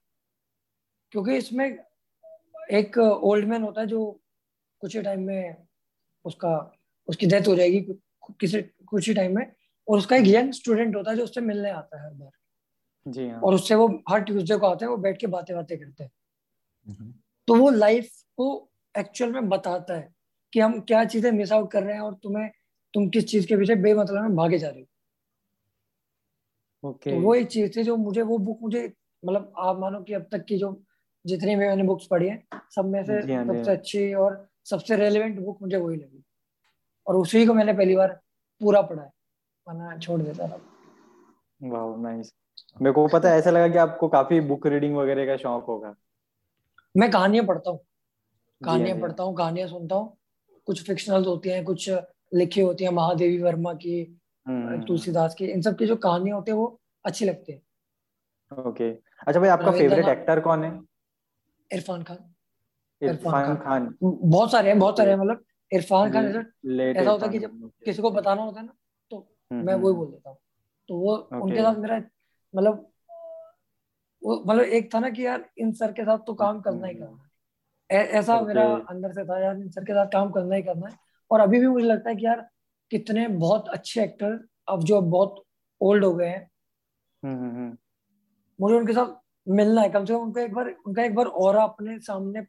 [1.12, 1.66] क्योंकि इसमें
[2.72, 4.10] एक ओल्ड मैन होता है जो
[4.82, 5.56] कुछ ही टाइम में
[6.24, 6.54] उसका
[7.08, 7.80] उसकी डेथ हो जाएगी
[8.40, 9.46] किसी कुछ ही टाइम में
[9.88, 12.30] और उसका एक यंग स्टूडेंट होता है जो उससे मिलने आता है हर बार
[13.06, 15.78] जी हाँ। और उससे वो हर ट्यूसडे को आते हैं वो बैठ के बातें बातें
[15.78, 16.10] करते हैं
[16.88, 17.12] हम्म।
[17.48, 18.48] तो वो लाइफ को
[18.94, 20.12] एक्चुअल में बताता है
[20.52, 22.50] कि हम क्या चीज़ें मिस आउट कर रहे हैं और तुम्हें
[22.96, 24.86] तुम किस चीज़ के पीछे बेमतलब में भागे जा रहे हो।
[26.92, 27.10] Okay.
[27.10, 28.92] तो वो एक चीज़ थी जो मुझे वो बुक मुझे
[29.24, 30.82] मतलब आप मानो कि अब तक की जो
[31.26, 32.42] जितनी भी मैंने बुक्स पढ़ी है
[32.74, 36.22] सब में से हाँ, सबसे हाँ। अच्छी और सबसे रेलिवेंट बुक मुझे वही लगी।
[37.06, 38.20] और उसी को मैंने पहली बार
[38.60, 39.10] पूरा पढ़ा है।
[39.68, 40.60] वरना छोड़ देता था
[41.62, 42.34] वाह नाइस
[42.82, 45.94] मेरे को पता है ऐसा लगा कि आपको काफ़ी बुक रीडिंग वगैरह का शौक होगा।
[46.96, 47.80] मैं कहानियाँ पढ़ता हूँ।
[48.64, 50.16] कहानियाँ पढ़ता हूँ कहानियाँ सुनता हूँ।
[50.66, 51.90] कुछ फिक्शनल होती हैं कुछ
[52.32, 54.00] लिखी होती हैं महादेवी वर्मा की
[54.46, 57.62] हम्म। तुलसीदास की इन सब की जो कहानियाँ होती है वो अच्छी लगती है।
[58.66, 58.90] ओके।
[59.26, 60.70] अच्छा भाई आपका फेवरेट एक्टर कौन है?
[61.70, 62.18] इरफान खान।
[63.02, 67.32] इरफान खान। बहुत सारे हैं बहुत सारे हैं मतलब इरफान खान ऐसा ऐसा होता है
[67.32, 68.72] कि जब किसी को बताना होता है ना
[69.12, 70.38] तो हम्म, मैं वही हम्म। बोल देता हूँ।
[70.88, 71.96] तो वो उनके साथ मेरा
[72.54, 72.86] मतलब
[74.22, 76.94] वो मतलब एक था ना कि यार इन सर के साथ तो काम करना ही
[76.94, 77.22] करना
[77.90, 80.86] है। ऐसा मेरा अंदर से था यार इन सर के साथ काम करना ही करना
[80.88, 80.94] है।
[81.30, 82.48] और अभी भी मुझे लगता है कि यार
[82.90, 85.42] कितने बहुत अच्छे एक्टर अब जो बहुत
[85.80, 86.50] ओल्ड हो गए हैं।
[87.22, 87.76] हम्म,
[88.60, 89.14] मुझे उनके साथ
[89.48, 92.42] मिलना है। कम से कम उनका एक बार उनका एक बार और अपने सामने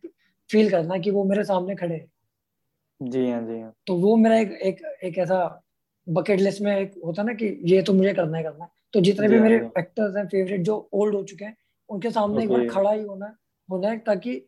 [0.49, 4.15] फील करना है कि वो मेरे सामने खड़े हैं। जी हाँ जी हाँ। तो वो
[4.15, 5.63] मेरा एक एक एक ऐसा
[6.07, 9.01] बकेट लिस्ट में एक होता ना कि ये तो मुझे करना ही करना है। तो
[9.01, 11.57] जितने भी हाँ, मेरे एक्टर्स हैं। फेवरेट जो ओल्ड हो चुके हैं
[11.89, 13.35] उनके सामने एक बार खड़ा ही होना
[13.69, 14.41] होना है ताकि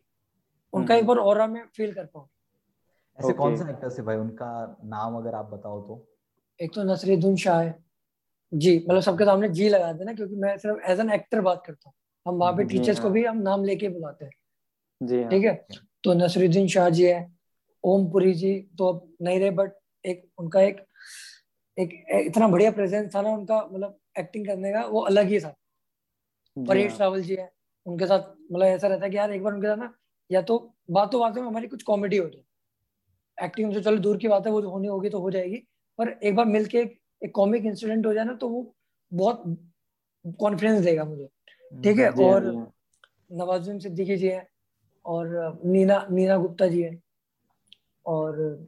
[0.73, 2.27] उनका एक हम्म। बार और मैं फील कर पाऊँ।
[3.20, 3.38] ऐसे okay.
[3.38, 4.15] कौन से एक्टर्स है भाई?
[4.15, 6.05] उनका नाम अगर आप बताओ तो।
[6.59, 7.84] एक तो नसरुद्दीन शाह है।
[8.51, 11.89] जी मतलब सबके सामने जी लगा देना क्योंकि मैं सिर्फ़ एज एन एक्टर बात करता
[11.89, 11.93] हूँ।
[12.26, 14.32] हम वहाँ पे टीचर्स हाँ। को भी हम नाम लेके बुलाते हैं।
[15.01, 15.53] जी हाँ। ठीक है?
[16.03, 17.20] तो नसरुद्दीन शाह जी है
[17.84, 19.74] ओमपुरी जी तो अब नहीं रहे बट
[20.05, 20.86] एक उनका एक
[21.78, 21.93] एक
[22.28, 25.55] इतना बढ़िया प्रेजेंस था ना उनका मतलब एक्टिंग करने का वो अलग ही था।
[26.57, 27.49] परेश रावल जी है
[27.86, 28.20] उनके साथ
[28.51, 29.93] मतलब ऐसा रहता है कि यार एक बार उनके साथ ना
[30.30, 30.57] या तो
[30.91, 32.43] बातों बातों में हमारी कुछ कॉमेडी हो। जाए
[33.43, 35.57] एक्टिंग से चलो दूर की बात है वो होनी होगी तो हो जाएगी।
[35.99, 38.73] पर एक बार मिलके एक, एक कॉमिक इंसिडेंट हो जाए ना तो वो
[39.11, 39.43] बहुत
[40.39, 41.29] कॉन्फिडेंस देगा मुझे।
[41.83, 42.09] ठीक है?
[42.09, 42.43] और
[43.31, 44.47] नवाजुद्दीन सिद्दीकी जी है
[45.05, 47.01] और नीना नीना गुप्ता जी है
[48.05, 48.67] और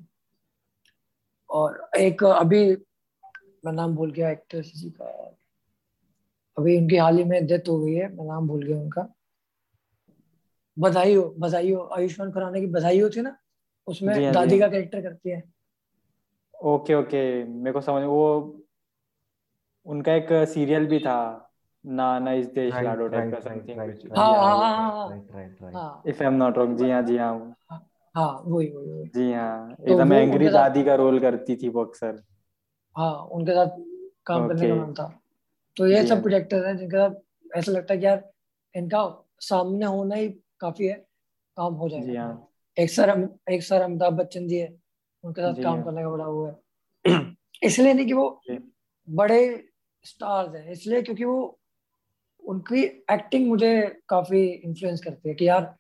[1.50, 2.66] और एक अभी
[3.66, 5.06] मैं नाम भूल गया एक्ट्रेस जी का।
[6.58, 9.08] अभी उनकी हाल ही में डेथ हो गई है मैं नाम भूल गया उनका।
[10.78, 13.36] बधाई हो बधाई हो आयुष्मान खुराना की बधाई हो थी ना?
[13.88, 15.44] उसमें जी हाँ, दादी का कैरेक्टर करती है।
[16.56, 18.24] ओके ओके मेरे को समझ वो
[19.86, 21.16] उनका एक सीरियल भी था
[21.86, 23.80] ना ना इस देश लाडो टाइप का समथिंग
[24.18, 24.92] हाँ हाँ हाँ
[25.74, 27.56] हाँ। If I am not wrong जी हाँ जी हाँ।
[28.16, 32.22] हाँ वही वही जी हाँ तो एकदम एंग्री दादी का रोल करती थी वो अक्सर।
[32.96, 33.78] हाँ उनके साथ
[34.26, 35.22] काम करने का मन था।
[35.78, 38.24] तो ये सब प्रोजेक्टर हैं जिनके साथ ऐसा लगता है कि यार
[38.76, 39.04] इनका
[39.40, 40.30] सामने होना ही
[40.60, 40.94] काफ़ी है
[41.58, 42.51] काम हो जाएगा। जी हाँ।
[42.82, 44.78] एक सर एक सर अमिताभ बच्चन जी है
[45.24, 48.42] उनके साथ काम। करने का बड़ा वो है। इसलिए नहीं कि वो
[49.10, 49.42] बड़े
[50.04, 51.60] स्टार्स हैं इसलिए क्योंकि वो
[52.44, 53.72] उनकी एक्टिंग मुझे
[54.10, 55.76] काफ़ी इन्फ्लुएंस करती है कि यार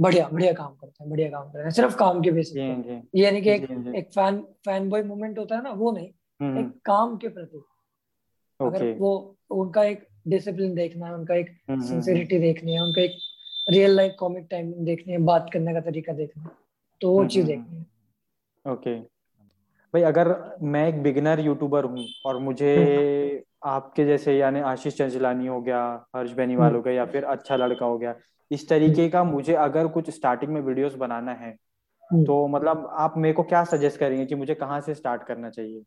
[0.00, 3.30] बढ़िया बढ़िया काम करते हैं बढ़िया काम करते हैं सिर्फ़ काम के बेसिस पे। ये
[3.30, 3.62] नहीं कि एक
[3.96, 6.08] एक फ़ैन फ़ैन बॉय मोमेंट होता है ना वो नहीं
[6.40, 7.62] हम्म, एक हम्म। काम के प्रति।
[8.60, 13.12] अगर वो उनका एक डिसिप्लिन देखना है उनका एक सिंसियरिटी हम्म, देखनी है उनका एक
[13.68, 16.50] रियल लाइफ कॉमिक टाइमिंग देखनी है बात करने का तरीका देखना है
[17.00, 18.94] तो वो चीज़ देखनी है। ओके
[19.94, 25.60] भाई अगर मैं एक बिगिनर यूट्यूबर हूँ और मुझे आपके जैसे यानी आशीष चंचलानी हो
[25.60, 28.14] गया हर्ष बेनीवाल हो गया या फिर अच्छा लड़का हो गया
[28.50, 31.56] इस तरीके का मुझे अगर कुछ स्टार्टिंग में वीडियोस बनाना है
[32.12, 35.50] हम्म। तो मतलब आप मेरे को क्या सजेस्ट करेंगे कि मुझे कहाँ से स्टार्ट करना
[35.50, 35.82] चाहिए?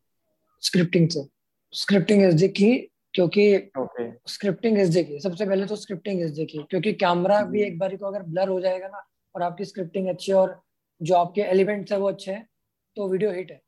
[0.61, 1.27] स्क्रिप्टिंग से।
[1.71, 3.43] स्क्रिप्टिंग इज़ द की क्योंकि
[4.27, 8.05] स्क्रिप्टिंग इज़ देखिए सबसे पहले तो स्क्रिप्टिंग इज़ देखिए क्योंकि कैमरा भी एक बार को
[8.05, 9.03] अगर ब्लर हो जाएगा ना
[9.35, 10.61] और आपकी स्क्रिप्टिंग अच्छी है और
[11.01, 12.47] जो आपके एलिमेंट्स है वो अच्छे हैं
[12.97, 13.61] तो वीडियो हिट है।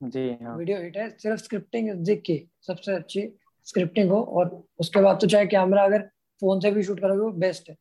[0.00, 3.28] जी हाँ। वीडियो हिट है सिर्फ़ स्क्रिप्टिंग देख के सबसे अच्छी
[3.66, 6.02] स्क्रिप्टिंग हो और उसके बाद तो चाहे कैमरा अगर
[6.42, 7.76] फ़ोन से भी शूट करोगे वो बेस्ट है।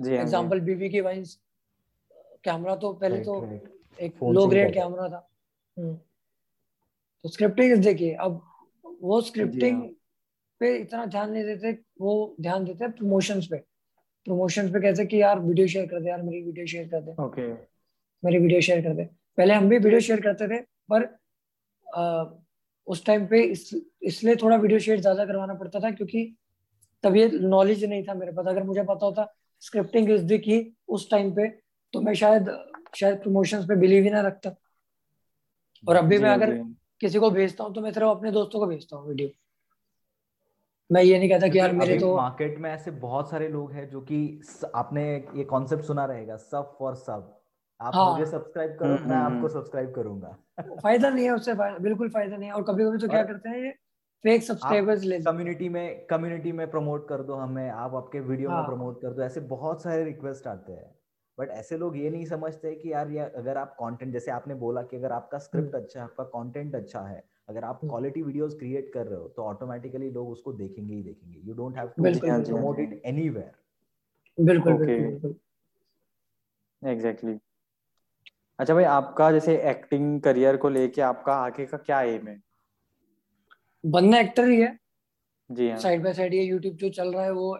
[0.00, 1.38] जी एग्जांपल बीबी की वाइंस
[2.44, 3.34] कैमरा तो पहले तो
[3.98, 5.28] एक लो ग्रेड कैमरा था।
[5.76, 5.94] हम्म।
[7.24, 8.40] तो स्क्रिप्टिंग देखिए अब
[9.02, 9.90] वो स्क्रिप्टिंग हाँ।
[10.64, 13.56] पे इतना ध्यान नहीं देते वो ध्यान देते हैं प्रमोशंस पे।
[14.26, 17.22] प्रमोशंस पे कैसे कि यार वीडियो शेयर कर दे यार मेरी वीडियो शेयर कर दे।
[17.22, 17.52] ओके
[18.22, 19.04] मेरी वीडियो शेयर कर दे।
[19.38, 20.60] पहले हम भी वीडियो शेयर करते थे
[20.90, 21.04] पर
[21.86, 22.24] आ,
[22.86, 23.68] उस टाइम पे इस
[24.02, 26.24] इसलिए थोड़ा वीडियो शेयर ज़्यादा करवाना पड़ता था क्योंकि
[27.04, 29.26] तब ये नॉलेज नहीं था मेरे पास। अगर मुझे पता होता
[29.62, 30.58] स्क्रिप्टिंग इज़ दी की
[30.88, 31.48] उस टाइम पे
[31.94, 32.50] तो मैं शायद
[32.96, 34.54] शायद प्रमोशंस पे बिलीव ही ना रखता।
[35.84, 36.52] और अभी मैं अगर
[37.00, 39.28] किसी को भेजता हूँ तो मैं सिर्फ़ अपने दोस्तों को भेजता हूँ वीडियो
[40.92, 43.88] मैं ये नहीं कहता कि यार मेरे तो मार्केट में ऐसे बहुत सारे लोग हैं
[43.88, 44.40] जो कि
[44.74, 45.04] आपने
[45.34, 47.40] ये कॉन्सेप्ट सुना रहेगा सब फॉर सब
[47.80, 51.54] आप हाँ, मुझे सब्सक्राइब करो मैं आपको सब्सक्राइब हम्म, हम्म, करूँगा। फ़ायदा नहीं है उससे
[51.54, 53.70] बिल्कुल फ़ायदा नहीं है। और कभी कभी तो क्या करते हैं ये
[54.24, 58.58] फेक सब्सक्राइबर्स ले कम्युनिटी में कम्युनिटी में प्रमोट कर दो हमें आप आपके वीडियो हाँ.
[58.58, 60.94] में प्रमोट कर दो ऐसे बहुत सारे रिक्वेस्ट आते हैं।
[61.38, 64.82] बट ऐसे लोग ये नहीं समझते कि यार ये अगर आप कंटेंट जैसे आपने बोला
[64.82, 68.54] कि अगर आपका स्क्रिप्ट हम्म। अच्छा है आपका कंटेंट अच्छा है अगर आप क्वालिटी वीडियोस
[68.58, 72.02] क्रिएट कर रहे हो तो ऑटोमेटिकली लोग उसको देखेंगे ही देखेंगे। You don't have to
[72.02, 75.34] promote it anywhere बिल्कुल। बिल्कुल
[76.82, 77.38] एग्जैक्टली
[78.58, 82.40] अच्छा भाई आपका जैसे एक्टिंग करियर को लेके आपका आगे का क्या एम है?
[83.84, 84.78] बनना एक्टर ही है।
[85.50, 87.58] जी हाँ। साइड बाय साइड ये यूट्यूब जो चल रहा है वो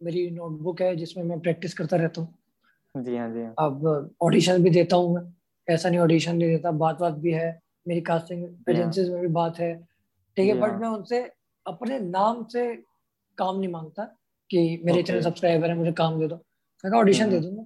[0.00, 4.62] मेरी नोटबुक है जिसमें मैं प्रैक्टिस करता रहता हूँ। जी हाँ जी हाँ। अब ऑडिशन
[4.62, 5.22] भी देता हूँ मैं।
[5.68, 7.50] ऐसा नहीं ऑडिशन नहीं देता बात बात भी है।
[7.86, 9.74] मेरी कास्टिंग एजेंसीज में भी बात है।
[10.36, 11.20] ठीक है बट मैं उनसे
[11.66, 12.64] अपने नाम से
[13.38, 14.04] काम नहीं माँगता
[14.50, 17.64] कि मेरे इतने सब्सक्राइबर है मुझे काम दे दो। मैं कहा ऑडिशन दे दूँगा।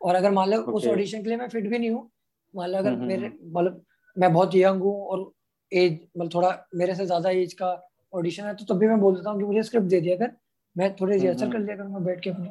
[0.00, 2.10] और अगर मान लो उस ऑडिशन के लिए मैं फिट भी नहीं हूँ
[2.54, 3.84] मान लो अगर हम्म, मेरे। मतलब
[4.16, 5.30] मैं बहुत यंग हूँ और
[5.72, 7.70] एज मतलब थोड़ा मेरे से ज़्यादा एज का
[8.12, 10.32] ऑडिशन है तो तब भी मैं बोल देता हूँ कि मुझे स्क्रिप्ट दे दिया कर।
[10.76, 12.50] मैं थोड़ी रिहर्सल कर लिया करूँगा बैठ के अपने।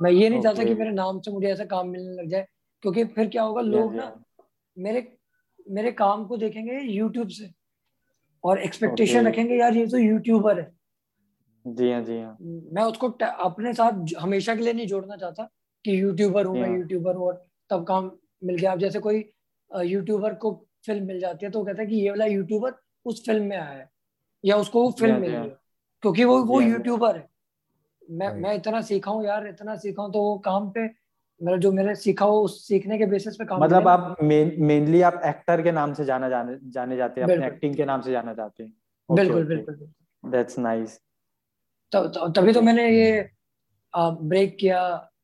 [0.00, 2.46] मैं ये नहीं चाहता कि मेरे नाम से मुझे ऐसा काम मिलने लग जाए
[2.82, 4.12] क्योंकि फिर क्या होगा लोग ना
[4.76, 5.00] मेरे
[5.68, 7.50] मेरे काम को देखेंगे यूट्यूब से।
[8.44, 9.28] और एक्सपेक्टेशन okay.
[9.28, 10.70] रखेंगे यार ये तो यूट्यूबर है।
[11.64, 13.08] जी हाँ जी हाँ। मैं उसको
[13.44, 15.44] अपने साथ हमेशा के लिए नहीं जोड़ना चाहता
[15.84, 18.10] कि यूट्यूबर हूँ मैं यूट्यूबर हूँ और तब काम
[18.44, 19.24] मिल गया। अब जैसे कोई
[19.70, 20.52] यूट्यूबर को
[20.86, 22.74] फ़िल्म मिल जाती है तो वो कहता है कि ये वाला यूट्यूबर
[23.06, 23.90] उस फ़िल्म में आया है
[24.44, 25.48] या उसको वो फ़िल्म मिल गई
[26.02, 27.28] क्योंकि वो वो यूट्यूबर है
[28.10, 30.86] मैं मैं इतना सीखा हूँ यार इतना सीखा हूँ तो वो काम पे
[31.40, 35.20] मेरा जो मेरे सीखा हो उस सीखने के बेसिस पे काम मतलब आप मेनली आप
[35.26, 38.34] एक्टर के नाम से जाना जाने जाने जाते हैं अपने एक्टिंग के नाम से जाना
[38.34, 38.72] चाहते हैं।
[39.08, 39.76] बिल्कुल बिल्कुल
[40.24, 40.98] दैट्स नाइस
[41.92, 43.28] तभी तो मैंने ये
[43.94, 44.80] ब्रेक किया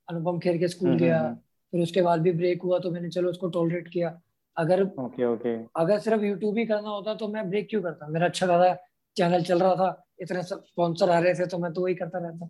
[0.09, 1.35] अनुपम खेर के स्कूल हम्म, गया। हम्म।
[1.73, 4.19] फिर उसके बाद भी ब्रेक हुआ तो मैंने चलो उसको टॉलरेट किया।
[4.57, 8.09] अगर ओके ओके अगर सिर्फ़ यूट्यूब ही करना होता तो मैं ब्रेक क्यों करता?
[8.09, 8.75] मेरा अच्छा खासा
[9.17, 12.49] चैनल चल रहा था इतने स्पॉन्सर आ रहे थे तो मैं तो वही करता रहता।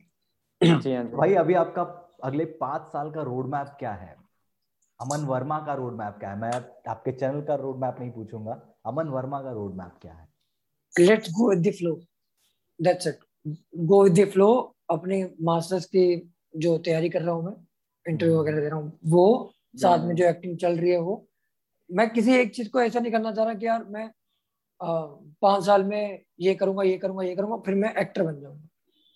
[0.81, 1.83] जी। भाई अभी आपका
[2.25, 4.15] अगले पाँच साल का रोड मैप क्या है?
[5.01, 6.39] अमन वर्मा का रोड मैप क्या है?
[6.39, 6.51] मैं
[6.89, 10.29] आपके चैनल का रोड मैप नहीं पूछूँगा। अमन वर्मा का रोड मैप क्या है?
[10.95, 11.95] Let's go with the flow
[12.79, 13.19] that's it
[13.87, 14.49] go with the flow
[14.91, 17.55] अपने मास्टर्स की जो तैयारी कर रहा हूँ मैं
[18.07, 21.25] इंटरव्यू वगैरह दे रहा हूँ वो साथ में जो एक्टिंग चल रही है वो।
[21.91, 24.11] मैं किसी एक चीज़ को ऐसा नहीं करना चाह रहा कि यार मैं
[24.81, 28.69] पाँच साल में ये करूँगा ये करूँगा ये करूँगा फिर मैं एक्टर बन जाऊँगा।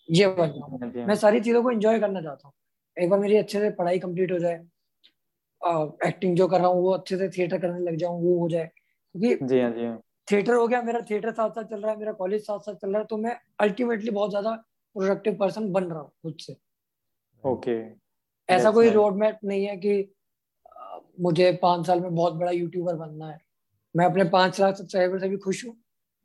[0.08, 2.54] ये बन जाऊँगा। मैं सारी चीज़ों को एंजॉय करना चाहता हूँ।
[2.98, 4.64] एक बार मेरी अच्छे से पढ़ाई कंप्लीट हो जाए
[6.06, 8.66] एक्टिंग जो कर रहा हूँ वो अच्छे से थिएटर करने लग जाऊँ वो हो जाए।
[8.66, 9.98] क्योंकि जी हाँ जी हाँ।
[10.32, 12.90] थिएटर हो गया मेरा थिएटर साथ साथ चल रहा है मेरा कॉलेज साथ साथ चल
[12.90, 14.50] रहा है तो मैं अल्टीमेटली बहुत ज़्यादा
[14.96, 16.56] प्रोडक्टिव पर्सन बन रहा हूँ खुद से।
[17.44, 17.76] ओके
[18.48, 20.14] ऐसा कोई रोड मैप नहीं है कि
[21.20, 23.38] मुझे पाँच साल में बहुत बड़ा यूट्यूबर बनना है।
[23.96, 25.76] मैं अपने पाँच लाख सब्सक्राइबर से भी खुश हूँ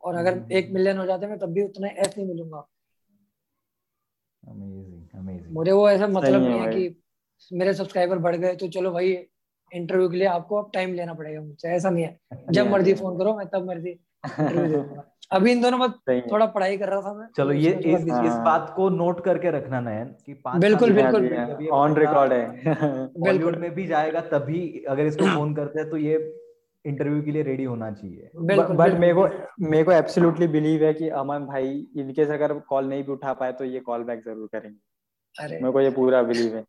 [0.03, 2.67] और अगर हम्म, एक मिलियन। हो जाते मैं तब भी उतना ऐसे नहीं मिलूँगा।
[5.51, 6.95] मुझे वो ऐसा मतलब नहीं है कि
[7.51, 9.11] मेरे सब्सक्राइबर बढ़ गए तो चलो भाई
[9.71, 12.19] इंटरव्यू के लिए आपको अब टाइम लेना पड़ेगा मुझसे। ऐसा नहीं है।
[12.51, 13.99] जब मर्ज़ी फ़ोन करो मैं तब मर्ज़ी
[15.31, 15.89] अभी इन दोनों में
[16.31, 19.79] थोड़ा पढ़ाई कर रहा था मैं चलो ये इस, इस। बात को नोट करके रखना
[19.79, 25.53] नयन कि बिल्कुल बिल्कुल ऑन रिकॉर्ड है। बॉलीवुड में भी जाएगा तभी अगर इसको फ़ोन
[25.55, 26.39] करते हैं तो ये
[26.85, 29.27] इंटरव्यू के लिए रेडी होना चाहिए। बट मेरे को
[29.61, 33.51] मेरे को एब्सोल्युटली बिलीव है कि अमन भाई इनकेस अगर कॉल नहीं भी उठा पाए
[33.51, 34.77] तो ये कॉल बैक ज़रूर करेंगे।
[35.39, 36.63] मेरे को ये पूरा बिलीव है।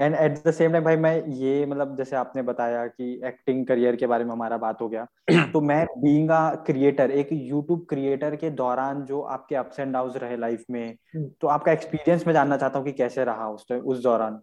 [0.00, 3.96] And at the same time भाई मैं ये मतलब जैसे आपने बताया कि एक्टिंग करियर
[3.96, 5.06] के बारे में हमारा बात हो गया
[5.52, 10.16] तो मैं बीइंग अ क्रिएटर एक यूट्यूब क्रिएटर के दौरान जो आपके अप्स एंड डाउन्स
[10.16, 13.66] रहे लाइफ में हम्म। तो आपका एक्सपीरियंस मैं जानना चाहता हूँ कि कैसे रहा उस
[13.72, 14.40] उस दौरान?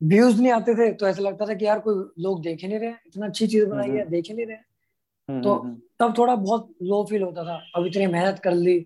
[0.00, 2.78] व्यूज़ नहीं आते थे तो ऐसा लगता था कि यार कोई लोग देख ही नहीं
[2.78, 5.58] रहे इतना अच्छी चीज़ बनाई है देख ही नहीं रहे तो
[6.00, 8.78] तब थोड़ा बहुत लो फील होता था। अब इतनी मेहनत कर ली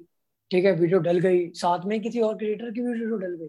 [0.50, 3.48] ठीक है वीडियो डल गई साथ में किसी और क्रिएटर की वीडियो डल गई।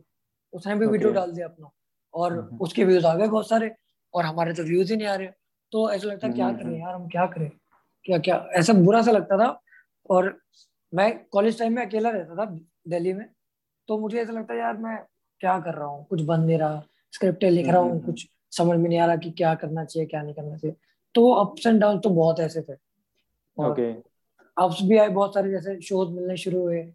[0.53, 1.69] उसने भी वीडियो डाल दिया अपना।
[2.13, 3.71] और उसके व्यूज़ आ गए बहुत सारे
[4.13, 5.27] और हमारे तो व्यूज़ ही नहीं आ रहे।
[5.71, 7.49] तो ऐसा लगता क्या करें यार हम क्या करें?
[8.05, 8.35] क्या क्या?
[8.53, 9.61] ऐसा बुरा सा लगता था।
[10.09, 10.41] और
[10.93, 12.45] मैं कॉलेज टाइम में अकेला रहता था
[12.87, 13.25] दिल्ली में।
[13.87, 14.97] तो मुझे ऐसा लगता यार मैं
[15.41, 16.05] क्या कर रहा हूँ?
[16.05, 16.83] कुछ बन नहीं रहा।
[17.13, 20.21] स्क्रिप्ट लिख रहा हूँ कुछ समझ में नहीं आ रहा कि क्या करना चाहिए क्या
[20.21, 20.75] नहीं करना चाहिए।
[21.15, 22.73] तो अप्स एंड डाउन तो बहुत ऐसे थे।
[23.57, 23.91] ओके
[24.57, 26.93] अप्स भी आए बहुत सारे जैसे शोज़ मिलने शुरू हुए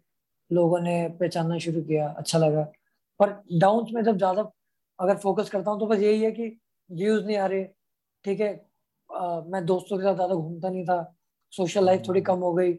[0.51, 2.67] लोगों ने पहचानना शुरू किया अच्छा लगा।
[3.19, 3.29] पर
[3.59, 4.51] डाउन में जब ज़्यादा
[4.99, 6.47] अगर फोकस करता हूँ तो बस यही है कि
[6.89, 7.63] व्यूज़ नहीं आ रहे।
[8.25, 8.51] ठीक है?
[9.49, 11.15] मैं दोस्तों के साथ ज़्यादा घूमता नहीं था।
[11.53, 12.73] सोशल लाइफ थोड़ी कम हो गई।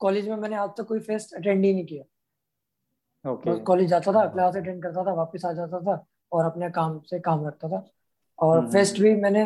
[0.00, 2.04] कॉलेज में मैंने आज तक कोई फेस्ट अटेंड ही नहीं किया।
[3.24, 6.98] ओके कॉलेज जाता था क्लास अटेंड करता था वापस आ जाता था और अपने काम
[7.00, 7.84] से काम रखता था।
[8.38, 9.42] और फेस्ट हम्म, हम्म, भी मैंने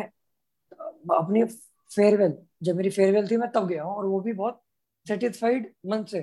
[1.15, 1.43] अपनी
[1.91, 4.61] फेयरवेल जब मेरी फेयरवेल थी मैं तब गया हूँ और वो भी बहुत
[5.05, 6.21] सेटिस्फाइड मन से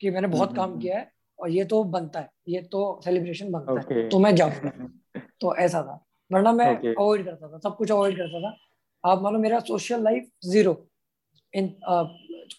[0.00, 3.50] कि मैंने बहुत काम हम्म, किया है। और ये तो बनता है ये तो सेलिब्रेशन
[3.52, 3.92] बनता okay.
[3.92, 4.88] है तो मैं जाऊँगा
[5.40, 7.30] तो ऐसा था वरना मैं अवॉइड okay.
[7.30, 8.56] करता था सब कुछ अवॉइड करता था।
[9.04, 10.72] आप मानो मेरा सोशल लाइफ ज़ीरो
[11.52, 11.74] इन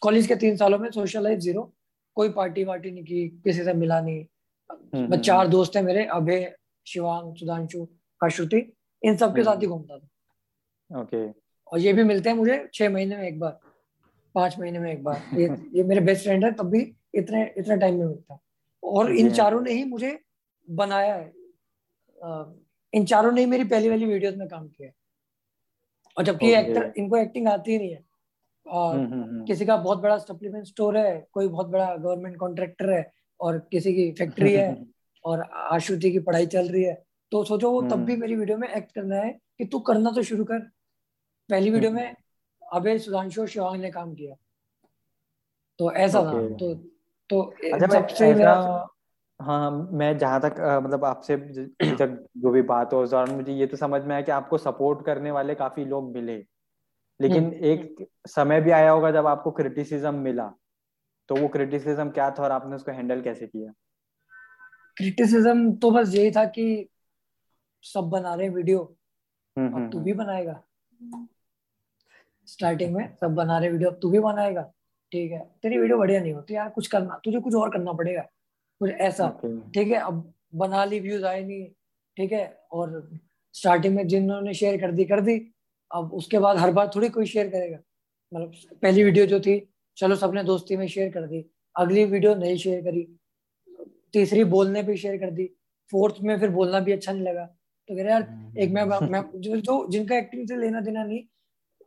[0.01, 1.71] कॉलेज के तीन सालों में सोशल लाइफ ज़ीरो
[2.17, 6.53] कोई पार्टी वार्टी नहीं की किसी से मिला नहीं। बस चार दोस्त है मेरे अभय
[6.87, 7.87] शिवांग सुधांशु
[8.21, 8.61] अश्रुति
[9.03, 11.27] इन सब के साथ ही घूमता था। ओके
[11.67, 13.59] और ये भी मिलते हैं मुझे छह महीने में एक बार
[14.35, 16.81] पाँच महीने में एक बार। ये ये मेरे बेस्ट फ्रेंड है तब भी
[17.15, 18.39] इतने इतने टाइम में मिलता। है
[18.83, 20.19] और इन चारों ने ही मुझे
[20.69, 21.33] बनाया है।
[22.93, 24.89] इन चारों ने ही मेरी पहली वाली वीडियोस में काम किया
[26.17, 28.05] और जबकि एक्टर इनको एक्टिंग आती ही नहीं है।
[28.67, 32.37] और हम्म, हम्म, हम्म। किसी का बहुत बड़ा सप्लीमेंट स्टोर है कोई बहुत बड़ा गवर्नमेंट
[32.37, 34.85] कॉन्ट्रेक्टर है और किसी की फैक्ट्री है
[35.25, 38.67] और आशुति की पढ़ाई चल रही है तो सोचो वो तब भी मेरी वीडियो में
[38.67, 40.59] एक्ट करना है कि तू करना तो शुरू कर।
[41.49, 42.15] पहली वीडियो में
[42.73, 44.35] अभय सुधांशु शिवांग ने काम किया।
[45.79, 46.73] तो ऐसा था। तो
[47.29, 47.41] तो
[47.73, 48.87] अच्छा सबसे मेरा
[49.41, 51.37] हाँ मैं जहाँ तक आ, मतलब आपसे
[51.95, 54.57] जब जो भी बात हो उस दौरान मुझे ये तो समझ में आया कि आपको
[54.57, 56.45] सपोर्ट करने वाले काफ़ी लोग मिले।
[57.21, 60.53] लेकिन हम्म। एक समय भी आया होगा जब आपको क्रिटिसिज्म मिला।
[61.27, 63.71] तो वो क्रिटिसिज्म क्या था और आपने उसको हैंडल कैसे किया?
[64.97, 66.89] क्रिटिसिज्म तो बस यही था कि
[67.83, 68.95] सब बना रहे वीडियो
[69.57, 70.63] हम्म, अब हम्म, तू भी बनाएगा।
[72.45, 74.71] स्टार्टिंग में सब बना रहे वीडियो अब तू भी बनाएगा।
[75.11, 78.21] ठीक है। तेरी वीडियो बढ़िया नहीं होती यार कुछ करना तुझे कुछ और करना पड़ेगा
[78.81, 79.29] कुछ ऐसा।
[79.73, 81.65] ठीक है अब बना ली व्यूज़ आए नहीं।
[82.17, 83.09] ठीक है और
[83.55, 85.39] स्टार्टिंग में जिन्होंने शेयर कर दी कर दी।
[85.91, 87.77] अब उसके बाद हर बार थोड़ी कोई शेयर करेगा।
[88.31, 89.59] मतलब पहली वीडियो जो थी
[89.97, 91.45] चलो सबने दोस्ती में शेयर कर दी।
[91.75, 93.07] अगली वीडियो नहीं शेयर करी।
[94.13, 95.49] तीसरी बोलने पे शेयर कर दी।
[95.91, 98.83] फोर्थ में फिर बोलना भी अच्छा नहीं लगा। तो कह रहे यार हम्म, एक मैं
[98.83, 101.23] हम्म। मैं जो जो जिनका एक्टिंग से लेना देना नहीं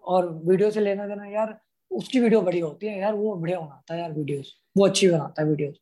[0.04, 1.58] और वीडियो से लेना देना यार
[1.92, 5.42] उसकी वीडियो बढ़िया होती है यार वो बढ़िया बनाता है यार वीडियोस वो अच्छी बनाता
[5.42, 5.74] है वीडियोस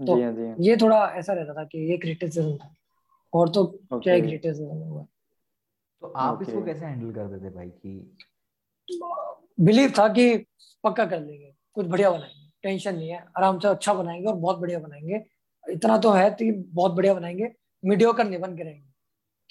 [0.00, 2.74] तो जी हाँ, जी हाँ। ये थोड़ा ऐसा रहता था कि ये क्रिटिसिज्म था
[3.32, 5.06] और तो क्या क्रिटिसिज्म हुआ
[6.00, 8.16] तो आप इसको कैसे हैंडल करते थे भाई कि
[9.60, 10.36] बिलीव था कि
[10.84, 14.58] पक्का कर लेंगे कुछ बढ़िया बनाएँगे टेंशन नहीं है आराम से अच्छा बनाएँगे और बहुत
[14.58, 15.24] बढ़िया बनाएँगे।
[15.72, 17.52] इतना तो है कि बहुत बढ़िया बनाएँगे
[17.84, 18.88] मीडियो कर नहीं बन के रहेंगे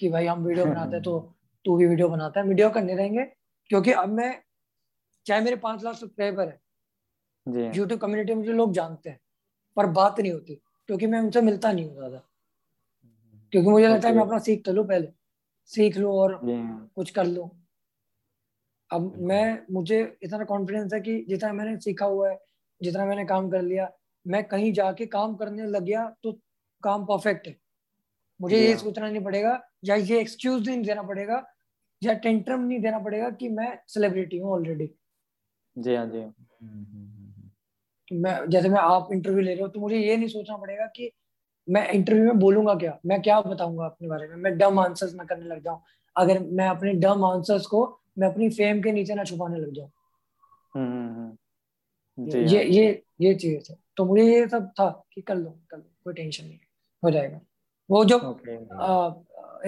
[0.00, 2.96] कि भाई हम वीडियो बनाते हैं तो तू भी वीडियो बनाता है मीडियो कर नहीं
[2.96, 3.24] रहेंगे
[3.70, 4.42] क्योंकि अब मैं
[5.26, 6.60] चाहे मेरे पाँच लाख सब्सक्राइबर है।
[7.72, 9.20] यूट्यूब कम्युनिटी में जो लोग जानते हैं
[9.76, 10.54] पर बात नहीं होती
[10.88, 12.22] क्योंकि मैं उनसे मिलता नहीं हूँ ज़्यादा।
[13.52, 15.12] क्योंकि मुझे लगता है मैं अपना सीख तो लू पहले
[15.70, 16.38] सीख लू और
[16.96, 17.50] कुछ कर लू।
[18.90, 22.38] अब मैं मुझे इतना कॉन्फिडेंस है कि जितना मैंने सीखा हुआ है
[22.80, 23.90] जितना मैंने काम कर लिया
[24.26, 26.32] मैं कहीं जाके काम करने लग गया तो
[26.82, 27.56] काम परफेक्ट है।
[28.40, 31.44] मुझे ये सोचना नहीं पड़ेगा या ये एक्सक्यूज नहीं देना पड़ेगा
[32.02, 34.90] या टेंट्रम नहीं देना पड़ेगा कि मैं सेलिब्रिटी हूँ ऑलरेडी
[35.78, 36.32] जी हाँ जी। हम्म,
[36.62, 40.56] हम्म, हम्म, मैं जैसे मैं आप इंटरव्यू ले रहे हो तो मुझे ये नहीं सोचना
[40.56, 41.12] पड़ेगा कि
[41.68, 42.98] मैं इंटरव्यू में बोलूँगा क्या?
[43.06, 44.36] मैं क्या बताऊँगा अपने बारे में?
[44.36, 45.82] मैं डम आंसर्स ना करने लग जाऊँ।
[46.16, 49.90] अगर मैं अपने डम आंसर्स को मैं अपनी फेम के नीचे ना छुपाने लग जाऊँ।
[52.18, 55.76] ये हाँ। ये ये चीज़ है। तो मुझे ये सब था कि कर लो कर
[55.76, 56.58] लो कोई टेंशन नहीं
[57.04, 57.40] हो जाएगा।
[57.90, 58.58] वो जो okay.
[58.72, 59.08] आ,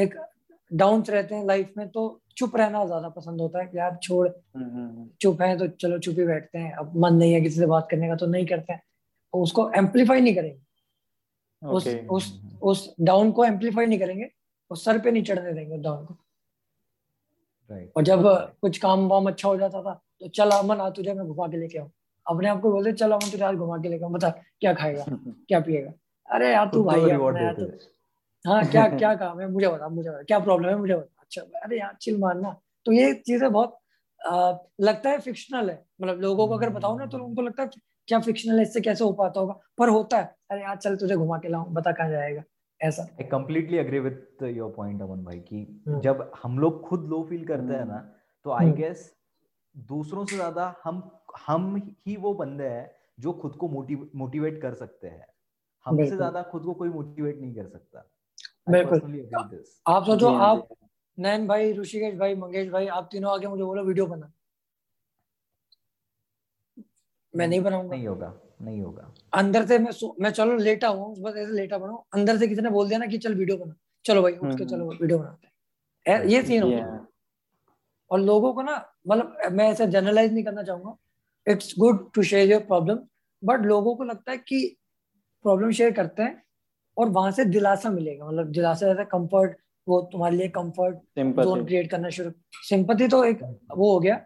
[0.02, 0.33] एक
[0.74, 4.28] डाउन रहते हैं लाइफ में तो चुप रहना ज़्यादा पसंद होता है कि यार छोड़
[4.28, 7.40] हम्म, हम्म, हम्म। चुप है तो चलो चुप ही बैठते हैं अब मन नहीं है
[7.40, 8.82] किसी से बात करने का तो नहीं करते हैं।
[9.34, 10.58] तो उसको एम्पलीफाई नहीं करेंगे।
[11.62, 12.32] उस उस
[12.62, 14.24] उस डाउन को एम्पलीफाई नहीं करेंगे
[14.70, 16.14] वो सर पे नहीं चढ़ने देंगे डाउन को।
[17.70, 17.88] Right.
[17.96, 18.22] और जब
[18.60, 21.56] कुछ काम वाम अच्छा हो जाता था तो चल अमन आ तुझे मैं घुमा के
[21.56, 21.90] लेके आऊँ।
[22.26, 24.30] अपने आप को बोलते चल अमन तुझे आज घुमा के लेके आऊँ बता
[24.60, 25.04] क्या खाएगा
[25.48, 25.92] क्या पिएगा?
[26.28, 27.56] अरे यार तू भाई यार
[28.44, 29.48] हाँ क्या क्या काम है?
[29.50, 30.76] मुझे बता मुझे बता। क्या प्रॉब्लम है?
[30.76, 32.50] मुझे बता। अच्छा अरे यार चिल मारना
[32.86, 33.78] तो ये चीज़ें बहुत
[34.20, 37.68] आ, लगता है फिक्शनल है। मतलब लोगों को अगर बताओ ना तो उनको लगता है
[38.08, 39.54] क्या फिक्शनल है इससे कैसे हो पाता होगा?
[39.78, 42.42] पर होता है। अरे यार चल तुझे घुमा के लाऊं बता कहाँ जाएगा?
[42.80, 47.04] ऐसा। I completely agree with your point Aman भाई कि हम्म। जब हम लोग खुद
[47.04, 47.98] लो फील करते हैं ना
[48.46, 49.12] तो आई गेस
[49.74, 51.02] हम्म। दूसरों से ज़्यादा हम
[51.46, 51.76] हम
[52.06, 52.90] ही वो बंदे हैं
[53.20, 53.68] जो खुद को
[54.14, 55.26] मोटिवेट कर सकते हैं।
[55.86, 58.10] हमसे ज़्यादा खुद को कोई मोटिवेट नहीं कर सकता।
[58.66, 59.00] बिल्कुल
[59.88, 60.68] आप सोचो आप
[61.18, 64.30] नैन भाई ऋषिकेश भाई मंगेश भाई आप तीनों आगे मुझे बोलो वीडियो बना।
[67.34, 68.32] मैं नहीं बनाऊँगा। नहीं होगा
[68.62, 72.48] नहीं होगा। अंदर से मैं मैं चलो लेटा हूँ बस ऐसे लेटा बनाऊ अंदर से
[72.48, 73.74] किसी ने बोल दिया ना कि चल वीडियो बना।
[74.04, 77.06] चलो भाई उठ के चलो वीडियो हम्म। बनाते हैं। ये सीन होता
[78.10, 78.76] और लोगों को ना
[79.08, 80.96] मतलब मैं ऐसे जनरलाइज नहीं करना चाहूँगा।
[81.46, 82.98] It's good to share your problem
[83.42, 84.76] but लोगों को लगता है कि
[85.44, 86.42] प्रॉब्लम शेयर करते हैं।
[86.96, 89.56] और वहाँ से दिलासा मिलेगा। मतलब दिलासा जैसे कंफर्ट
[89.86, 92.30] वो तुम्हारे लिए कंफर्ट जोन क्रिएट करना शुरू।
[92.68, 93.42] सिंपति तो एक
[93.76, 94.20] वो हो गया।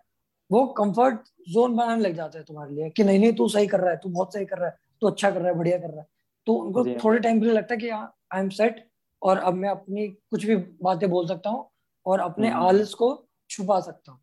[0.50, 3.80] वो कंफर्ट जोन बनाने लग जाता है तुम्हारे लिए कि नहीं नहीं तू सही कर
[3.80, 5.90] रहा है तू बहुत सही कर रहा है तू अच्छा कर रहा है बढ़िया कर
[5.90, 6.06] रहा है।
[6.46, 8.86] तो उनको थोड़े टाइम के लिए लगता है कि आई एम सेट
[9.22, 11.68] और अब मैं अपनी कुछ भी बातें बोल सकता हूँ
[12.06, 13.10] और अपने हम्म। आलस को
[13.50, 14.20] छुपा सकता हूँ।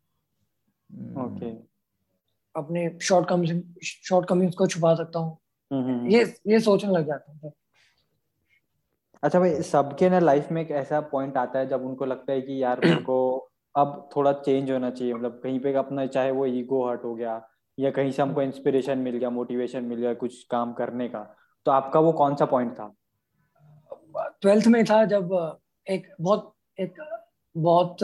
[1.26, 1.50] ओके
[2.56, 5.38] अपने शॉर्ट कमिंग शॉर्ट कमिंग्स को छुपा सकता हूँ।
[5.72, 7.52] हम्म। ये ये सोचने लग जाता है।
[9.26, 12.42] अच्छा भाई सबके ना लाइफ में एक ऐसा पॉइंट आता है जब उनको लगता है
[12.42, 13.16] कि यार मेरे को
[13.76, 17.50] अब थोड़ा चेंज होना चाहिए। मतलब कहीं पे अपना चाहे वो ईगो हर्ट हो गया
[17.80, 21.36] या कहीं से हमको इंस्पिरेशन मिल गया मोटिवेशन मिल गया कुछ काम करने का
[21.66, 22.94] तो आपका वो कौन सा पॉइंट था?
[24.42, 26.96] ट्वेल्थ में था जब एक बहुत एक
[27.58, 28.04] बहुत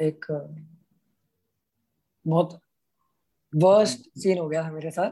[0.00, 0.26] एक
[2.26, 2.60] बहुत
[3.54, 5.10] वर्स्ट सीन हो गया था मेरे साथ।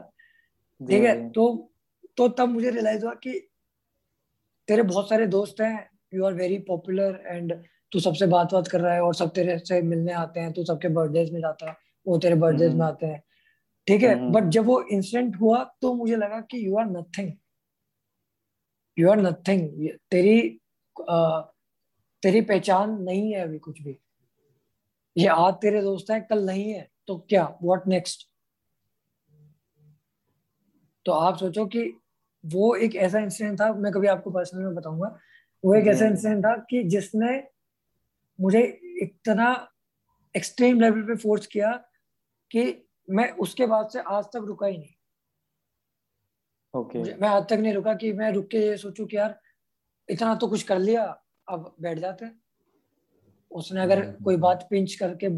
[0.81, 1.71] ठीक है तो
[2.17, 3.49] तो तब मुझे रियलाइज़ हुआ कि
[4.67, 7.53] तेरे बहुत सारे दोस्त हैं you are very popular and
[7.91, 10.63] तू सबसे बात बात कर रहा है और सब तेरे से मिलने आते हैं तू
[10.65, 11.77] सबके बर्थडे में जाता है
[12.07, 13.21] वो तेरे बर्थडे में हम्म। आते हैं।
[13.87, 14.15] ठीक है?
[14.31, 17.31] But hmm. जब वो इंसिडेंट हुआ तो मुझे लगा कि you are nothing
[18.97, 20.59] you are nothing तेरी
[21.09, 21.41] आ,
[22.23, 23.97] तेरी पहचान नहीं है अभी कुछ भी।
[25.15, 27.43] ये आज तेरे दोस्त हैं कल नहीं है तो क्या?
[27.63, 28.27] व्हाट नेक्स्ट
[31.05, 31.81] तो आप सोचो कि
[32.45, 35.17] वो एक ऐसा इंसिडेंट था मैं कभी आपको पर्सनल में बताऊँगा
[35.63, 37.31] वो एक ऐसा इंसिडेंट था कि जिसने
[38.39, 38.61] मुझे
[39.01, 39.47] इतना
[40.35, 41.71] एक्सट्रीम लेवल पे फोर्स किया
[42.51, 42.63] कि
[43.07, 44.93] मैं उसके बाद से आज तक रुका ही नहीं
[46.73, 47.21] ओके okay.
[47.21, 49.39] मैं आज तक नहीं रुका कि मैं रुक के ये सोचू कि यार
[50.09, 51.03] इतना तो कुछ कर लिया
[51.47, 52.29] अब बैठ जाते
[53.51, 55.29] उसने अगर हम्म, कोई हम्म। बात पिंच करके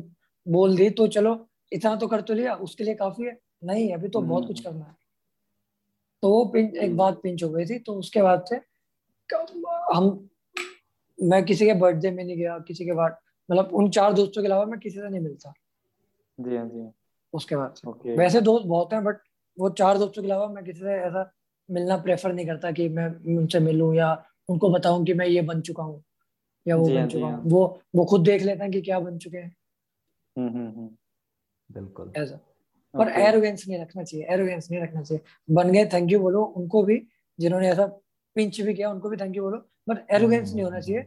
[0.46, 1.34] बोल दी तो चलो
[1.72, 4.72] इतना तो कर तो लिया उसके लिए काफ़ी है नहीं अभी तो बहुत कुछ हम्म।
[4.72, 4.96] करना है
[6.22, 8.56] तो वो पिंच एक बात पिंच हो गई थी तो उसके बाद से
[9.95, 10.30] हम
[11.23, 13.18] मैं किसी के बर्थडे में नहीं गया किसी के बाद
[13.52, 15.53] मतलब उन चार दोस्तों के अलावा मैं किसी से नहीं मिलता।
[16.39, 16.89] जी हाँ जी
[17.34, 18.18] उसके बाद से। okay.
[18.18, 19.18] वैसे दोस्त बहुत हैं बट
[19.60, 21.34] वो चार दोस्तों के अलावा मैं किसी से ऐसा
[21.72, 25.61] मिलना प्रेफर नहीं करता कि मैं उनसे मिलूं या उनको बताऊँ कि मैं ये बन
[25.61, 26.03] चुका हूँ
[26.68, 28.99] या वो बन हाँ, चुका हूँ। हाँ। वो वो खुद देख लेते हैं कि क्या
[28.99, 29.56] बन चुके हैं।
[30.38, 30.89] हम्म, हम्म, हम्म।
[31.72, 32.39] बिल्कुल। ऐसा।
[32.94, 36.84] पर एरोगेंस नहीं रखना चाहिए एरोगेंस नहीं रखना चाहिए। बन गए थैंक यू बोलो उनको
[36.84, 37.08] भी
[37.40, 37.86] जिन्होंने ऐसा
[38.36, 39.58] पिंच भी किया उनको भी थैंक यू बोलो।
[39.90, 41.02] बट एरोगेंस नहीं होना चाहिए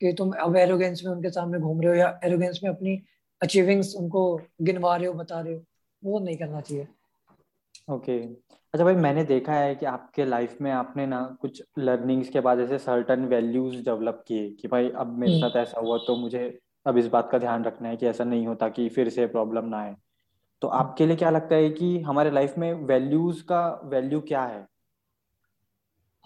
[0.00, 3.02] कि तुम अब एरोगेंस में उनके सामने घूम रहे हो या एरोगेंस में अपनी
[3.42, 5.64] अचीविंग्स उनको गिनवा रहे हो बता रहे हो
[6.04, 6.86] वो नहीं करना चाहिए।
[7.90, 8.34] Okay okay.
[8.74, 12.60] अच्छा भाई मैंने देखा है कि आपके लाइफ में आपने ना कुछ लर्निंग्स के बाद
[12.60, 16.58] ऐसे सर्टन वैल्यूज़ डेवलप किए कि भाई अब मेरे हम्म। साथ ऐसा हुआ तो मुझे
[16.86, 19.64] अब इस बात का ध्यान रखना है कि ऐसा नहीं होता कि फिर से प्रॉब्लम
[19.64, 19.96] ना आए।
[20.62, 24.66] तो। आपके लिए क्या लगता है कि हमारे लाइफ में वैल्यूज़ का वैल्यू क्या है?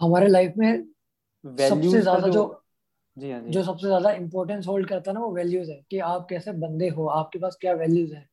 [0.01, 0.83] हमारे लाइफ में
[1.59, 2.43] सबसे ज़्यादा जो
[3.17, 5.99] जी हाँ जी। जो सबसे ज़्यादा इम्पोर्टेंस होल्ड करता है ना वो वैल्यूज़ है कि
[5.99, 8.25] आप कैसे बंदे हो आपके पास क्या वैल्यूज़ है।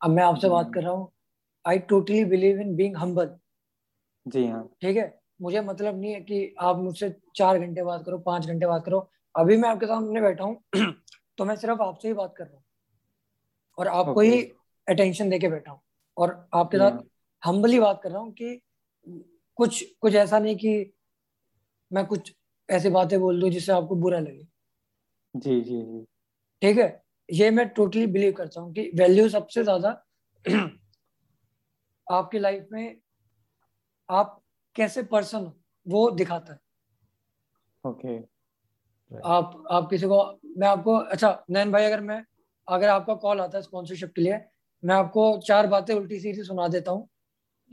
[0.00, 1.10] अब मैं आपसे बात हम्म। कर रहा हूँ।
[1.64, 3.30] I totally believe in being humble
[4.26, 5.14] जी हाँ। ठीक है?
[5.42, 9.08] मुझे मतलब नहीं है कि आप मुझसे चार घंटे बात करो पाँच घंटे बात करो।
[9.34, 10.56] अभी मैं आपके सामने बैठा हूँ।
[11.38, 12.62] तो मैं सिर्फ़ आपसे ही बात कर रहा हूँ।
[13.78, 14.40] और आपको ही
[14.90, 15.80] अटेंशन देके बैठा हूँ।
[16.16, 16.98] और आपके साथ
[17.42, 18.60] हम्बली बात कर रहा हूँ कि
[19.58, 20.92] कुछ कुछ ऐसा नहीं कि
[21.90, 22.32] मैं कुछ
[22.68, 24.46] ऐसी बातें बोल दूँ जिससे आपको बुरा लगे।
[25.34, 26.04] जी जी जी।
[26.62, 27.02] ठीक है?
[27.28, 29.90] ये मैं टोटली बिलीव करता हूँ कि वैल्यू सबसे ज़्यादा
[32.06, 32.96] आपकी लाइफ में
[34.08, 34.40] आप
[34.76, 35.56] कैसे पर्सन हो
[35.86, 36.58] वो दिखाता है।
[37.84, 38.28] Okay okay.
[39.26, 40.16] आप आप किसी को
[40.58, 42.22] मैं आपको अच्छा नैन भाई अगर मैं
[42.68, 44.38] अगर आपका कॉल आता है स्पॉन्सरशिप के लिए
[44.82, 47.08] मैं आपको चार बातें उल्टी सीधी सुना देता हूँ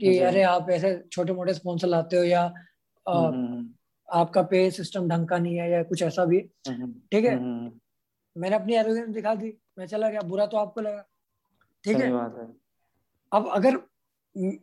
[0.00, 3.68] कि अरे आप ऐसे छोटे मोटे स्पॉन्सर लाते हो या आ, हम्म, हम्म, हम्म।
[4.08, 7.36] आपका पे सिस्टम ढंग का नहीं है या कुछ ऐसा भी। ठीक है?
[8.36, 11.04] मैंने अपनी एरोगेंस दिखा दी मैं चला गया बुरा तो आपको लगा।
[11.84, 12.10] ठीक है?
[13.32, 13.76] अब अगर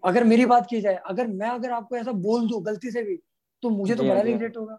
[0.04, 3.16] अगर मेरी बात की जाए अगर मैं अगर आपको ऐसा बोल दू गलती से भी
[3.64, 4.76] तो मुझे तो बड़ा रिग्रेट होगा।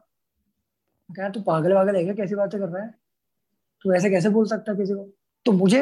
[1.11, 2.15] क्या तू पागल वागल है क्या?
[2.15, 2.91] कैसी बातें कर रहा है?
[3.85, 5.05] तू ऐसे कैसे बोल सकता है किसी को?
[5.47, 5.79] तो मुझे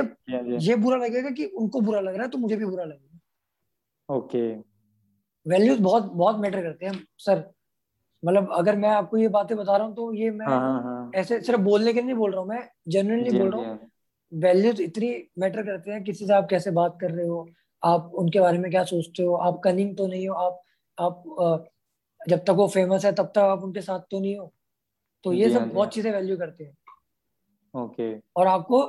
[0.60, 4.48] ये बुरा लगेगा कि उनको बुरा लग रहा है तो मुझे भी बुरा लगेगा। ओके
[5.46, 7.44] वैल्यूज़ बहुत बहुत मैटर करते हैं सर
[8.22, 11.10] मतलब अगर मैं आपको ये बातें बता रहा हूँ तो ये मैं हाँ, हाँ, हाँ.
[11.14, 13.90] ऐसे सिर्फ़ बोलने के लिए नहीं बोल रहा हूँ मैं जेनुअनली बोल रहा हूँ
[14.32, 17.46] वैल्यूज़ इतनी मैटर करते हैं किसी से आप कैसे बात कर रहे हो
[17.82, 20.62] आप उनके बारे में क्या सोचते हो आप कनिंग तो नहीं हो आप
[20.98, 21.70] आप
[22.28, 24.52] जब तक वो फ़ेमस है तब तक आप उनके साथ तो नहीं हो।
[25.24, 26.76] तो ये सब बहुत चीज़ें वैल्यू करते हैं।
[27.74, 28.80] ओके और आपको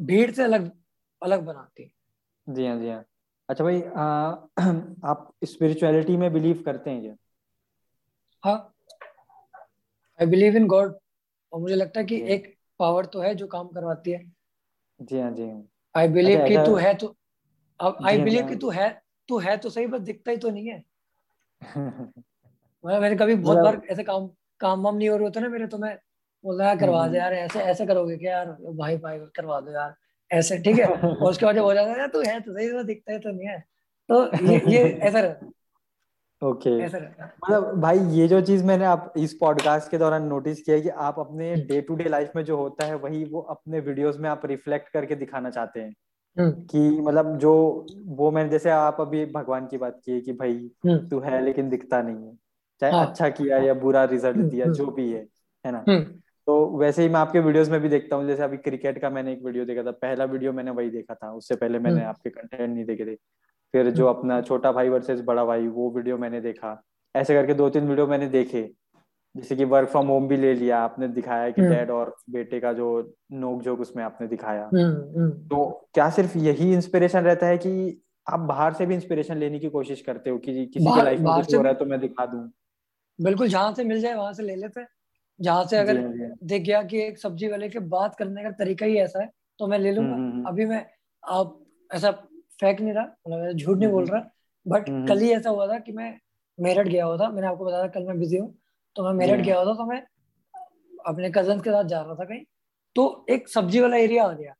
[0.00, 0.70] भीड़ से अलग
[1.22, 3.04] अलग बनाते हैं। जी हाँ जी हाँ।
[3.48, 4.04] अच्छा भाई आ,
[5.10, 7.14] आप स्पिरिचुअलिटी में बिलीव करते हैं क्या?
[8.44, 8.74] हाँ।
[10.20, 10.98] आई बिलीव इन गॉड
[11.52, 14.32] और मुझे लगता है कि एक पावर तो है जो काम करवाती है।
[15.00, 15.50] जी हाँ जी
[15.94, 17.16] आई बिलीव अच्छा, कि तू है तो
[17.80, 20.50] अब आई बिलीव हाँ। कि तू है तू है तो सही बस दिखता ही तो
[20.50, 20.84] नहीं है।
[22.84, 24.28] मतलब मैंने कभी बहुत मतलब बार ऐसे काम
[24.60, 25.98] काम वाम नहीं हो रहे होते ना मेरे तो मैं
[26.44, 28.46] बोल करवा दे हम्म। यार ऐसे ऐसे करोगे क्या यार?
[28.46, 29.94] भाई भाई करवा दो यार
[30.30, 30.86] ऐसे ठीक है?
[30.86, 30.98] और
[31.30, 33.48] उसके बाद जब हो जाता है तू है तो सही तो दिखता है तो नहीं
[33.48, 33.64] है।
[34.08, 35.46] तो ये ये ऐसा रहता
[36.42, 36.96] ओके। okay.
[37.44, 41.18] मतलब भाई ये जो चीज़ मैंने आप इस पॉडकास्ट के दौरान नोटिस किया कि आप
[41.18, 44.46] अपने डे टू डे लाइफ में जो होता है वही वो अपने वीडियोस में आप
[44.46, 45.94] रिफ्लेक्ट करके दिखाना चाहते हैं।
[46.38, 50.70] हम्म। कि मतलब जो वो मैंने जैसे आप अभी भगवान की बात की कि भाई
[50.86, 52.36] हम्म। तू है लेकिन दिखता नहीं है।
[52.80, 53.06] चाहे हाँ.
[53.06, 55.26] अच्छा किया या बुरा रिज़ल्ट दिया जो भी है
[55.66, 55.84] है ना?
[56.48, 59.32] तो वैसे ही मैं आपके वीडियोस में भी देखता हूँ जैसे अभी क्रिकेट का मैंने
[59.32, 62.74] एक वीडियो देखा था पहला वीडियो मैंने वही देखा था उससे पहले मैंने आपके कंटेंट
[62.74, 63.14] नहीं देखे थे।
[63.74, 66.82] फिर जो हम्म। अपना छोटा भाई वर्सेस बड़ा भाई वो वीडियो मैंने देखा।
[67.14, 68.62] ऐसे करके दो तीन वीडियो मैंने देखे
[69.34, 72.60] जैसे कि वर्क फ्रॉम होम भी ले लिया आपने दिखाया कि डैड हम्म। और बेटे
[72.60, 77.58] का जो नोक जोक उसमें आपने दिखाया। हम्म, तो क्या सिर्फ़ यही इंस्पिरेशन रहता है
[77.58, 81.20] कि आप बाहर से भी इंस्पिरेशन लेने की कोशिश करते हो कि किसी के लाइफ
[81.20, 82.50] में कुछ हो रहा है तो मैं दिखा दूँ?
[83.20, 84.88] बिल्कुल जहाँ से मिल जाए वहाँ से ले लेते हैं।
[85.40, 88.86] जहाँ से अगर हाँ देख गया कि एक सब्ज़ी वाले के बात करने का तरीका
[88.86, 90.14] ही ऐसा है तो मैं ले लूँगा।
[90.46, 90.84] अभी मैं
[91.22, 91.58] आप
[91.90, 92.10] ऐसा
[92.60, 94.20] फेक नहीं रहा मतलब झूठ नहीं बोल रहा
[94.66, 96.18] बट कल ही ऐसा हुआ था कि मैं
[96.58, 98.54] मेरठ गया हुआ था मैंने आपको बताया कल मैं बिज़ी हूँ
[98.96, 100.02] तो मैं मेरठ गया हुआ था तो मैं
[101.06, 102.44] अपने कज़न के साथ जा रहा था कहीं
[102.96, 104.54] तो एक सब्ज़ी वाला एरिया आ गया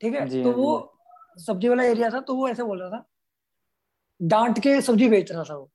[0.00, 0.20] ठीक है?
[0.42, 0.94] तो वो
[1.38, 3.04] सब्ज़ी वाला एरिया था तो वो ऐसे बोल रहा था
[4.22, 5.70] डांट के सब्ज़ी बेच रहा था वो।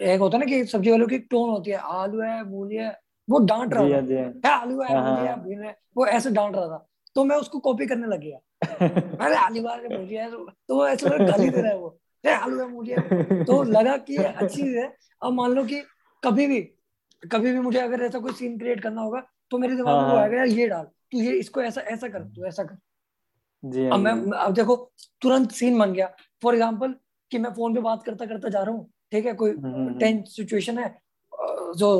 [0.00, 2.88] एक होता है ना कि सब्ज़ी वालों की टोन होती है आलू है मूली है
[3.28, 4.00] वो डांट रहा
[4.42, 6.86] था। आलू है मूली है। मूली है वो ऐसे डांट रहा था।
[7.16, 8.38] तो मैं उसको कॉपी करने लग गया।
[9.24, 12.66] अरे आलू वाले मूली है तो वो ऐसे गाली दे रहा है वो। आलू है
[12.68, 14.92] मूली है तो लगा कि अच्छी चीज़ है।
[15.22, 15.80] अब मान लो कि
[16.22, 16.60] कभी भी
[17.22, 20.08] कभी भी मुझे अगर ऐसा कोई सीन क्रिएट करना होगा तो मेरे दिमाग में वो
[20.08, 22.76] हाँ, आएगा यार ये डाल तू ये इसको ऐसा ऐसा कर तू ऐसा कर।
[23.62, 24.76] जी अब मैं अब देखो
[25.22, 26.06] तुरंत सीन बन गया।
[26.42, 26.94] फॉर एग्ज़ाम्पल
[27.30, 30.22] कि मैं फ़ोन पे बात करता करता जा रहा हूँ ठीक है कोई टेंस हम्म,
[30.24, 31.90] सिचुएशन हम्म, हम्म। है जो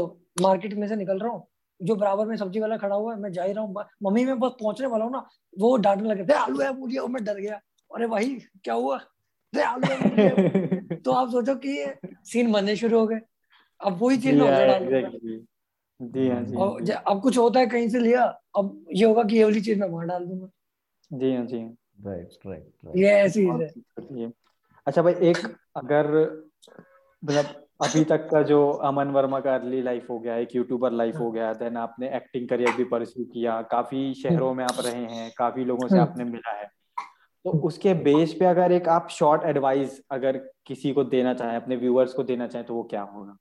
[0.42, 1.46] मार्केट में से निकल रहा हूँ
[1.80, 4.38] जो बराबर में सब्ज़ी वाला खड़ा हुआ है मैं जा ही रहा हूँ मम्मी में
[4.38, 5.26] बस पहुँचने वाला हूँ ना
[5.58, 7.60] वो डांटने लगे थे आलू है मुझे और मैं डर गया।
[7.90, 8.34] अरे भाई
[8.64, 8.98] क्या हुआ?
[9.52, 11.76] थे आलू है तो आप सोचो कि
[12.24, 13.20] सीन बनने शुरू हो गए।
[13.80, 14.48] अब वही चीज़ में
[16.56, 18.22] और अब कुछ होता है कहीं से लिया
[18.56, 20.48] अब ये होगा कि ये वाली चीज़ मैं वहाँ डाल दूँगा।
[21.10, 21.58] जी हाँ जी
[22.06, 24.32] राइट राइट ये ऐसी है।
[24.86, 25.36] अच्छा भाई एक
[25.76, 26.06] अगर
[27.26, 31.16] मतलब अभी तक का जो अमन वर्मा का अर्ली लाइफ हो गया एक यूट्यूबर लाइफ
[31.16, 35.32] हो गया देन आपने एक्टिंग करियर भी परस्यू किया काफ़ी शहरों में आप रहे हैं
[35.38, 36.66] काफ़ी लोगों से आपने मिला है।
[37.44, 40.36] तो उसके बेस पे अगर एक आप शॉर्ट एडवाइस अगर
[40.66, 43.36] किसी को देना चाहें अपने व्यूअर्स को देना चाहें तो वो क्या होगा?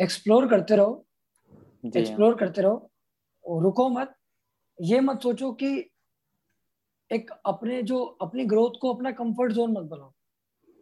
[0.00, 1.04] एक्सप्लोर करते रहो
[1.96, 2.90] एक्सप्लोर करते रहो
[3.62, 4.14] रुको मत
[4.80, 5.91] ये मत सोचो कि
[7.12, 10.12] एक अपने जो अपनी ग्रोथ को अपना कंफर्ट जोन मत बनाओ।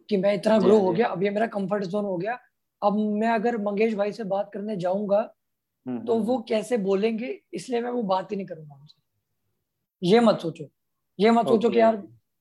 [0.09, 2.37] कि मैं इतना ग्रो हो गया अब ये मेरा कंफर्ट जोन हो गया
[2.81, 5.19] अब मैं अगर मंगेश भाई से बात करने जाऊँगा
[5.85, 10.07] हम्म, तो हम्म, वो हम्म। कैसे बोलेंगे इसलिए मैं वो बात ही नहीं करूँगा उनसे।
[10.07, 10.65] ये मत सोचो।
[11.19, 11.95] ये मत सोचो कि यार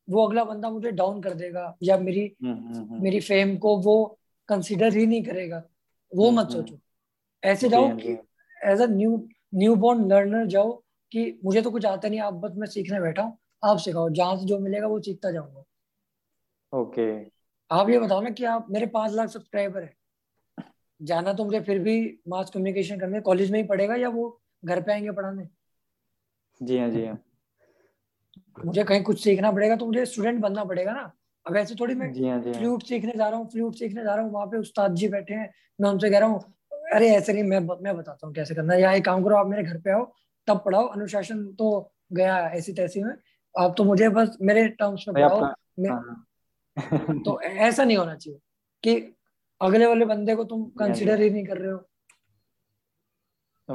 [0.09, 4.19] वो अगला बंदा मुझे डाउन कर देगा या मेरी मेरी फेम को वो
[4.49, 5.63] कंसिडर ही नहीं करेगा।
[6.13, 6.79] वो मत सोचो।
[7.43, 8.13] ऐसे जाओ कि
[8.65, 9.17] as a new
[9.55, 10.73] new born learner जाओ
[11.13, 14.37] कि मुझे तो कुछ आता नहीं आप बस मैं सीखने बैठा हूँ। आप सिखाओ जहाँ
[14.37, 15.65] से जो मिलेगा वो सीखता जाऊँगा।
[16.73, 17.11] ओके।
[17.71, 19.93] आप ये बताओ ना कि आप मेरे पाँच लाख सब्सक्राइबर है।
[21.01, 24.81] जाना तो मुझे फिर भी मास कम्युनिकेशन करने कॉलेज में ही पड़ेगा या वो घर
[24.83, 25.49] पे आएँगे पढ़ाने?
[26.61, 27.19] जी हाँ जी हाँ।
[28.65, 31.11] मुझे कहीं कुछ सीखना पड़ेगा तो मुझे स्टूडेंट बनना पड़ेगा ना।
[31.47, 34.03] अब ऐसे थोड़ी मैं जी हाँ जी हाँ। फ्लूट सीखने जा रहा हूँ फ्लूट सीखने
[34.05, 36.41] जा रहा हूँ वहाँ पे उस्ताद जी बैठे हैं मैं उनसे कह रहा हूँ
[36.95, 39.47] अरे ऐसे नहीं मैं मैं बताता हूँ कैसे करना है। या एक काम करो आप
[39.47, 40.05] मेरे घर पे आओ
[40.49, 43.15] तब पढ़ाओ अनुशासन तो गया ऐसी तैसी में।
[43.59, 46.27] आप तो मुझे बस मेरे टर्म्स में भाई पढ़ाओ आपका मैं हाँ।
[47.25, 48.41] तो ऐसा नहीं होना चाहिए
[48.83, 49.17] कि
[49.61, 51.87] अगले वाले बंदे को तुम हाँ कंसिडर ही नहीं कर रहे हो।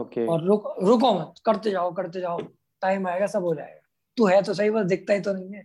[0.02, 2.39] ओके और रुक रुको मत करते जाओ करते जाओ।
[2.81, 3.81] टाइम आएगा सब हो जाएगा।
[4.18, 5.64] तू है तो सही बस दिखता ही तो नहीं है।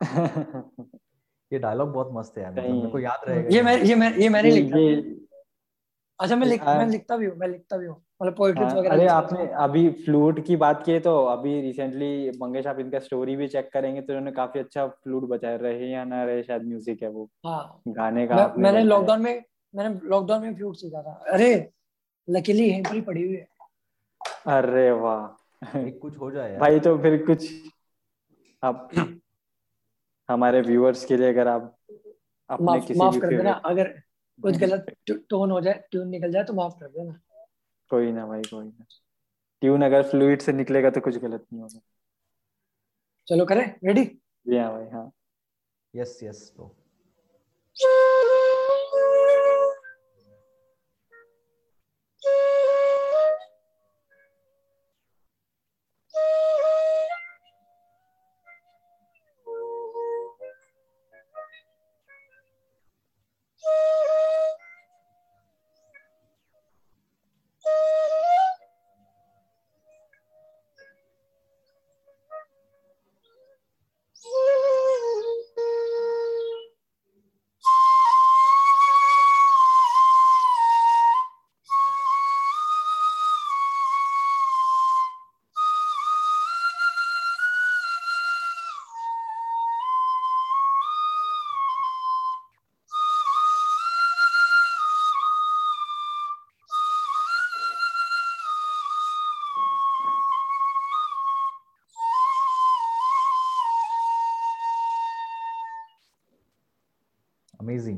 [1.52, 4.14] ये डायलॉग बहुत मस्त है यार मतलब मेरे को याद रहेगा। ये मैं ये मैं
[4.14, 4.76] ये मैंने लिखा।
[6.18, 8.94] अच्छा मैं लिख मैं लिखता भी हूँ मैं लिखता भी हूँ। मतलब पोएट्री हाँ, वगैरह
[8.94, 13.48] अरे आपने अभी फ्लूट की बात की तो अभी रिसेंटली मंगेश आप इनका स्टोरी भी
[13.48, 17.08] चेक करेंगे तो उन्होंने काफ़ी अच्छा फ्लूट बजाया रहे या ना रहे शायद म्यूज़िक है
[17.08, 19.44] वो। हाँ। गाने का मैं, मैंने लॉकडाउन में
[19.74, 21.70] मैंने लॉकडाउन में फ्लूट सीखा था। अरे
[22.28, 23.48] लकीली यहीं पर पड़ी हुई है।
[24.46, 25.26] अरे वाह।
[25.90, 27.50] कुछ हो जाए भाई तो फिर कुछ
[28.62, 28.88] आप
[30.30, 31.76] हमारे व्यूअर्स के लिए अगर आप
[32.50, 33.88] अपने माफ़ किसी माफ़ भी कर देना। अगर
[34.42, 37.20] कुछ गलत टोन हो जाए ट्यून निकल जाए तो माफ़ कर देना।
[37.90, 38.84] कोई ना भाई कोई ना।
[39.62, 41.80] ट्यून अगर फ्लूइड से निकलेगा तो कुछ गलत नहीं होगा।
[43.28, 43.64] चलो करें?
[43.84, 44.04] रेडी
[44.46, 45.10] जी हाँ भाई हाँ।
[45.94, 46.74] यस यस ब्रो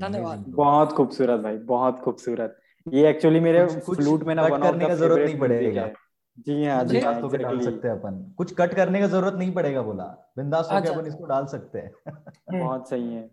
[0.02, 2.58] धन्यवाद। बहुत खूबसूरत भाई बहुत खूबसूरत।
[2.92, 5.90] ये एक्चुअली मेरे कुछ- कुछ फ्लूट में ना कट करने का ज़रूरत नहीं पड़ेगा।
[6.38, 9.52] जी हाँ जी हाँ बिंदास डाल सकते हैं अपन। कुछ कट करने का ज़रूरत नहीं
[9.52, 13.30] पड़ेगा बोला। बिंदास होकर अच्छा, अपन। इसको डाल सकते हैं। हम्म। बहुत सही है।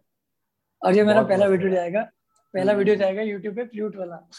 [0.85, 2.01] और ये मेरा पहला वीडियो जाएगा।
[2.53, 4.29] पहला हम्म। वीडियो जाएगा यूट्यूब पे फ्लूट वाला।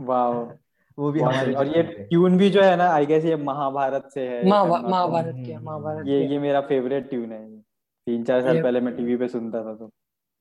[0.00, 0.28] वाह
[0.98, 4.28] वो भी हमारे और ये ट्यून भी जो है ना आई गेस ये महाभारत से
[4.28, 7.58] है। not महाभारत हम्म, की हम्म, महाभारत ये ये मेरा फेवरेट ट्यून है।
[8.06, 9.90] तीन चार साल पहले मैं टीवी पे सुनता था तो।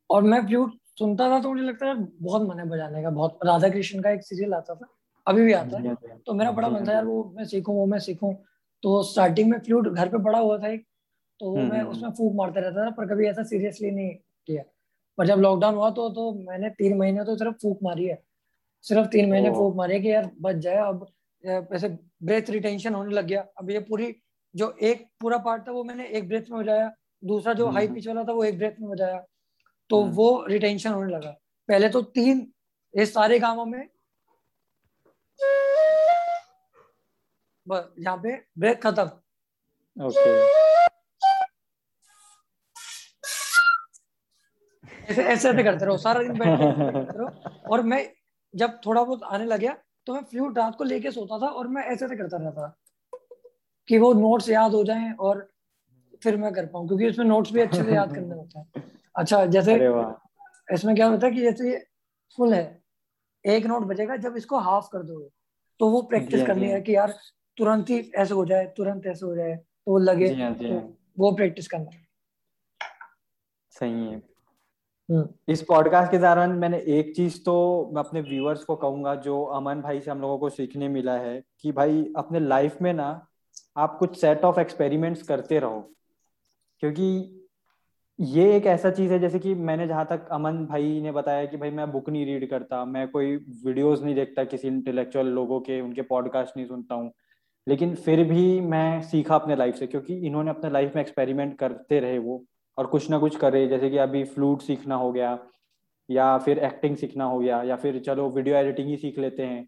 [0.09, 3.39] और मैं फ्लूट सुनता था तो मुझे लगता था बहुत मन है बजाने का बहुत
[3.45, 4.87] राधा कृष्ण का एक सीरियल आता था
[5.27, 5.95] अभी भी आता है।
[6.25, 8.33] तो मेरा बड़ा मन हाँ, था यार वो मैं सीखूं वो मैं सीखूं।
[8.83, 10.85] तो स्टार्टिंग में फ्लूट घर पे पड़ा हुआ था एक
[11.39, 14.09] तो हम्म, मैं हम्म, उसमें फूक मारता रहता था पर कभी ऐसा सीरियसली नहीं
[14.47, 14.63] किया।
[15.17, 18.21] पर जब लॉकडाउन हुआ तो तो मैंने तीन महीने तो सिर्फ़ फूक मारी है।
[18.83, 21.05] सिर्फ़ तीन महीने फूक मारी है कि यार बच जाए अब
[21.73, 21.89] ऐसे
[22.23, 24.15] ब्रेथ रिटेंशन होने लग गया। अब ये पूरी
[24.55, 26.91] जो एक पूरा पार्ट था वो मैंने एक ब्रेथ में बजाया
[27.23, 29.23] दूसरा जो हम्म, हाई हम्म। पिच वाला था वो एक ब्रेथ में बजाया।
[29.89, 31.31] तो हम्म। वो रिटेंशन होने लगा।
[31.69, 32.47] पहले तो तीन
[32.93, 33.87] ये सारे गामों में
[37.67, 40.29] यहाँ पे ब्रेक खत्म। ओके
[45.09, 47.27] ऐसे ऐसे ऐसे करते रहो सारा दिन बैठ करते रहो।
[47.73, 48.05] और मैं
[48.53, 49.75] जब थोड़ा बहुत आने लग गया
[50.07, 52.75] तो मैं फ्लूट रात को लेके सोता था और मैं ऐसे ऐसे करता रहता था
[53.89, 55.47] कि वो नोट्स याद हो जाएँ और
[56.23, 58.83] फिर मैं कर पाऊँ क्योंकि उसमें नोट्स भी अच्छे से याद करने होते हैं।
[59.15, 59.75] अच्छा जैसे
[60.73, 61.85] इसमें क्या होता है कि जैसे ये
[62.37, 62.81] फुल है
[63.45, 65.29] एक नोट बचेगा जब इसको हाफ़ कर दोगे
[65.79, 67.13] तो वो प्रैक्टिस हाँ, करनी है हाँ। कि यार
[67.57, 70.69] तुरंत ही ऐसे हो जाए तुरंत ऐसे हो जाए तो वो लगे जी हाँ जी
[70.69, 72.03] तो वो प्रैक्टिस करना है।
[73.69, 74.15] सही है।
[75.09, 77.55] हम्म। इस पॉडकास्ट के दौरान मैंने एक चीज़ तो
[77.93, 81.43] मैं अपने व्यूअर्स को कहूँगा जो अमन भाई से हम लोगों को सीखने मिला है
[81.59, 83.27] कि भाई अपने लाइफ में ना
[83.77, 85.91] आप कुछ सेट ऑफ़ एक्सपेरिमेंट्स करते रहो।
[86.79, 87.07] क्योंकि
[88.19, 91.57] ये एक ऐसा चीज़ है, जैसे कि मैंने जहाँ तक अमन भाई ने बताया कि
[91.57, 93.35] भाई मैं बुक नहीं रीड करता, मैं कोई
[93.65, 97.11] वीडियोस नहीं देखता किसी इंटेलेक्चुअल लोगों के, उनके पॉडकास्ट नहीं सुनता हूँ।
[97.67, 101.99] लेकिन फिर भी मैं सीखा अपने लाइफ से, क्योंकि इन्होंने अपने लाइफ में एक्सपेरिमेंट करते
[101.99, 102.43] रहे वो,
[102.77, 105.39] और कुछ ना कुछ करे, जैसे कि अभी फ्लूट सीखना हो गया,
[106.09, 109.67] या फिर एक्टिंग सीखना हो गया, या फिर चलो वीडियो एडिटिंग ही सीख लेते हैं।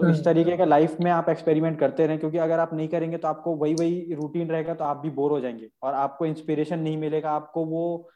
[0.00, 2.88] तो इस हम्म। तरीके का लाइफ में आप एक्सपेरिमेंट करते रहें क्योंकि अगर आप नहीं
[2.88, 6.26] करेंगे तो आपको वही वही रूटीन रहेगा तो आप भी बोर हो जाएँगे। और आपको
[6.26, 8.08] इंस्पिरेशन नहीं मिलेगा आपको वो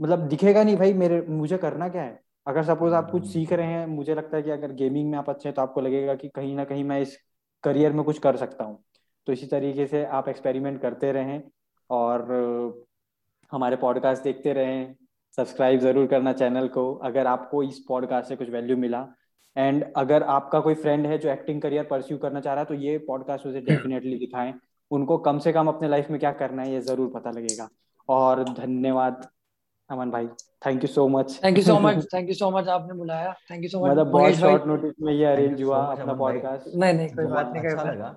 [0.00, 2.20] मतलब दिखेगा नहीं भाई मेरे मुझे करना क्या है?
[2.46, 5.30] अगर सपोज़ आप कुछ सीख रहे हैं मुझे लगता है कि अगर गेमिंग में आप
[5.30, 7.16] अच्छे हैं तो आपको लगेगा कि कहीं ना कहीं मैं इस
[7.64, 8.78] करियर में कुछ कर सकता हूँ।
[9.26, 11.42] तो इसी तरीके से आप एक्सपेरिमेंट करते रहें
[11.90, 12.22] और
[13.52, 14.94] हमारे पॉडकास्ट देखते रहें।
[15.36, 19.06] सब्सक्राइब ज़रूर करना चैनल को। अगर आपको इस पॉडकास्ट से कुछ वैल्यू मिला
[19.56, 22.74] एंड अगर आपका कोई फ्रेंड है जो एक्टिंग करियर परस्यू करना चाह रहा है तो
[22.76, 24.52] ये पॉडकास्ट उसे डेफिनेटली दिखाएँ।
[24.90, 27.68] उनको कम से कम अपने लाइफ में क्या करना है ये ज़रूर पता लगेगा।
[28.08, 29.26] और धन्यवाद
[29.90, 30.26] अमन भाई।
[30.66, 33.62] Thank you so much thank you so much thank you so much आपने बुलाया। थैंक
[33.62, 37.08] यू सो मच मतलब बहुत शॉर्ट नोटिस में ये अरेंज हुआ अपना पॉडकास्ट नहीं नहीं
[37.08, 38.14] कोई बात नहीं अच्छा लगा।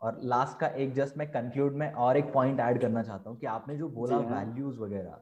[0.00, 3.38] और लास्ट का एक जस्ट मैं कंक्लूड में और एक पॉइंट ऐड करना चाहता हूँ
[3.38, 5.20] कि आपने जो बोला वैल्यूज़ हाँ। वगैरह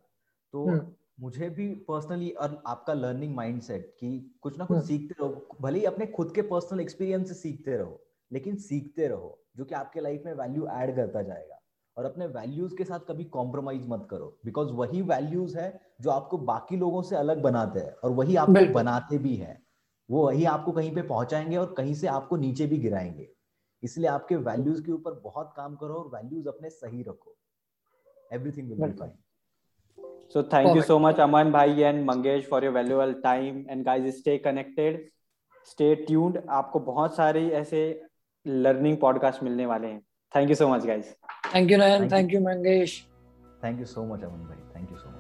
[0.55, 0.81] तो हम्म।
[1.21, 5.79] मुझे भी पर्सनली और आपका लर्निंग माइंडसेट कि कुछ ना कुछ हम्म। सीखते रहो भले
[5.79, 8.01] ही अपने खुद के पर्सनल एक्सपीरियंस से सीखते रहो
[8.33, 11.59] लेकिन सीखते रहो जो कि आपके लाइफ में वैल्यू ऐड करता जाएगा।
[11.97, 16.39] और अपने वैल्यूज़ के साथ कभी कॉम्प्रोमाइज मत करो बिकॉज़ वही वैल्यूज़ है जो आपको
[16.39, 19.63] बाकी लोगों से अलग बनाते हैं और वही आपको बनाते भी हैं।
[20.11, 23.29] वो वही आपको कहीं पे पहुंचाएँगे और कहीं से आपको नीचे भी गिराएँगे।
[23.83, 27.37] इसलिए आपके वैल्यूज़ के ऊपर बहुत काम करो और वैल्यूज़ अपने सही रखो।
[28.33, 29.13] Everything will be fine
[30.35, 30.77] So thank Perfect.
[30.77, 33.67] you so much, Aman Bhai and Mangesh for your valuable time.
[33.69, 35.01] And guys, stay connected,
[35.63, 36.39] stay tuned.
[36.61, 37.83] आपको बहुत सारे ऐसे
[38.47, 40.01] लर्निंग पॉडकास्ट मिलने वाले हैं
[40.35, 41.11] thank you so much guys
[41.55, 42.95] thank you Nayan thank you Mangesh
[43.65, 45.12] thank you so much Aman भाई thank you so much